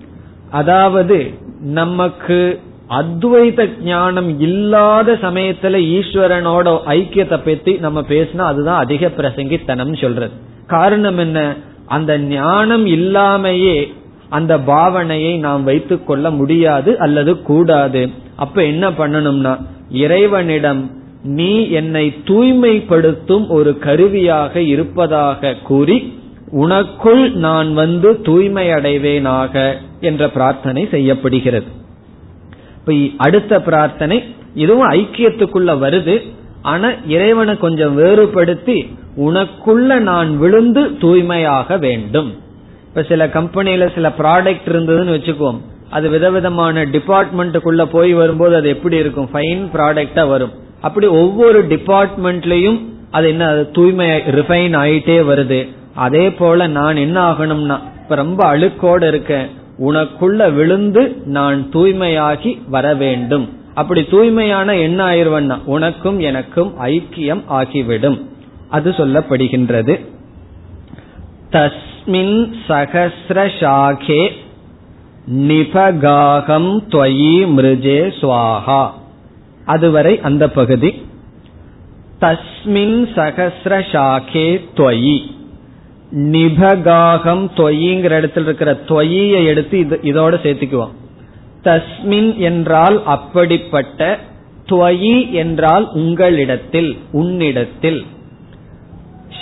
அதாவது 0.51 1.31
நமக்கு 1.61 2.61
அத்வைத 2.91 3.83
ஞானம் 3.83 4.41
இல்லாத 4.41 5.13
சமயத்துல 5.13 5.79
ஈஸ்வரனோட 5.97 6.79
ஐக்கியத்தை 6.87 7.41
பத்தி 7.45 7.73
நம்ம 7.73 8.01
பேசினா 8.01 8.39
அதுதான் 8.39 8.79
அதிக 8.79 9.11
பிரசங்கித்தனம் 9.17 10.01
சொல்றது. 10.01 10.31
காரணம் 10.67 11.19
என்ன? 11.19 11.57
அந்த 11.87 12.19
ஞானம் 12.19 12.87
இல்லாமையே 12.87 13.93
அந்த 14.29 14.59
பாவனையை 14.59 15.39
நாம் 15.39 15.65
வைத்துக் 15.65 16.07
கொள்ள 16.07 16.31
முடியாது 16.31 16.99
அல்லது 16.99 17.43
கூடாது. 17.43 18.11
அப்ப 18.37 18.65
என்ன 18.65 18.91
பண்ணணும்னா 18.91 19.61
இறைவனிடம் 19.91 20.91
நீ 21.25 21.69
என்னை 21.69 22.15
தூய்மைப்படுத்தும் 22.25 23.49
ஒரு 23.49 23.79
கருவியாக 23.79 24.61
இருப்பதாக 24.61 25.55
கூறி 25.63 26.19
உனக்குள் 26.53 27.33
நான் 27.33 27.75
வந்து 27.75 28.21
தூய்மை 28.21 28.69
அடைவேனாக 28.69 29.75
என்ற 30.01 30.29
பிரார்த்தனை 30.29 30.89
செய்யப்படுகிறது. 30.91 31.85
இப்ப 32.89 32.99
அடுத்த 33.17 33.61
பிரார்த்தனை 33.61 34.35
இதுவும் 34.55 34.91
ஐக்கியத்துக்குள்ள 34.91 35.71
வருது. 35.85 36.23
ஆனா 36.63 36.91
இறைவனை 37.07 37.59
கொஞ்சம் 37.59 37.95
வேறுபடுத்தி 37.95 38.97
உனக்குள்ள 39.17 39.99
நான் 39.99 40.39
விழுந்து 40.39 40.99
தூய்மையாக 40.99 41.77
வேண்டும். 41.77 42.35
இப்ப 42.89 43.03
சில 43.03 43.27
கம்பெனியில 43.27 43.95
சில 43.95 44.13
ப்ராடக்ட் 44.19 44.69
இருந்ததுன்னு 44.69 45.17
வச்சுக்கோம் 45.17 45.59
அது 45.91 46.09
விதவிதமான 46.09 46.85
டிபார்ட்மெண்ட்டுக்குள்ள 46.85 47.85
போய் 47.85 48.13
வரும்போது 48.13 48.57
அது 48.57 48.69
எப்படி 48.69 48.97
இருக்கும்? 48.97 49.29
ஃபைன் 49.33 49.67
ப்ராடக்டா 49.75 50.29
வரும். 50.29 50.51
அப்படி 50.81 51.07
ஒவ்வொரு 51.07 51.65
டிபார்ட்மெண்ட்லயும் 51.65 52.81
அது 53.11 53.29
என்ன? 53.29 53.55
தூய்மை 53.55 54.11
ரிஃபைன் 54.11 54.77
ஆயிட்டே 54.85 55.19
வருது. 55.33 55.69
அதே 55.95 56.31
போல 56.31 56.67
நான் 56.67 56.97
என்ன 56.97 57.31
ஆகணும்னா 57.31 57.79
இப்ப 58.03 58.15
ரொம்ப 58.15 58.57
அழுக்கோட 58.57 59.09
இருக்கேன். 59.09 59.47
உனக்குள்ள 59.79 60.55
விழுந்து 60.55 61.23
நான் 61.25 61.69
தூய்மையாகி 61.73 62.59
வர 62.69 62.95
வேண்டும் 62.95 63.49
அப்படி 63.75 64.05
தூய்மையான 64.05 64.77
என்ன 64.77 65.05
ஆயிருவன்னா 65.05 65.59
உனக்கும் 65.65 66.19
எனக்கும் 66.21 66.73
ஐக்கியம் 66.85 67.43
ஆகிவிடும். 67.47 68.21
அது 68.69 68.91
சொல்லப்படுகின்றது. 68.91 70.05
தஸ்மின் 71.51 72.53
சஹஸ்ரஷாகே 72.69 74.31
நிபகாகம் 75.33 76.79
துவயி 76.89 77.47
மிருஜே 77.57 78.13
ஸ்வாஹா 78.21 78.91
அதுவரை 79.65 80.21
அந்த 80.21 80.51
பகுதி. 80.51 81.03
தஸ்மின் 82.21 82.99
சகசிரசாகே 83.15 84.65
துவயி. 84.75 85.36
நிபகாகம் 86.13 87.49
தொயிங்கிற 87.57 88.13
இடத்துல 88.19 88.41
இருக்கிற 88.41 88.75
தொயியை 88.75 89.45
எடுத்து 89.45 89.79
இதோட 89.81 90.35
சேர்த்துக்குவோம். 90.43 90.95
தஸ்மின் 91.63 92.37
என்றால் 92.37 93.03
அப்படிப்பட்ட 93.05 94.19
துவயி 94.69 95.31
என்றால் 95.31 95.89
உங்களிடத்தில் 95.93 96.99
உன்னிடத்தில். 97.13 98.07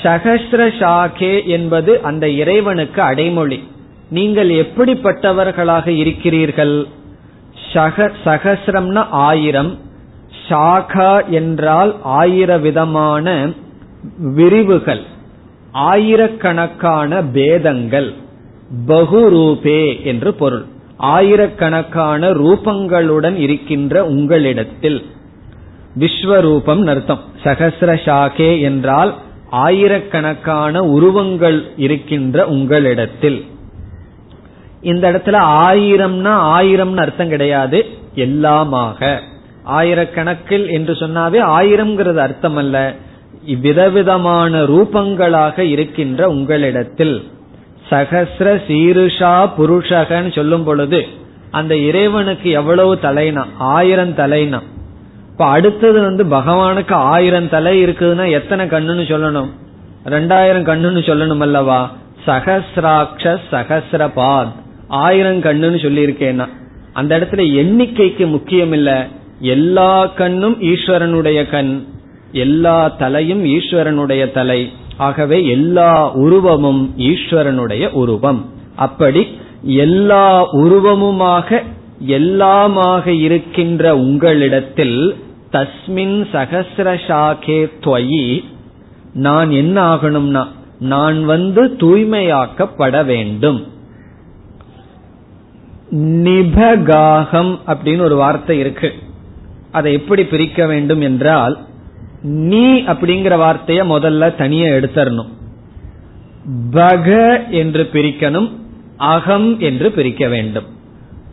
சகசிர 0.02 0.68
ஷாகே 0.80 1.46
என்பது 1.46 2.02
அந்த 2.02 2.28
இறைவனுக்கு 2.28 3.02
அடைமொழி. 3.02 3.68
நீங்கள் 4.10 4.48
எப்படிப்பட்டவர்களாக 4.48 5.86
இருக்கிறீர்கள்? 5.86 6.86
சகசிரம்னா 7.74 9.06
ஆயிரம். 9.10 9.78
ஷாகா 10.48 11.26
என்றால் 11.28 11.96
ஆயிர 12.02 12.58
விதமான 12.58 13.50
விரிவுகள். 14.18 15.12
ஆயிரக்கணக்கான 15.74 17.22
பேதங்கள் 17.22 18.12
பகுரூபே 18.86 20.02
என்று 20.04 20.34
பொருள். 20.34 20.64
ஆயிரக்கணக்கான 20.96 22.30
ரூபங்களுடன் 22.30 23.34
இருக்கின்ற 23.34 24.04
உங்களிடத்தில் 24.04 25.06
விஸ்வரூபம் 25.98 26.88
அர்த்தம் 26.88 27.20
சகசிரசாகே 27.42 28.60
என்றால் 28.60 29.14
ஆயிரக்கணக்கான 29.50 30.82
உருவங்கள் 30.82 31.64
இருக்கின்ற 31.76 32.46
உங்களிடத்தில். 32.46 33.44
இந்த 34.80 35.12
இடத்துல 35.12 35.38
ஆயிரம்னா 35.66 36.34
ஆயிரம்னு 36.56 36.96
அர்த்தம் 36.96 37.28
கிடையாது. 37.28 37.86
எல்லாமாக. 38.14 39.18
ஆயிரக்கணக்கில் 39.66 40.70
என்று 40.70 40.92
சொன்னாவே 40.92 41.40
ஆயிரம்ங்கிறது 41.58 42.16
அர்த்தம் 42.16 42.56
அல்ல 42.56 42.94
விதவிதமான 43.46 44.62
ரூபங்களாக 44.62 45.58
இருக்கின்ற 45.58 46.28
உங்களிடத்தில் 46.28 47.22
சகசிர 47.90 48.60
சீருஷா 48.68 49.50
புருஷகன்னு 49.58 50.32
சொல்லும் 50.32 50.64
பொழுது 50.64 51.06
அந்த 51.50 51.76
இறைவனுக்கு 51.76 52.50
எவ்வளவு 52.50 52.94
தலைனா? 52.94 53.44
ஆயிரம் 53.58 54.14
தலைனா. 54.14 54.60
இப்ப 55.30 55.46
அடுத்தது 55.46 56.00
வந்து 56.00 56.24
பகவானுக்கு 56.24 56.92
ஆயிரம் 56.92 57.48
தலை 57.48 57.84
இருக்குதுன்னா 57.84 58.30
எத்தனை 58.30 58.66
கண்ணுன்னு 58.66 59.02
சொல்லணும்? 59.02 59.48
ரெண்டாயிரம் 60.04 60.64
கண்ணுன்னு 60.64 61.02
சொல்லணும் 61.02 61.38
அல்லவா? 61.38 61.92
சகசிராட்ச 62.26 63.38
சகசிரபாத். 63.50 64.52
ஆயிரம் 64.88 65.40
கண்ணுன்னு 65.40 65.76
சொல்லியிருக்கேன்னா. 65.76 66.48
அந்த 66.92 67.18
இடத்துல 67.18 67.42
எண்ணிக்கைக்கு 67.42 68.26
முக்கியம் 68.26 68.72
இல்ல 68.72 69.06
எல்லா 69.38 70.06
கண்ணும் 70.06 70.62
ஈஸ்வரனுடைய 70.62 71.50
கண். 71.50 71.84
எல்லா 72.34 72.88
தலையும் 72.88 73.44
ஈஸ்வரனுடைய 73.44 74.32
தலை. 74.32 74.60
ஆகவே 74.96 75.38
எல்லா 75.46 76.12
உருவமும் 76.12 76.94
ஈஸ்வரனுடைய 76.98 77.84
உருவம். 77.92 78.40
அப்படி 78.76 79.22
எல்லா 79.62 80.26
உருவமுமாக 80.52 81.62
எல்லாமாக 82.06 83.06
இருக்கின்ற 83.06 83.96
உங்களிடத்தில் 83.96 84.98
தஸ்மின் 85.52 86.16
சகசிரசாகே 86.32 87.60
துவயி 87.80 88.26
நான் 89.12 89.50
என்ன 89.50 89.76
ஆகணும்னா 89.94 90.42
நான் 90.78 91.24
வந்து 91.24 91.62
தூய்மையாக்கப்பட 91.80 93.04
வேண்டும். 93.04 93.60
நிபகாகம் 96.26 97.52
அப்படின்னு 97.66 98.02
ஒரு 98.02 98.16
வார்த்தை 98.16 98.58
இருக்கு. 98.58 98.92
அதை 99.72 99.92
எப்படி 99.92 100.24
பிரிக்க 100.24 100.66
வேண்டும் 100.66 101.00
என்றால் 101.00 101.54
நீ 102.24 102.82
அப்படிங்கிற 102.82 103.34
வார்த்தைய 103.42 103.80
முதல்ல 103.84 104.34
தனியா 104.34 104.66
எடுத்தரணும். 104.66 105.30
பக 106.70 107.08
என்று 107.50 107.90
பிரிக்கணும் 107.92 108.48
அகம் 108.96 109.60
என்று 109.60 109.92
பிரிக்க 109.92 110.28
வேண்டும். 110.28 110.64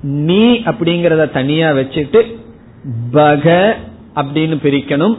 நீ 0.01 0.53
அப்படிங்கறத 0.53 1.31
தனியா 1.31 1.71
வச்சுட்டு 1.71 2.21
பக 3.13 3.75
அப்படின்னு 4.15 4.55
பிரிக்கணும் 4.63 5.15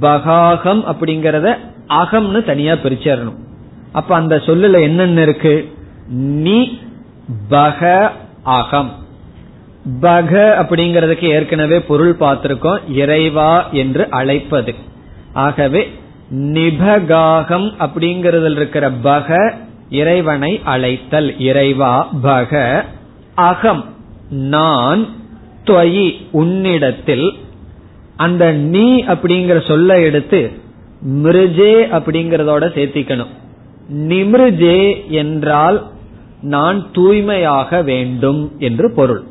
பகாகம் 0.00 0.82
அப்படிங்கறத 0.84 1.58
அகம்னு 1.88 2.44
தனியா 2.44 2.72
பிரிச்சிடணும் 2.72 3.38
அப்ப 3.92 4.14
அந்த 4.14 4.36
சொல்லுல 4.36 4.80
என்னென்ன 4.82 5.22
இருக்கு? 5.22 5.72
நீ 6.46 6.78
பக 7.50 8.10
அகம். 8.42 8.92
பக 10.00 10.30
அப்படிங்கறதுக்கு 10.62 11.24
ஏற்கனவே 11.24 11.80
பொருள் 11.80 12.16
பார்த்திருக்கோம் 12.20 12.78
இறைவா 12.88 13.68
என்று 13.70 14.10
அழைப்பது. 14.10 14.74
ஆகவே 15.34 15.90
நிபகாகம் 16.34 17.66
அப்படிங்கறதுல 17.78 18.56
இருக்கிற 18.56 18.90
பக 18.90 19.52
இறைவனை 19.90 20.60
அழைத்தல். 20.64 21.38
இறைவா 21.38 22.08
பக 22.22 22.82
அகம் 23.34 23.84
நான் 24.30 25.06
துவயி 25.64 26.14
உன்னிடத்தில். 26.32 27.32
அந்த 28.16 28.52
நீ 28.52 29.02
அப்படிங்கிற 29.02 29.66
சொல்ல 29.66 30.00
எடுத்து 30.00 30.50
மிருஜே 31.22 31.74
அப்படிங்கறதோட 31.96 32.64
சேர்த்திக்கணும். 32.76 33.32
நிமிருஜே 33.92 35.08
என்றால் 35.08 35.78
நான் 36.42 36.86
தூய்மையாக 36.92 37.82
வேண்டும் 37.82 38.52
என்று 38.58 38.92
பொருள். 38.92 39.22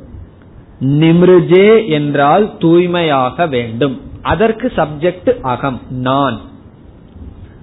நிமிருஜே 0.82 1.88
என்றால் 1.88 2.58
தூய்மையாக 2.58 3.48
வேண்டும். 3.48 4.02
அதற்கு 4.24 4.72
சப்ஜெக்ட் 4.76 5.40
அகம் 5.42 5.82
நான். 5.90 6.42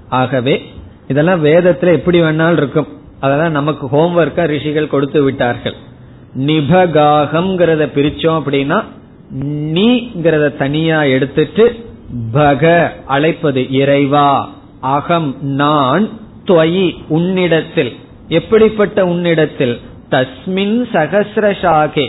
ஆகவே 0.08 0.72
இதெல்லாம் 1.08 1.44
வேதத்துல 1.44 1.92
எப்படி 1.92 2.20
வேணாலும் 2.20 2.56
இருக்கும். 2.56 2.86
அதெல்லாம் 3.20 3.50
நமக்கு 3.50 3.86
ஹோம்ஒர்க்கா 3.86 4.46
ரிஷிகள் 4.46 4.88
கொடுத்து 4.88 5.22
விட்டார்கள். 5.22 5.74
நிபகாகம்ங்கிறத 6.38 7.86
பிரிச்சோம் 7.94 8.40
அப்படின்னா 8.40 8.84
நீங்கிறத 9.44 10.56
தனியா 10.56 11.02
எடுத்துட்டு 11.02 11.84
பக 12.34 12.90
அழைப்பது 13.06 13.70
இறைவா. 13.70 14.50
அகம் 14.80 15.36
நான் 15.40 16.08
துவயி 16.44 16.96
உன்னிடத்தில். 17.08 17.96
எப்படிப்பட்ட 18.28 19.06
உன்னிடத்தில்? 19.06 19.80
தஸ்மின் 20.10 20.84
சகசிரசாகே. 20.92 22.08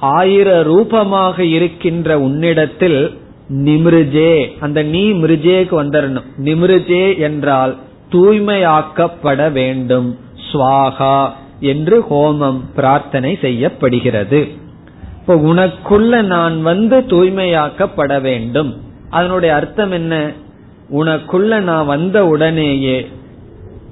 ஆயிர 0.00 0.62
ரூபமாக 0.62 1.44
இருக்கின்ற 1.44 2.20
உன்னிடத்தில் 2.20 3.18
நிமிருஜே. 3.52 4.50
அந்த 4.60 4.82
நீ 4.82 5.12
மிருஜேக்கு 5.12 5.82
வந்துடணும் 5.82 6.24
நிமிருஜே 6.44 7.18
என்றால் 7.18 7.76
தூய்மையாக்கப்பட 8.12 9.52
வேண்டும். 9.52 10.18
சுவாகா 10.52 11.30
என்று 11.60 12.04
ஹோமம் 12.10 12.60
பிரார்த்தனை 12.74 13.38
செய்யப்படுகிறது. 13.40 14.48
இப்போ 15.20 15.36
உனக்குள்ள 15.36 16.22
நான் 16.22 16.62
வந்து 16.62 17.00
தூய்மையாக்கப்பட 17.00 18.20
வேண்டும். 18.20 18.80
அதனுடைய 19.10 19.54
அர்த்தம் 19.54 19.90
என்ன? 19.90 20.32
உனக்குள்ள 20.94 21.60
நான் 21.60 21.86
வந்த 21.86 22.26
உடனேயே 22.26 23.06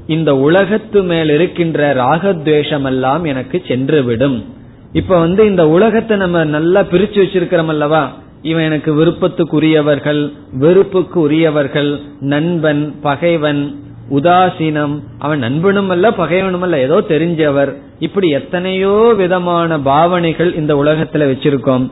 இந்த 0.07 0.37
உலகத்து 0.37 1.03
மேல் 1.03 1.29
இருக்கின்ற 1.29 1.95
ராகத்வேஷம் 1.95 2.85
எல்லாம் 2.85 3.25
எனக்கு 3.25 3.63
சென்றுவிடும். 3.69 4.45
இப்ப 4.93 5.19
வந்து 5.19 5.47
இந்த 5.47 5.69
உலகத்தை 5.69 6.17
நம்ம 6.17 6.45
நல்லா 6.45 6.81
பிரிச்சு 6.81 7.25
வச்சிருக்கிறோம் 7.25 7.67
அல்லவா? 7.67 8.13
இவன் 8.51 8.67
எனக்கு 8.69 8.91
விருப்பத்துக்குரியவர்கள் 8.99 10.23
வெறுப்புக்கு 10.61 11.19
உரியவர்கள் 11.21 11.91
நண்பன் 12.33 12.83
பகைவன் 13.03 13.63
உதாசீனம். 14.11 14.95
அவன் 15.19 15.39
நண்பனும் 15.39 15.91
அல்ல 15.95 16.07
பகைவனும் 16.13 16.65
அல்ல 16.67 16.81
ஏதோ 16.87 16.97
தெரிஞ்சவர். 17.13 17.71
இப்படி 17.99 18.29
எத்தனையோ 18.29 18.97
விதமான 19.17 19.79
பாவனைகள் 19.91 20.51
இந்த 20.55 20.73
உலகத்துல 20.75 21.29
வச்சிருக்கோம். 21.31 21.87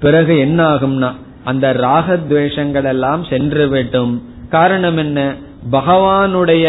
பிறகு 0.00 0.34
என்ன 0.38 0.58
ஆகும்னா 0.74 1.10
அந்த 1.44 1.66
ராகத்வேஷங்கள் 1.86 2.84
எல்லாம் 2.84 3.22
சென்று 3.24 3.68
விட்டும் 3.68 4.12
காரணம் 4.50 4.96
என்ன? 4.96 5.18
பகவானுடைய 5.72 6.66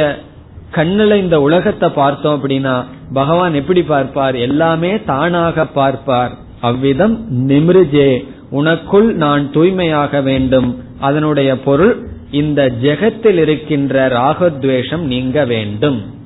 கண்ணுல 0.76 1.14
இந்த 1.16 1.38
உலகத்தை 1.42 1.90
பார்த்தோம் 1.90 2.36
அப்படின்னா 2.38 2.76
பகவான் 3.14 3.54
எப்படி 3.54 3.82
பார்ப்பார்? 3.84 4.36
எல்லாமே 4.48 4.92
தானாக 5.04 5.66
பார்ப்பார். 5.78 6.34
அவ்விதம் 6.62 7.16
நிமிருஜே. 7.48 8.12
உனக்குள் 8.52 9.14
நான் 9.14 9.52
தூய்மையாக 9.52 10.22
வேண்டும். 10.22 10.84
அதனுடைய 11.00 11.60
பொருள் 11.60 12.08
இந்த 12.32 12.72
ஜெகத்தில் 12.82 13.38
இருக்கின்ற 13.38 14.08
ராகத்வேஷம் 14.08 15.04
நீங்க 15.04 15.46
வேண்டும். 15.46 16.18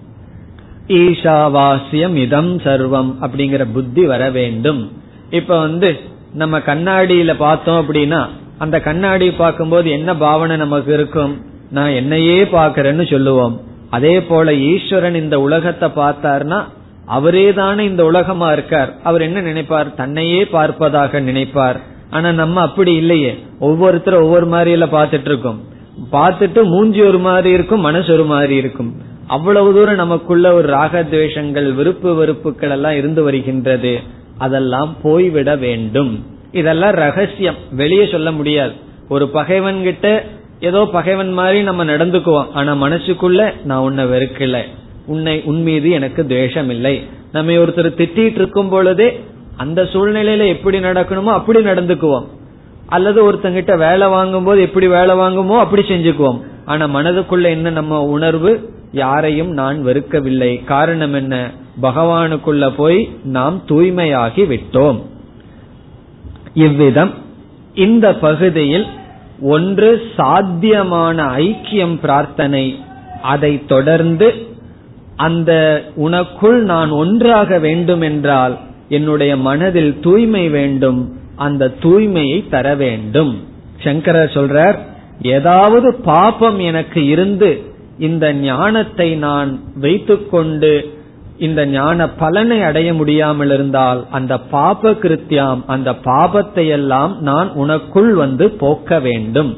ஈஷாவாசியம் 0.87 2.15
இதம் 2.15 2.57
சர்வம் 2.57 3.15
அப்படிங்கிற 3.21 3.65
புத்தி 3.73 4.05
வர 4.05 4.29
வேண்டும். 4.29 4.91
இப்ப 5.29 5.59
வந்து 5.59 5.99
நம்ம 6.33 6.57
கண்ணாடியில 6.57 7.35
பார்த்தோம் 7.37 7.87
அப்படின்னா 7.87 8.27
அந்த 8.57 8.79
கண்ணாடி 8.79 9.31
பார்க்கும்போது 9.31 9.89
என்ன 9.89 10.15
பாவனை 10.15 10.57
நமக்கு 10.57 10.93
இருக்கும்? 10.93 11.45
நான் 11.71 11.89
என்னையே 11.89 12.43
பாக்கிறேன்னு 12.43 13.11
சொல்லுவோம். 13.11 13.61
அதே 13.89 14.23
போல 14.23 14.53
ஈஸ்வரன் 14.53 15.15
இந்த 15.15 15.39
உலகத்தை 15.39 15.89
பார்த்தார்னா 15.89 16.63
அவரே 17.05 17.53
தானே 17.53 17.83
இந்த 17.85 18.05
உலகமா 18.05 18.51
இருக்கார். 18.51 18.93
அவர் 19.03 19.21
என்ன 19.21 19.41
நினைப்பார்? 19.41 19.93
தன்னையே 19.93 20.43
பார்ப்பதாக 20.43 21.21
நினைப்பார். 21.21 21.79
ஆனா 22.13 22.31
நம்ம 22.31 22.61
அப்படி 22.61 22.93
இல்லையே. 22.93 23.43
ஒவ்வொருத்தரும் 23.59 24.23
ஒவ்வொரு 24.23 24.47
மாதிரியில 24.47 24.83
பாத்துட்டு 24.95 25.25
இருக்கோம் 25.25 25.59
பார்த்துட்டு 26.11 26.63
மூஞ்சி 26.63 27.01
ஒரு 27.01 27.19
மாதிரி 27.19 27.49
இருக்கும் 27.49 27.79
மனசு 27.79 28.13
ஒரு 28.13 28.23
மாதிரி 28.23 28.55
இருக்கும். 28.55 28.93
அவ்வளவு 29.27 29.73
தூரம் 29.73 29.95
நமக்குள்ள 29.95 30.53
ஒரு 30.53 30.73
ராகத்வேஷங்கள் 30.73 31.73
விருப்பு 31.73 32.15
வெறுப்புகள் 32.15 32.69
எல்லாம் 32.69 32.95
இருந்து 32.95 33.23
வருகின்றது. 33.23 33.99
அதெல்லாம் 34.37 34.95
போய்விட 35.03 35.55
வேண்டும். 35.55 36.25
இதெல்லாம் 36.51 36.91
ரகசியம். 36.91 37.55
வெளியே 37.71 38.07
சொல்ல 38.11 38.31
முடியாது. 38.31 38.71
ஒரு 39.09 39.27
பகைவன் 39.27 39.83
கிட்ட 39.83 40.23
ஏதோ 40.59 40.89
பகைவன் 40.91 41.33
மாதிரி 41.33 41.61
நம்ம 41.63 41.85
நடந்துக்குவோம். 41.85 42.51
ஆனா 42.53 42.75
மனசுக்குள்ள 42.75 43.53
நான் 43.63 43.79
உன்னை 43.79 44.05
வெறுக்கல. 44.05 44.61
உன்னை 45.05 45.41
உன் 45.45 45.61
மீது 45.61 45.89
எனக்கு 45.89 46.27
துவேஷம் 46.27 46.69
இல்லை. 46.69 47.01
நம்ம 47.31 47.51
ஒருத்தர் 47.51 47.97
திட்டிட்டு 47.97 48.35
இருக்கும் 48.35 48.69
பொழுதே 48.69 49.19
அந்த 49.57 49.83
சூழ்நிலையில 49.83 50.47
எப்படி 50.47 50.79
நடக்கணுமோ 50.79 51.23
அப்படி 51.23 51.59
நடந்துக்குவோம். 51.59 52.25
அல்லது 52.87 53.31
ஒருத்தங்கிட்ட 53.31 53.77
வேலை 53.77 54.07
வாங்கும் 54.07 54.43
போது 54.43 54.61
எப்படி 54.61 54.87
வேலை 54.87 55.15
வாங்குமோ 55.15 55.59
அப்படி 55.59 55.81
செஞ்சுக்குவோம். 55.81 56.41
ஆனா 56.65 56.85
மனதுக்குள்ள 56.85 57.41
என்ன 57.41 57.69
நம்ம 57.69 58.03
உணர்வு? 58.03 58.69
யாரையும் 58.91 59.51
நான் 59.51 59.85
வெறுக்கவில்லை. 59.85 60.63
காரணம் 60.63 61.13
என்ன? 61.13 61.51
பகவானுக்குள்ள 61.81 62.73
போய் 62.75 63.09
நாம் 63.23 63.61
தூய்மையாகி 63.67 64.43
விட்டோம். 64.45 65.01
இவ்விதம் 66.53 67.13
இந்த 67.75 68.15
பகுதியில் 68.15 68.87
ஒன்று 69.41 70.01
சாத்தியமான 70.17 71.25
ஐக்கியம் 71.25 71.99
பிரார்த்தனை. 71.99 72.79
அதை 73.21 73.65
தொடர்ந்து 73.65 74.47
அந்த 75.15 75.83
உனக்குள் 75.97 76.59
நான் 76.59 76.89
ஒன்றாக 76.89 77.59
வேண்டும் 77.59 78.01
என்றால் 78.01 78.59
என்னுடைய 78.97 79.33
மனதில் 79.47 79.93
தூய்மை 80.05 80.45
வேண்டும் 80.57 81.01
அந்த 81.45 81.71
தூய்மையை 81.83 82.39
தர 82.53 82.67
வேண்டும். 82.81 83.33
சங்கரர் 83.83 84.35
சொல்றார் 84.37 84.77
ஏதாவது 85.35 85.87
பாபம் 86.09 86.59
எனக்கு 86.69 87.01
இருந்து 87.13 87.49
இந்த 88.07 88.25
ஞானத்தை 88.47 89.07
நான் 89.27 89.49
வைத்துக்கொண்டு 89.83 90.73
இந்த 91.37 91.61
ஞான 91.75 92.07
பலனை 92.21 92.57
அடைய 92.69 92.89
முடியாமல் 92.99 93.51
இருந்தால் 93.55 94.01
அந்த 94.17 94.33
பாப 94.53 94.91
கிருத்தியாம் 95.03 95.61
அந்த 95.73 95.89
பாபத்தை 96.07 96.65
எல்லாம் 96.77 97.13
நான் 97.29 97.49
உனக்குள் 97.63 98.11
வந்து 98.23 98.45
போக்க 98.61 98.99
வேண்டும். 99.07 99.51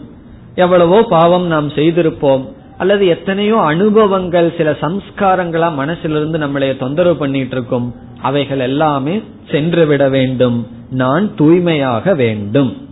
எவ்வளவோ 0.63 0.99
பாவம் 1.15 1.47
நாம் 1.53 1.69
செய்திருப்போம் 1.77 2.45
அல்லது 2.77 3.07
எத்தனையோ 3.07 3.61
அனுபவங்கள் 3.61 4.53
சில 4.57 4.71
சம்ஸ்காரங்களா 4.71 5.69
மனசிலிருந்து 5.73 6.37
நம்மளைய 6.37 6.77
தொந்தரவு 6.77 7.15
பண்ணிட்டு 7.15 7.55
இருக்கும் 7.55 7.95
அவைகள் 8.21 8.59
எல்லாமே 8.59 9.21
சென்று 9.51 9.85
விட 9.85 10.09
வேண்டும். 10.09 10.67
நான் 10.89 11.35
தூய்மையாக 11.35 12.13
வேண்டும். 12.13 12.87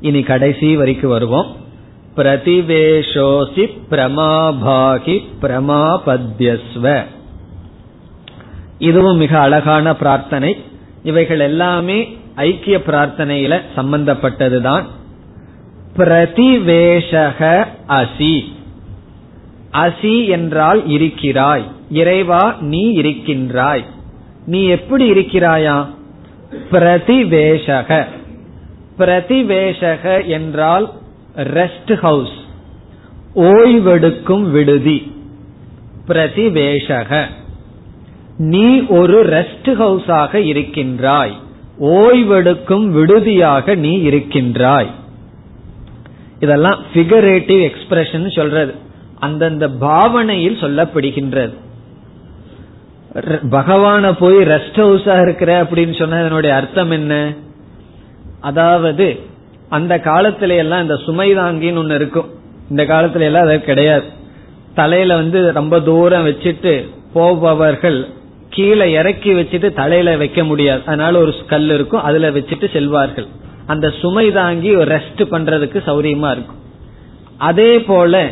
இனி 0.00 0.22
கடைசி 0.22 0.76
வரைக்கும் 0.76 1.10
வருவோம். 1.10 1.56
பிரதிவேஷோசி 2.16 3.78
பிரமாபாகி 3.90 5.22
பிரமாபத்யஸ்வ. 5.42 7.02
இதுவும் 8.78 9.16
மிக 9.16 9.38
அழகான 9.38 9.96
பிரார்த்தனை. 9.96 10.56
இவைகள் 11.02 11.40
எல்லாமே 11.40 12.16
ஐக்கிய 12.34 12.78
பிரார்த்தனையில 12.78 13.60
சம்பந்தப்பட்டதுதான். 13.76 14.84
பிரதிவேஷக 15.96 17.66
அசி. 17.88 18.56
அசி 19.72 20.28
என்றால் 20.28 20.86
இருக்கிறாய். 20.86 21.64
இறைவா 21.90 22.56
நீ 22.60 22.90
இருக்கின்றாய். 22.92 23.84
நீ 24.46 24.64
எப்படி 24.64 25.10
இருக்கிறாயா? 25.10 25.86
பிரதிவேஷக. 26.70 28.04
பிரதிவேஷக 28.98 30.26
என்றால் 30.26 30.90
ரெஸ்ட் 31.36 31.94
ஹவுஸ் 31.94 32.36
ஓய்வெடுக்கும் 33.34 34.50
விடுதி. 34.50 35.12
பிரதிவேஷக. 36.08 37.24
நீ 38.36 38.86
ஒரு 38.86 39.26
ரெஸ்ட் 39.26 39.64
ஹவுஸாக 39.64 40.34
இருக்கின்றாய். 40.34 41.32
ஓய்வெடுக்கும் 41.80 42.86
விடுதியாக 42.86 43.74
நீ 43.74 44.00
இருக்கின்றாய். 44.00 44.90
இதெல்லாம் 46.40 46.82
பிகரேட்டிவ் 46.94 47.70
எக்ஸ்பிரஷன் 47.70 48.30
சொல்றது. 48.30 48.74
அந்தந்த 49.18 49.68
பாவனையில் 49.68 50.60
சொல்லப்படுகின்றது. 50.60 51.54
பகவான 53.50 54.12
போய் 54.12 54.34
ரெஸ்ட் 54.34 54.78
ஹவுஸா 54.78 55.22
இருக்கிற 55.22 55.62
அப்படின்னு 55.62 55.98
சொன்ன 55.98 56.20
அதனுடைய 56.20 56.56
அர்த்தம் 56.56 56.90
என்ன? 56.90 57.34
அதாவது 58.40 59.20
அந்த 59.68 59.96
காலத்துல 59.96 60.56
எல்லாம் 60.56 60.82
இந்த 60.82 60.96
சுமை 60.96 61.36
தாங்கின்னு 61.36 61.80
ஒண்ணு 61.82 61.94
இருக்கும். 61.94 62.28
இந்த 62.70 62.82
காலத்துல 62.82 63.20
எல்லாம் 63.20 63.42
அது 63.42 63.60
கிடையாது. 63.60 64.04
தலையில 64.74 65.14
வந்து 65.14 65.52
ரொம்ப 65.52 65.80
தூரம் 65.80 66.26
வச்சுட்டு 66.26 66.88
போபவர்கள் 67.12 68.08
கீழே 68.50 68.92
இறக்கி 68.92 69.32
வச்சுட்டு 69.32 69.72
தலையில 69.72 70.16
வைக்க 70.16 70.44
முடியாது. 70.44 70.82
அதனால 70.86 71.18
ஒரு 71.18 71.34
கல் 71.46 71.70
இருக்கும் 71.70 72.02
அதுல 72.02 72.30
வச்சுட்டு 72.30 72.66
செல்வார்கள். 72.72 73.26
அந்த 73.66 73.90
சுமை 73.90 74.32
தாங்கி 74.32 74.76
ரெஸ்ட் 74.76 75.22
பண்றதுக்கு 75.30 75.80
சௌரியமா 75.86 76.30
இருக்கும். 76.30 76.60
அதே 77.38 77.80
போல 77.80 78.30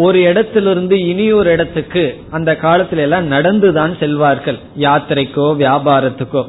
ஒரு 0.00 0.20
இடத்திலிருந்து 0.20 1.06
இனி 1.06 1.32
ஒரு 1.32 1.50
இடத்துக்கு 1.50 2.20
அந்த 2.30 2.56
காலத்துல 2.62 2.96
எல்லாம் 2.96 3.30
நடந்துதான் 3.30 3.94
செல்வார்கள். 4.00 4.58
யாத்திரைக்கோ 4.78 5.56
வியாபாரத்துக்கோ. 5.58 6.44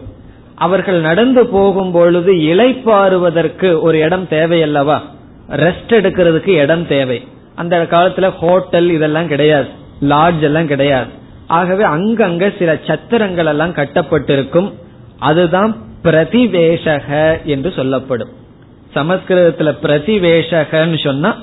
அவர்கள் 0.56 1.00
நடந்து 1.00 1.45
போகும் 1.45 1.91
பொழுது 1.91 2.34
இலைப்பாறுவதற்கு 2.34 3.80
ஒரு 3.80 4.00
இடம் 4.00 4.28
தேவையல்லவா? 4.30 5.00
ரெஸ்ட் 5.50 5.89
எடுக்கிறதுக்கு 5.89 6.47
இடம் 6.47 6.88
தேவை. 6.88 7.28
அந்த 7.56 7.88
காலத்துல 7.89 8.30
ஹோட்டல் 8.30 8.89
இதெல்லாம் 8.89 9.28
கிடையாது. 9.28 9.68
லாட்ஜ் 10.02 10.41
எல்லாம் 10.41 10.68
கிடையாது. 10.68 11.10
ஆகவே 11.47 11.84
அங்கங்க 11.84 12.58
சில 12.58 12.74
சத்திரங்கள் 12.74 13.45
எல்லாம் 13.45 13.74
கட்டப்பட்டிருக்கும். 13.74 14.74
அதுதான் 15.20 15.76
பிரதிவேஷக 16.04 17.38
என்று 17.43 17.72
சொல்லப்படும். 17.72 18.30
சமஸ்கிருதத்துல 18.95 19.76
பிரதிவேஷகன்னு 19.84 21.04
சொன்னா 21.04 21.38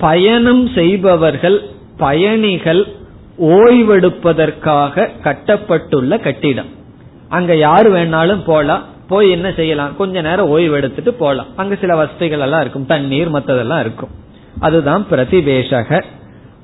பயணம் 0.00 0.68
செய்பவர்கள் 0.68 1.60
பயணிகள் 1.96 2.86
ஓய்வெடுப்பதற்காக 3.40 5.08
கட்டப்பட்டுள்ள 5.24 6.20
கட்டிடம். 6.20 6.66
அங்க 7.28 7.56
யாரு 7.56 7.92
வேணாலும் 7.92 8.44
போலாம். 8.44 8.84
போய் 9.08 9.30
என்ன 9.30 9.52
செய்யலாம்? 9.52 9.96
கொஞ்ச 9.96 10.20
நேரம் 10.20 10.48
ஓய்வு 10.48 10.76
எடுத்துட்டு 10.76 11.14
போலாம். 11.14 11.46
அங்க 11.56 11.74
சில 11.74 11.96
வசதிகள் 11.96 12.40
எல்லாம் 12.40 12.60
இருக்கும். 12.60 12.86
தண்ணீர் 12.86 13.30
மத்ததெல்லாம் 13.30 13.80
இருக்கும். 13.80 14.08
அதுதான் 14.60 15.06
பிரதிவேஷக. 15.10 16.02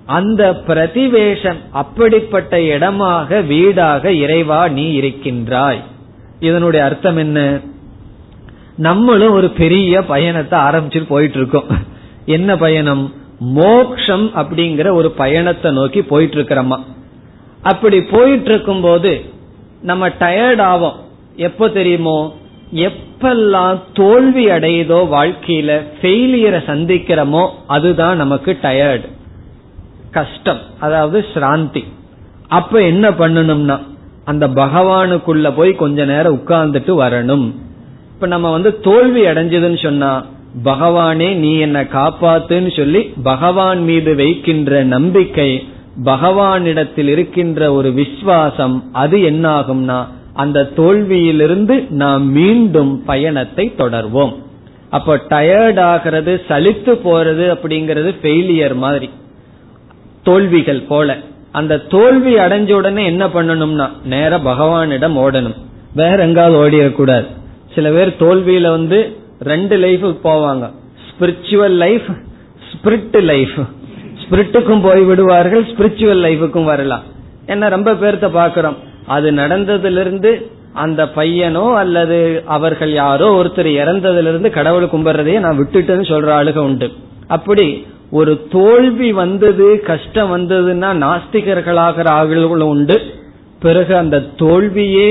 அந்த 0.06 0.62
பிரதிவேஷம் 0.66 1.56
அப்படிப்பட்ட 1.70 2.62
இடமாக 2.62 3.40
வீடாக 3.40 4.12
இறைவா 4.12 4.68
நீ 4.68 4.92
இருக்கின்றாய். 4.92 5.82
இதனுடைய 6.40 6.84
அர்த்தம் 6.84 7.16
என்ன? 7.16 7.60
நம்மளும் 8.76 9.32
ஒரு 9.32 9.48
பெரிய 9.48 10.04
பயணத்தை 10.04 10.58
ஆரம்பிச்சுட்டு 10.58 11.06
போயிட்டு 11.08 11.36
இருக்கோம். 11.36 11.64
என்ன 12.26 12.56
பயணம்? 12.56 13.12
மோக்ஷம் 13.38 14.26
அப்படிங்கிற 14.34 14.92
ஒரு 14.92 15.10
பயணத்தை 15.10 15.70
நோக்கி 15.70 16.02
போயிட்டு 16.02 16.36
இருக்கிறோமா 16.36 16.78
அப்படி 17.62 18.02
போயிட்டு 18.02 18.50
இருக்கும் 18.50 18.80
போது 18.80 19.24
நம்ம 19.82 20.08
டயர்ட் 20.08 20.62
ஆவோம். 20.62 20.94
எப்ப 21.36 21.68
தெரியுமோ? 21.68 22.34
எப்பெல்லாம் 22.72 23.80
தோல்வி 23.94 24.46
அடையுதோ 24.46 24.98
வாழ்க்கையில 25.12 25.82
ஃபெயிலியரை 26.02 26.60
சந்திக்கிறோமோ 26.66 27.48
அதுதான் 27.66 28.16
நமக்கு 28.16 28.58
டயர்டு 28.62 29.08
கஷ்டம் 30.10 30.60
அதாவது 30.80 31.24
சிராந்தி. 31.34 31.84
அப்ப 32.48 32.80
என்ன 32.82 33.10
பண்ணணும்னா 33.10 33.80
அந்த 34.24 34.48
பகவானுக்குள்ள 34.48 35.52
போய் 35.56 35.72
கொஞ்ச 35.72 36.04
நேரம் 36.04 36.36
உட்கார்ந்துட்டு 36.36 36.92
வரணும். 37.00 37.54
இப்ப 38.14 38.26
நம்ம 38.26 38.50
வந்து 38.50 38.80
தோல்வி 38.80 39.24
அடைஞ்சதுன்னு 39.24 39.82
சொன்னா 39.82 40.26
பகவானே 40.64 41.34
நீ 41.34 41.58
என்னை 41.58 41.82
காப்பாத்துன்னு 41.82 42.76
சொல்லி 42.76 43.12
பகவான் 43.22 43.82
மீது 43.82 44.14
வைக்கின்ற 44.14 44.84
நம்பிக்கை 44.84 45.68
பகவானிடத்தில் 46.04 47.08
இருக்கின்ற 47.08 47.72
ஒரு 47.72 47.92
விசுவாசம் 47.92 48.88
அது 48.92 49.18
என்னாகும்னா 49.18 50.06
அந்த 50.32 50.70
தோல்வியிலிருந்து 50.76 51.90
நாம் 51.90 52.30
மீண்டும் 52.30 53.04
பயணத்தை 53.04 53.72
தொடர்வோம். 53.78 54.34
அப்போ 54.90 55.16
டயர்ட் 55.16 55.80
ஆகிறது 55.80 56.42
சலித்து 56.48 56.98
போறது 57.04 57.56
அப்படிங்கிறது 57.56 58.14
ஃபெயிலியர் 58.22 58.74
மாதிரி. 58.74 59.10
தோல்விகள் 60.22 60.80
போல. 60.80 61.18
அந்த 61.52 61.78
தோல்வி 61.78 62.34
அடைஞ்ச 62.34 62.72
உடனே 62.72 63.04
என்ன 63.04 63.26
பண்ணணும்னா 63.26 63.90
நேர 64.04 64.38
பகவானிடம் 64.38 65.16
ஓடணும். 65.16 65.56
வேற 65.94 66.22
எங்காவது 66.22 66.70
ஓடிடக்கூடாது. 66.70 67.26
சில 67.74 67.90
பேர் 67.90 68.16
தோல்வியில 68.18 68.70
வந்து 68.70 69.16
ரெண்டு 69.40 69.76
லைஃபுக்கு 69.78 70.18
போவாங்க. 70.24 70.70
ஸ்பிரிச்சுவல் 71.08 71.76
லைஃப் 71.84 72.08
ஸ்பிரிட் 72.70 73.20
லைஃப் 73.20 73.58
ஸ்பிரிட்டுக்கும் 74.22 74.82
போய் 74.82 75.02
விடுவார்கள் 75.02 75.64
ஸ்பிரிச்சுவல் 75.64 76.22
லைஃபுக்கும் 76.26 76.64
வரலாம். 76.64 77.02
என்ன 77.46 77.68
ரொம்ப 77.68 77.92
பேர்த்த 77.92 78.28
பாக்குறோம் 78.40 78.76
அது 79.06 79.30
நடந்ததிலிருந்து 79.30 80.30
அந்த 80.72 81.04
பையனோ 81.04 81.74
அல்லது 81.74 82.42
அவர்கள் 82.46 82.92
யாரோ 82.92 83.42
ஒருத்தர் 83.42 83.68
இறந்ததிலிருந்து 83.82 84.50
கடவுள் 84.50 84.84
கும்பிடுறதையே 84.84 85.38
நான் 85.38 85.58
விட்டுட்டேன்னு 85.58 86.10
சொல்ற 86.12 86.30
ஆளுக 86.38 86.56
உண்டு. 86.56 86.92
அப்படி 87.26 87.86
ஒரு 88.10 88.46
தோல்வி 88.50 89.12
வந்தது 89.12 89.80
கஷ்டம் 89.80 90.32
வந்ததுன்னா 90.36 90.90
நாஸ்திகர்களாகிற 91.04 92.08
ஆளுகளும் 92.18 92.72
உண்டு. 92.74 93.14
பிறகு 93.60 93.96
அந்த 93.96 94.20
தோல்வியே 94.20 95.08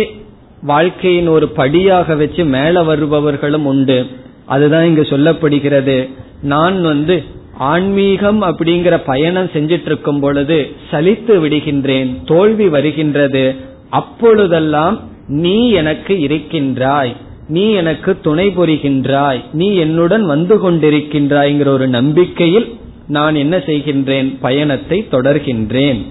வாழ்க்கையின் 0.65 1.27
ஒரு 1.27 1.47
படியாக 1.47 2.15
வச்சு 2.15 2.45
மேல 2.45 2.83
வருபவர்களும் 2.83 3.65
உண்டு. 3.65 4.05
அதுதான் 4.45 4.85
இங்கு 4.85 5.01
சொல்லப்படுகிறது. 5.01 6.09
நான் 6.41 6.81
வந்து 6.81 7.23
ஆன்மீகம் 7.57 8.41
அப்படிங்கிற 8.41 9.01
பயணம் 9.05 9.49
செஞ்சிட்டு 9.53 9.85
இருக்கும் 9.85 10.19
பொழுது 10.19 10.71
சலித்து 10.91 11.33
விடுகின்றேன் 11.43 12.09
தோல்வி 12.25 12.69
வருகின்றது. 12.69 13.55
அப்பொழுதெல்லாம் 13.89 14.99
நீ 15.27 15.69
எனக்கு 15.69 16.19
இருக்கின்றாய். 16.19 17.15
நீ 17.47 17.71
எனக்கு 17.71 18.19
துணை 18.19 18.47
புரிகின்றாய். 18.47 19.43
நீ 19.53 19.75
என்னுடன் 19.75 20.25
வந்து 20.25 20.71
கொண்டிருக்கின்றாய்ங்கிற 20.71 21.65
ஒரு 21.65 21.87
நம்பிக்கையில் 21.87 22.75
நான் 23.07 23.35
என்ன 23.35 23.57
செய்கின்றேன்? 23.57 24.37
பயணத்தை 24.41 25.07
தொடர்கின்றேன். 25.11 26.01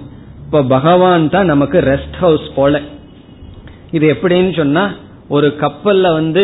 இப்ப 0.45 0.63
பகவான் 0.63 1.29
தான் 1.29 1.45
நமக்கு 1.45 1.79
ரெஸ்ட் 1.81 2.15
ஹவுஸ் 2.19 2.47
போல 2.55 2.81
இது 3.95 4.05
எப்படின்னு 4.13 4.53
சொன்னா 4.61 4.83
ஒரு 5.35 5.47
கப்பல்ல 5.63 6.07
வந்து 6.19 6.43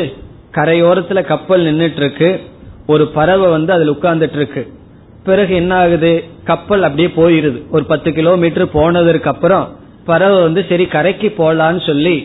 கரையோரத்துல 0.58 1.20
கப்பல் 1.32 1.66
நின்றுட்டு 1.68 2.02
இருக்கு 2.04 2.30
ஒரு 2.88 3.04
பறவை 3.18 3.47
வந்து 3.56 3.72
அதுல 3.74 3.93
உட்கார்ந்துட்டு 3.95 4.38
இருக்கு 4.39 4.64
பிறகு 5.24 5.54
என்ன 5.56 5.74
ஆகுது 5.76 6.12
கப்பல் 6.43 6.86
அப்படியே 6.88 7.10
போயிருது. 7.18 7.60
ஒரு 7.72 7.84
பத்து 7.91 8.10
கிலோமீட்டர் 8.12 8.74
போனதற்கு 8.78 9.30
அப்புறம் 9.30 9.66
பறவை 10.06 10.39
வந்து 10.41 10.62
சரி 10.70 10.86
கரைக்கு 10.86 11.28
போலான்னு 11.39 11.82
சொல்லி 11.86 12.16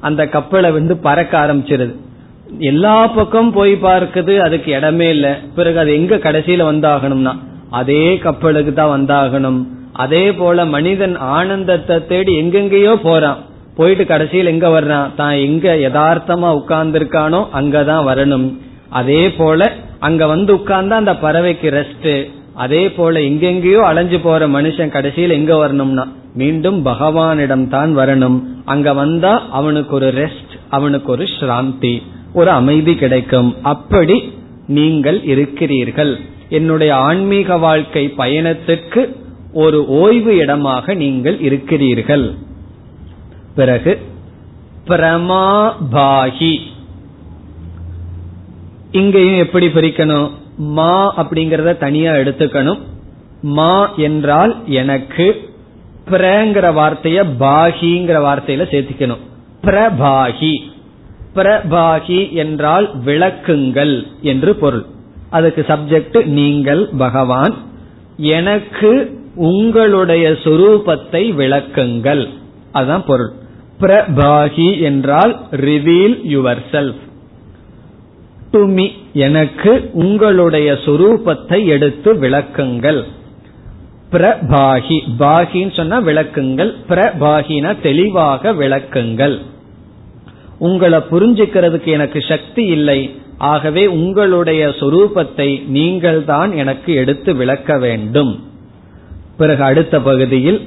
அந்த 0.00 0.22
கப்பலை 0.34 0.70
வந்து 0.72 0.94
பறக்க 1.06 1.32
ஆரம்பிச்சிருது. 1.44 1.94
எல்லா 2.70 2.96
பக்கம் 3.06 3.52
போய் 3.52 3.74
பார்க்குது 3.86 4.34
அதுக்கு 4.46 4.70
இடமே 4.72 5.08
இல்ல. 5.10 5.26
பிறகு 5.54 5.78
அது 5.78 5.90
எங்க 5.94 6.16
கடைசியில 6.16 6.66
வந்தாகணும்னா 6.70 7.32
அதே 7.70 8.04
கப்பலுக்கு 8.26 8.72
தான் 8.72 8.94
வந்தாகணும். 8.96 9.60
அதே 10.04 10.24
போல 10.32 10.64
மனிதன் 10.76 11.16
ஆனந்தத்தை 11.36 11.96
தேடி 12.06 12.32
எங்கெங்கேயோ 12.42 12.94
போறான். 13.02 13.40
போயிட்டு 13.78 14.04
கடைசியில் 14.12 14.52
எங்க 14.52 14.66
வர்றான் 14.76 15.08
தான் 15.20 15.36
எங்க 15.46 15.66
யதார்த்தமா 15.84 16.50
உட்கார்ந்துருக்கானோ 16.60 17.40
அங்கதான் 17.58 18.04
வரணும். 18.10 18.46
அதே 19.00 19.22
போல 19.38 19.60
அங்க 20.08 20.22
வந்து 20.32 20.50
உட்கார்ந்தா 20.58 20.96
அந்த 21.02 21.14
பறவைக்கு 21.24 21.68
ரெஸ்ட் 21.78 22.10
அதே 22.64 22.82
போல 22.96 23.20
எங்கெங்கயோ 23.28 23.80
அலைஞ்சு 23.90 24.18
போற 24.26 24.46
மனுஷன் 24.56 24.94
கடைசியில் 24.96 25.36
எங்க 25.38 25.54
வரணும்னா 25.62 26.04
மீண்டும் 26.40 26.78
பகவானிடம் 26.90 27.66
தான் 27.74 27.92
வரணும். 28.00 28.38
அங்க 28.72 28.88
வந்தா 29.00 29.32
அவனுக்கு 29.58 29.92
ஒரு 29.98 30.08
ரெஸ்ட் 30.20 30.54
அவனுக்கு 30.76 31.10
ஒரு 31.14 31.26
சாந்தி 31.40 31.94
ஒரு 32.38 32.50
அமைதி 32.60 32.94
கிடைக்கும். 33.02 33.50
அப்படி 33.72 34.16
நீங்கள் 34.76 35.18
இருக்கிறீர்கள். 35.32 36.12
என்னுடைய 36.58 36.92
ஆன்மீக 37.08 37.56
வாழ்க்கை 37.66 38.04
பயணத்துக்கு 38.22 39.02
ஒரு 39.64 39.78
ஓய்வு 40.02 40.32
இடமாக 40.42 40.94
நீங்கள் 41.02 41.38
இருக்கிறீர்கள். 41.48 42.26
பிறகு 43.54 43.92
பிரமாபாகி 44.86 46.54
இங்கேயும் 48.90 49.42
எப்படி 49.44 49.66
பிரிக்கணும்? 49.66 50.30
மா 50.56 50.94
அப்படிங்கறத 51.22 51.78
தனியா 51.78 52.12
எடுத்துக்கணும். 52.12 52.80
மா 53.40 53.72
என்றால் 53.96 54.52
எனக்கு 54.66 55.26
பிரங்கிற 56.10 56.66
வார்த்தைய 56.78 57.18
பாகிங்கிற 57.42 58.16
வார்த்தையில 58.26 58.64
சேர்த்துக்கணும். 58.72 59.22
பிரபாகி 59.62 60.54
பிரபாகி 61.34 62.32
என்றால் 62.32 62.86
விளக்குங்கள் 63.04 63.94
என்று 64.22 64.54
பொருள். 64.54 64.84
அதுக்கு 65.30 65.64
சப்ஜெக்ட் 65.68 66.18
நீங்கள் 66.24 66.82
பகவான் 66.98 67.54
எனக்கு 68.16 68.90
உங்களுடைய 69.34 70.30
சொரூபத்தை 70.44 71.22
விளக்குங்கள். 71.40 72.28
அதுதான் 72.72 73.04
பொருள். 73.04 73.32
பிரபாகி 73.84 74.80
என்றால் 74.80 75.34
reveal 75.50 76.16
your 76.34 76.62
self 76.72 77.02
to 78.50 78.66
me 78.66 78.86
எனக்கு 79.12 79.90
உங்களுடைய 79.92 80.72
சொரூபத்தை 80.72 81.58
எடுத்து 81.66 82.10
விளக்குங்கள். 82.14 83.00
பிரபாகி 84.12 84.98
பாகின்னு 85.18 85.74
சொன்னா 85.76 86.00
விளக்குங்கள். 86.00 86.70
பிரபாகினா 86.88 87.70
தெளிவாக 87.82 88.52
விளக்குங்கள். 88.52 89.36
உங்களை 90.58 90.98
புரிஞ்சுக்கிறதுக்கு 91.10 91.90
எனக்கு 91.98 92.20
சக்தி 92.28 92.64
இல்லை. 92.66 93.10
ஆகவே 93.38 93.86
உங்களுடைய 93.86 94.66
சொரூபத்தை 94.80 95.48
நீங்கள் 95.68 96.24
தான் 96.24 96.52
எனக்கு 96.52 96.94
எடுத்து 96.94 97.34
விளக்க 97.34 97.78
வேண்டும். 97.78 98.32
பிறகு 99.36 99.62
அடுத்த 99.62 100.00
பகுதியில் 100.00 100.60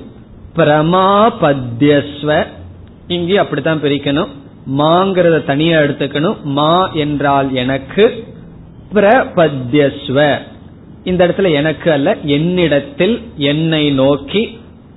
பிரமாபத்யஸ்வ 0.55 2.45
இங்கே 3.08 3.38
அப்படித்தான் 3.38 3.82
பிரிக்கணும். 3.84 4.32
மாங்கிறத 4.78 5.38
தனியா 5.45 5.80
எடுத்துக்கணும். 5.80 6.41
மா 6.58 6.89
என்றால் 7.03 7.53
எனக்கு 7.53 8.05
பிரபத்யஸ்வ 8.93 10.18
இந்த 11.03 11.28
இடத்துல 11.28 11.51
எனக்கு 11.51 11.91
அல்ல 11.91 12.18
என்னிடத்தில் 12.24 13.16
என்னை 13.51 13.84
நோக்கி 13.91 14.41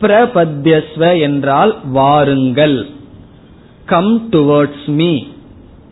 பிரபத்யஸ்வ 0.00 1.20
என்றால் 1.20 1.72
வாருங்கள். 1.92 2.78
கம் 3.84 4.28
டுவர்ட்ஸ் 4.30 4.88
மீ 4.98 5.12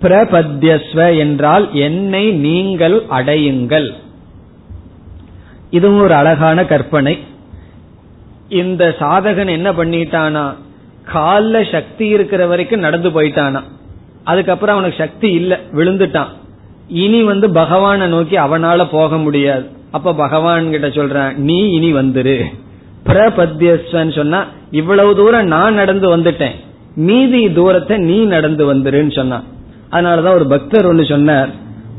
பிரபத்யஸ்வ 0.03 1.19
என்றால் 1.19 1.66
என்னை 1.87 2.25
நீங்கள் 2.31 2.97
அடையுங்கள். 3.11 3.89
இதுவும் 5.71 6.01
ஒரு 6.01 6.14
அழகான 6.14 6.64
கற்பனை. 6.64 7.19
இந்த 8.49 8.83
சாதகன் 9.01 9.51
என்ன 9.51 9.73
பண்ணிட்டானா 9.73 10.47
கால்ல 11.15 11.73
சக்தி 11.73 12.07
இருக்கிற 12.07 12.47
வரைக்கும் 12.47 12.81
நடந்து 12.81 13.09
போயிட்டானா? 13.11 13.63
அதுக்கப்புறம் 14.25 14.77
அவனுக்கு 14.77 15.03
சக்தி 15.05 15.31
இல்ல 15.31 15.61
விழுந்துட்டான். 15.73 16.33
இனி 16.89 17.23
வந்து 17.23 17.53
பகவானை 17.53 18.09
நோக்கி 18.09 18.37
அவனால 18.37 18.87
போக 18.91 19.19
முடியாது. 19.19 19.67
அப்ப 19.91 20.15
பகவான் 20.15 20.71
கிட்ட 20.71 20.89
சொல்றான் 20.89 21.37
நீ 21.37 21.71
இனி 21.71 21.93
வந்துரு. 21.93 22.45
பிரபத்யஸ்வன் 23.07 24.13
சொன்னா 24.13 24.45
இவ்வளவு 24.71 25.17
தூரம் 25.17 25.47
நான் 25.47 25.75
நடந்து 25.75 26.17
வந்துட்டேன். 26.17 26.57
மீதி 26.95 27.53
தூரத்தை 27.53 27.97
நீ 27.97 28.25
நடந்து 28.25 28.75
வந்துருன்னு 28.75 29.13
சொன்னான். 29.13 29.45
அதனாலதான் 29.91 30.35
ஒரு 30.35 30.47
பக்தர் 30.47 30.95
ஒண்ணு 30.95 31.09
சொன்னார் 31.09 31.49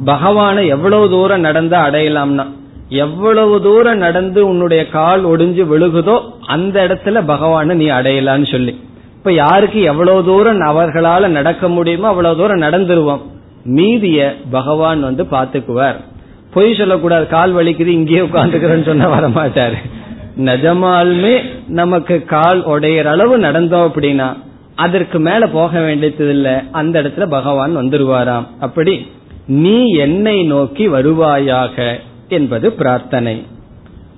பகவானை 0.05 0.67
எவ்வளவு 0.67 1.09
தூரம் 1.09 1.39
நடந்தா 1.39 1.89
அடையலாம்னா 1.89 2.45
எவ்வளவு 2.89 3.61
தூரம் 3.61 3.97
நடந்து 3.97 4.47
உன்னுடைய 4.47 4.89
கால் 4.89 5.27
ஒடிஞ்சு 5.27 5.63
விழுகுதோ 5.71 6.21
அந்த 6.45 6.87
இடத்துல 6.87 7.21
பகவான 7.27 7.73
நீ 7.73 7.87
அடையலான்னு 7.89 8.51
சொல்லி. 8.51 8.79
இப்ப 9.19 9.31
யாருக்கு 9.33 9.79
எவ்வளவு 9.81 10.25
தூரம் 10.25 10.61
அவர்களால 10.61 11.27
நடக்க 11.27 11.69
முடியுமோ 11.69 12.07
அவ்வளவு 12.07 12.37
தூரம் 12.37 12.61
நடந்துருவோம். 12.61 13.23
மீதிய 13.77 14.35
பகவான் 14.51 15.01
வந்து 15.01 15.23
பாத்துக்குவார் 15.23 15.97
பொய் 16.53 16.75
சொல்லக்கூடாது 16.75 17.27
கால் 17.27 17.55
வலிக்குது 17.55 17.95
இங்கேயே 17.95 18.21
உட்காந்துக்கிறேன்னு 18.21 18.85
சொன்னா 18.85 19.07
வரமாட்டாரு. 19.15 19.77
நிஜமாலுமே 20.37 21.33
நமக்கு 21.67 22.25
கால் 22.25 22.61
உடையிற 22.65 23.03
அளவு 23.03 23.35
நடந்தோம் 23.39 23.85
அப்படின்னா 23.89 24.27
அதற்கு 24.75 25.19
மேல 25.19 25.47
போக 25.47 25.79
வேண்டியது 25.79 26.29
இல்ல 26.29 26.63
அந்த 26.71 27.01
இடத்துல 27.01 27.27
பகவான் 27.27 27.77
வந்துருவாராம். 27.77 28.47
அப்படி 28.59 28.93
நீ 29.47 29.77
என்னை 29.97 30.43
நோக்கி 30.43 30.87
வருவாயாக 30.87 31.99
என்பது 32.29 32.71
பிரார்த்தனை. 32.71 33.45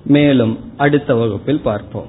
மேலும் 0.04 0.58
அடுத்த 0.76 1.14
வகுப்பில் 1.14 1.64
பார்ப்போம். 1.64 2.08